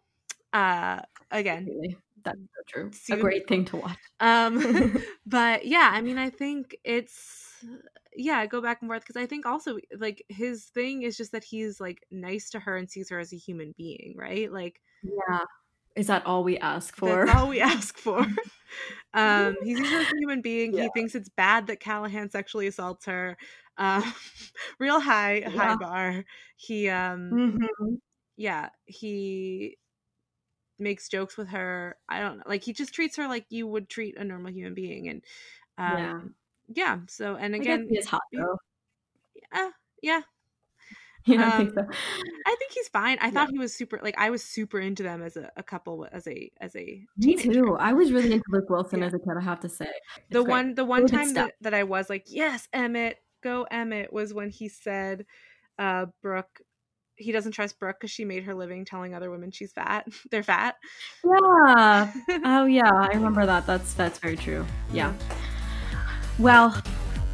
Uh 0.52 1.00
again, 1.30 1.66
Really. 1.66 1.96
That's 2.24 2.38
so 2.38 2.62
true. 2.66 2.90
See 2.92 3.12
a 3.12 3.16
great 3.16 3.46
thing 3.48 3.64
to 3.66 3.76
watch. 3.76 3.98
um 4.20 5.00
but 5.26 5.64
yeah 5.66 5.90
i 5.92 6.00
mean 6.00 6.18
i 6.18 6.28
think 6.30 6.76
it's 6.84 7.64
yeah 8.16 8.46
go 8.46 8.60
back 8.60 8.80
and 8.82 8.88
forth 8.90 9.02
because 9.02 9.16
i 9.16 9.26
think 9.26 9.46
also 9.46 9.78
like 9.98 10.24
his 10.28 10.66
thing 10.66 11.02
is 11.02 11.16
just 11.16 11.32
that 11.32 11.44
he's 11.44 11.80
like 11.80 12.04
nice 12.10 12.50
to 12.50 12.60
her 12.60 12.76
and 12.76 12.90
sees 12.90 13.10
her 13.10 13.18
as 13.18 13.32
a 13.32 13.36
human 13.36 13.72
being 13.76 14.14
right 14.16 14.52
like 14.52 14.80
yeah. 15.02 15.44
Is 15.96 16.08
that 16.08 16.26
all 16.26 16.44
we 16.44 16.58
ask 16.58 16.96
for? 16.96 17.24
that's 17.24 17.26
all 17.26 17.48
we 17.48 17.60
ask 17.60 17.96
for 17.98 18.20
um 19.14 19.56
he 19.60 19.76
sees 19.76 19.90
her 19.92 20.00
as 20.00 20.06
a 20.12 20.16
human 20.18 20.42
being 20.42 20.72
Yeah. 20.72 20.82
he 20.82 20.88
thinks 20.88 21.14
it's 21.14 21.28
bad 21.28 21.66
that 21.66 21.80
callahan 21.80 22.30
sexually 22.30 22.66
assaults 22.66 23.06
her 23.06 23.36
um 23.78 24.02
real 24.78 25.00
high 25.00 25.40
high 25.42 25.74
bar 25.74 26.24
he 26.56 26.88
um 26.88 27.42
Mhm. 27.56 28.00
yeah 28.36 28.70
he 28.86 29.78
makes 30.78 31.08
jokes 31.08 31.36
with 31.38 31.48
her 31.48 31.96
i 32.08 32.20
don't 32.20 32.36
know 32.38 32.42
like 32.46 32.62
he 32.62 32.72
just 32.72 32.92
treats 32.92 33.16
her 33.16 33.28
like 33.28 33.46
you 33.48 33.66
would 33.66 33.88
treat 33.88 34.16
a 34.18 34.24
normal 34.24 34.52
human 34.52 34.74
being 34.74 35.08
and 35.08 35.24
um 35.78 36.12
Yeah. 36.18 36.28
Yeah, 36.74 36.98
so 37.08 37.36
and 37.36 37.54
again 37.54 37.86
he 37.90 37.96
is 37.98 38.06
hot 38.06 38.22
though. 38.32 38.58
uh, 39.52 39.70
yeah 40.02 40.20
You 41.26 41.38
don't 41.38 41.56
think 41.56 41.76
um, 41.78 41.86
so? 41.90 41.98
i 42.46 42.54
think 42.58 42.72
he's 42.72 42.88
fine 42.88 43.18
i 43.20 43.30
thought 43.30 43.50
he 43.50 43.58
was 43.58 43.74
super 43.74 43.98
like 44.02 44.14
i 44.16 44.30
was 44.30 44.44
super 44.44 44.78
into 44.78 45.02
them 45.02 45.22
as 45.22 45.36
a, 45.36 45.50
a 45.56 45.62
couple 45.62 46.06
as 46.12 46.26
a 46.28 46.50
as 46.60 46.76
a 46.76 47.04
Me 47.16 47.34
too. 47.36 47.76
I 47.80 47.92
was 47.94 48.12
really 48.12 48.32
into 48.32 48.44
Luke 48.50 48.70
Wilson 48.70 49.00
Yeah. 49.00 49.06
as 49.06 49.14
a 49.14 49.18
kid. 49.18 49.34
I 49.36 49.42
have 49.42 49.58
to 49.60 49.68
say. 49.68 49.88
the 50.30 50.42
great. 50.44 50.48
one 50.50 50.74
the 50.74 50.84
one 50.84 51.06
time 51.06 51.34
that, 51.34 51.54
that 51.62 51.74
i 51.74 51.82
was 51.82 52.08
like 52.08 52.24
yes 52.28 52.68
emmett 52.72 53.18
go 53.42 53.66
emmett 53.70 54.12
was 54.12 54.32
when 54.32 54.50
he 54.50 54.68
said 54.68 55.26
uh 55.78 56.06
brooke 56.22 56.60
he 57.16 57.32
doesn't 57.32 57.52
trust 57.52 57.78
brooke 57.80 57.96
because 57.98 58.10
she 58.12 58.24
made 58.24 58.44
her 58.44 58.54
living 58.54 58.84
telling 58.84 59.14
other 59.14 59.30
women 59.30 59.50
she's 59.50 59.72
fat 59.72 60.06
they're 60.30 60.42
fat 60.44 60.76
Yeah. 61.24 62.12
Oh 62.44 62.66
yeah, 62.66 62.92
I 62.92 63.08
remember 63.14 63.44
that. 63.46 63.66
That's 63.66 63.94
that's 63.94 64.18
very 64.20 64.36
true. 64.36 64.64
Yeah. 64.92 65.12
Well, 66.38 66.80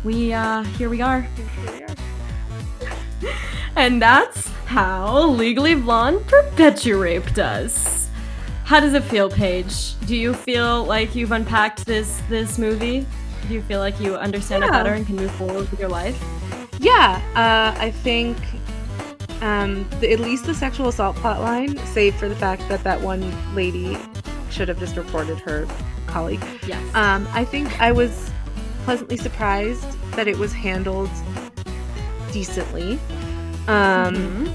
we 0.04 0.32
uh 0.32 0.62
here 0.62 0.88
we 0.88 1.00
are. 1.00 1.22
Here 1.22 1.72
we 1.72 1.82
are. 1.82 3.32
And 3.76 4.00
that's 4.02 4.48
how 4.66 5.28
Legally 5.28 5.74
Blonde 5.74 6.26
perpeturaped 6.26 7.38
us. 7.38 8.08
How 8.64 8.80
does 8.80 8.94
it 8.94 9.02
feel, 9.04 9.28
Paige? 9.28 9.98
Do 10.06 10.16
you 10.16 10.34
feel 10.34 10.84
like 10.84 11.14
you've 11.14 11.32
unpacked 11.32 11.84
this 11.84 12.22
this 12.28 12.58
movie? 12.58 13.06
Do 13.48 13.54
you 13.54 13.62
feel 13.62 13.80
like 13.80 13.98
you 14.00 14.14
understand 14.16 14.64
it 14.64 14.70
better 14.70 14.92
and 14.92 15.04
can 15.04 15.16
move 15.16 15.30
forward 15.32 15.70
with 15.70 15.80
your 15.80 15.88
life? 15.88 16.22
Yeah, 16.78 17.20
uh, 17.34 17.78
I 17.80 17.90
think 17.90 18.36
um, 19.42 19.88
the, 20.00 20.12
at 20.12 20.20
least 20.20 20.46
the 20.46 20.54
sexual 20.54 20.88
assault 20.88 21.16
plotline, 21.16 21.78
save 21.86 22.14
for 22.14 22.28
the 22.28 22.36
fact 22.36 22.68
that 22.68 22.84
that 22.84 23.00
one 23.00 23.22
lady 23.54 23.98
should 24.50 24.68
have 24.68 24.78
just 24.78 24.96
reported 24.96 25.38
her 25.40 25.66
colleague. 26.06 26.42
Yes. 26.66 26.82
Um, 26.94 27.26
I 27.32 27.44
think 27.44 27.80
I 27.80 27.90
was 27.90 28.30
pleasantly 28.84 29.16
surprised 29.16 29.84
that 30.12 30.28
it 30.28 30.38
was 30.38 30.52
handled 30.52 31.10
decently. 32.32 32.98
Um, 33.68 34.14
Mhm. 34.14 34.52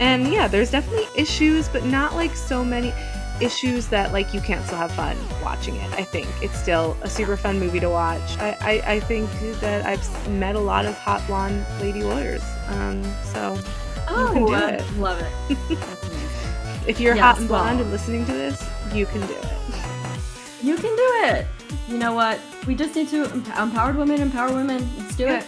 And 0.00 0.28
yeah, 0.32 0.46
there's 0.46 0.70
definitely 0.70 1.06
issues, 1.20 1.68
but 1.68 1.84
not 1.84 2.14
like 2.14 2.34
so 2.36 2.64
many 2.64 2.92
issues 3.40 3.86
that 3.88 4.12
like 4.12 4.32
you 4.34 4.40
can't 4.40 4.64
still 4.64 4.78
have 4.78 4.92
fun 4.92 5.16
watching 5.42 5.74
it. 5.76 5.90
I 5.94 6.02
think 6.04 6.28
it's 6.42 6.56
still 6.58 6.96
a 7.02 7.10
super 7.10 7.36
fun 7.36 7.58
movie 7.58 7.80
to 7.80 7.88
watch. 7.88 8.38
I, 8.38 8.56
I, 8.86 8.92
I 8.94 9.00
think 9.00 9.28
that 9.60 9.84
I've 9.86 10.28
met 10.30 10.54
a 10.54 10.60
lot 10.60 10.86
of 10.86 10.96
hot 10.98 11.26
blonde 11.26 11.64
lady 11.80 12.02
lawyers. 12.02 12.42
Um, 12.68 13.02
so 13.32 13.58
oh, 14.08 14.30
can 14.32 14.44
do 14.46 14.54
uh, 14.54 14.68
it. 14.68 14.96
love 14.98 15.20
it. 15.20 15.78
If 16.86 17.00
you're 17.00 17.14
Yes, 17.16 17.22
hot 17.24 17.38
and 17.40 17.48
blonde 17.48 17.76
well- 17.78 17.82
and 17.82 17.90
listening 17.92 18.24
to 18.26 18.32
this, 18.32 18.64
you 18.94 19.04
can 19.04 19.20
do 19.26 19.34
it. 19.34 19.46
You 20.62 20.76
can 20.76 20.96
do 20.96 21.12
it. 21.36 21.46
You 21.86 21.98
know 21.98 22.14
what? 22.14 22.40
We 22.68 22.74
just 22.74 22.94
need 22.94 23.08
to 23.08 23.24
emp- 23.36 23.48
empowered 23.58 23.96
women 23.96 24.20
empower 24.20 24.52
women. 24.52 24.80
Let's 24.98 25.16
do 25.16 25.24
Yeah. 25.24 25.38
it. 25.40 25.46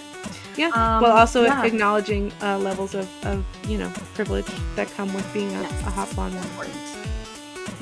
Yeah. 0.56 0.70
Um, 0.74 1.02
well, 1.02 1.16
also 1.16 1.44
yeah. 1.44 1.62
acknowledging 1.64 2.32
uh, 2.42 2.58
levels 2.58 2.94
of, 2.94 3.06
of 3.24 3.44
you 3.70 3.78
know 3.78 3.90
privilege 4.14 4.46
that 4.76 4.88
come 4.96 5.12
with 5.14 5.26
being 5.32 5.54
a, 5.54 5.60
Yes. 5.62 5.86
a 5.86 5.90
hot 5.98 6.08
blonde 6.14 6.34
woman. 6.34 6.70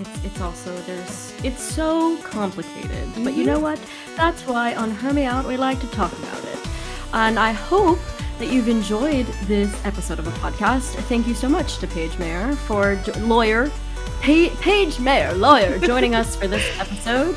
It's, 0.00 0.24
it's 0.26 0.40
also 0.40 0.70
there's 0.88 1.32
it's 1.48 1.62
so 1.62 2.16
complicated, 2.18 3.06
but 3.24 3.32
you 3.34 3.42
Mhm. 3.44 3.46
know 3.52 3.58
what? 3.60 3.78
That's 4.16 4.42
why 4.46 4.74
on 4.74 4.90
Her 4.90 5.12
Me 5.12 5.24
Out 5.24 5.46
we 5.46 5.56
like 5.56 5.80
to 5.80 5.90
talk 6.00 6.12
about 6.22 6.42
it, 6.52 6.58
and 7.14 7.38
I 7.38 7.52
hope 7.52 7.98
that 8.38 8.48
you've 8.52 8.68
enjoyed 8.68 9.26
this 9.46 9.70
episode 9.84 10.18
of 10.20 10.26
a 10.28 10.34
podcast. 10.42 10.94
Thank 11.08 11.26
you 11.26 11.34
so 11.34 11.48
much 11.48 11.78
to 11.78 11.86
Paige 11.88 12.12
Maier 12.22 12.54
for 12.68 12.94
jo- 13.06 13.18
lawyer, 13.34 13.70
pa- 14.20 14.54
Paige 14.66 14.96
Maier 15.06 15.32
lawyer 15.36 15.78
joining 15.80 16.14
us 16.14 16.36
for 16.36 16.46
this 16.46 16.64
episode. 16.84 17.36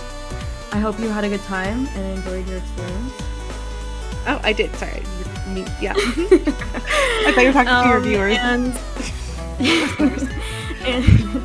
I 0.72 0.80
hope 0.80 1.00
you 1.00 1.10
had 1.10 1.24
a 1.24 1.30
good 1.30 1.42
time 1.44 1.88
and 1.88 2.18
enjoyed 2.18 2.48
your 2.48 2.58
experience. 2.58 3.14
Oh, 4.28 4.40
I 4.44 4.54
did. 4.54 4.74
Sorry. 4.76 5.02
Me, 5.48 5.66
yeah. 5.82 5.94
I 5.98 7.32
thought 7.34 7.42
you 7.42 7.48
were 7.48 7.54
talking 7.54 7.68
to 7.68 7.90
your 7.90 7.98
Um, 7.98 8.04
viewers. 8.04 8.38
And, 8.38 8.74
and, 10.86 11.44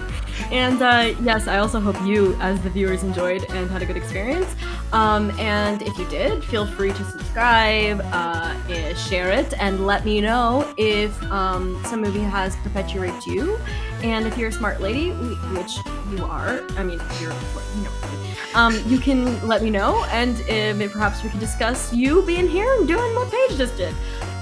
and, 0.53 0.83
uh, 0.83 1.15
yes, 1.23 1.49
I 1.49 1.59
also 1.59 1.81
hope 1.81 2.01
you, 2.03 2.37
as 2.41 2.61
the 2.63 2.71
viewers, 2.71 3.03
enjoyed 3.03 3.45
and 3.51 3.69
had 3.71 3.83
a 3.83 3.87
good 3.87 3.97
experience. 3.97 4.55
Um, 4.93 5.33
and 5.41 5.83
if 5.83 5.99
you 5.99 6.07
did, 6.09 6.45
feel 6.45 6.67
free 6.67 6.91
to 6.93 7.05
subscribe, 7.05 8.01
uh, 8.13 8.55
eh, 8.69 8.95
share 8.95 9.31
it, 9.31 9.53
and 9.61 9.87
let 9.87 10.05
me 10.05 10.21
know 10.21 10.73
if 10.77 11.21
um, 11.25 11.83
some 11.87 12.01
movie 12.01 12.21
has 12.21 12.55
perpeturaped 12.57 13.27
you. 13.27 13.59
And 14.03 14.27
if 14.27 14.39
you're 14.39 14.51
a 14.51 14.53
smart 14.53 14.81
lady, 14.81 15.11
which 15.11 15.79
you 16.17 16.25
are, 16.25 16.63
I 16.77 16.85
mean, 16.85 17.01
if 17.01 17.21
you're, 17.21 17.33
you 17.33 17.83
know, 17.83 17.91
um, 18.55 18.81
you 18.87 18.99
can 18.99 19.47
let 19.47 19.63
me 19.63 19.71
know, 19.71 20.05
and 20.07 20.37
um, 20.51 20.89
perhaps 20.91 21.23
we 21.23 21.31
can 21.31 21.39
discuss 21.39 21.93
you 21.93 22.23
being 22.23 22.49
here 22.49 22.73
and 22.75 22.89
doing 22.89 23.15
what 23.15 23.31
Paige 23.31 23.57
just 23.59 23.77
did. 23.77 23.95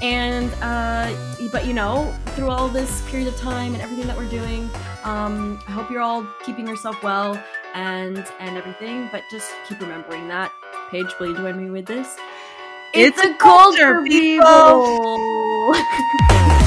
And 0.03 0.53
uh, 0.61 1.12
but 1.51 1.66
you 1.66 1.72
know, 1.72 2.14
through 2.34 2.51
all 2.51 2.68
this 2.68 3.03
period 3.11 3.28
of 3.28 3.36
time 3.36 3.74
and 3.74 3.82
everything 3.82 4.07
that 4.07 4.16
we're 4.16 4.28
doing, 4.28 4.70
um, 5.05 5.61
I 5.66 5.72
hope 5.72 5.90
you're 5.90 6.03
all 6.03 6.26
keeping 6.45 6.66
yourself 6.66 7.03
well 7.03 7.42
and 7.74 8.24
and 8.40 8.57
everything. 8.57 9.09
But 9.12 9.22
just 9.30 9.51
keep 9.68 9.80
remembering 9.80 10.28
that. 10.28 10.53
Paige, 10.90 11.12
will 11.18 11.28
you 11.28 11.36
join 11.36 11.62
me 11.62 11.70
with 11.70 11.86
this? 11.86 12.16
It's 12.92 13.20
a 13.20 13.34
culture, 13.34 14.03
people! 14.03 15.74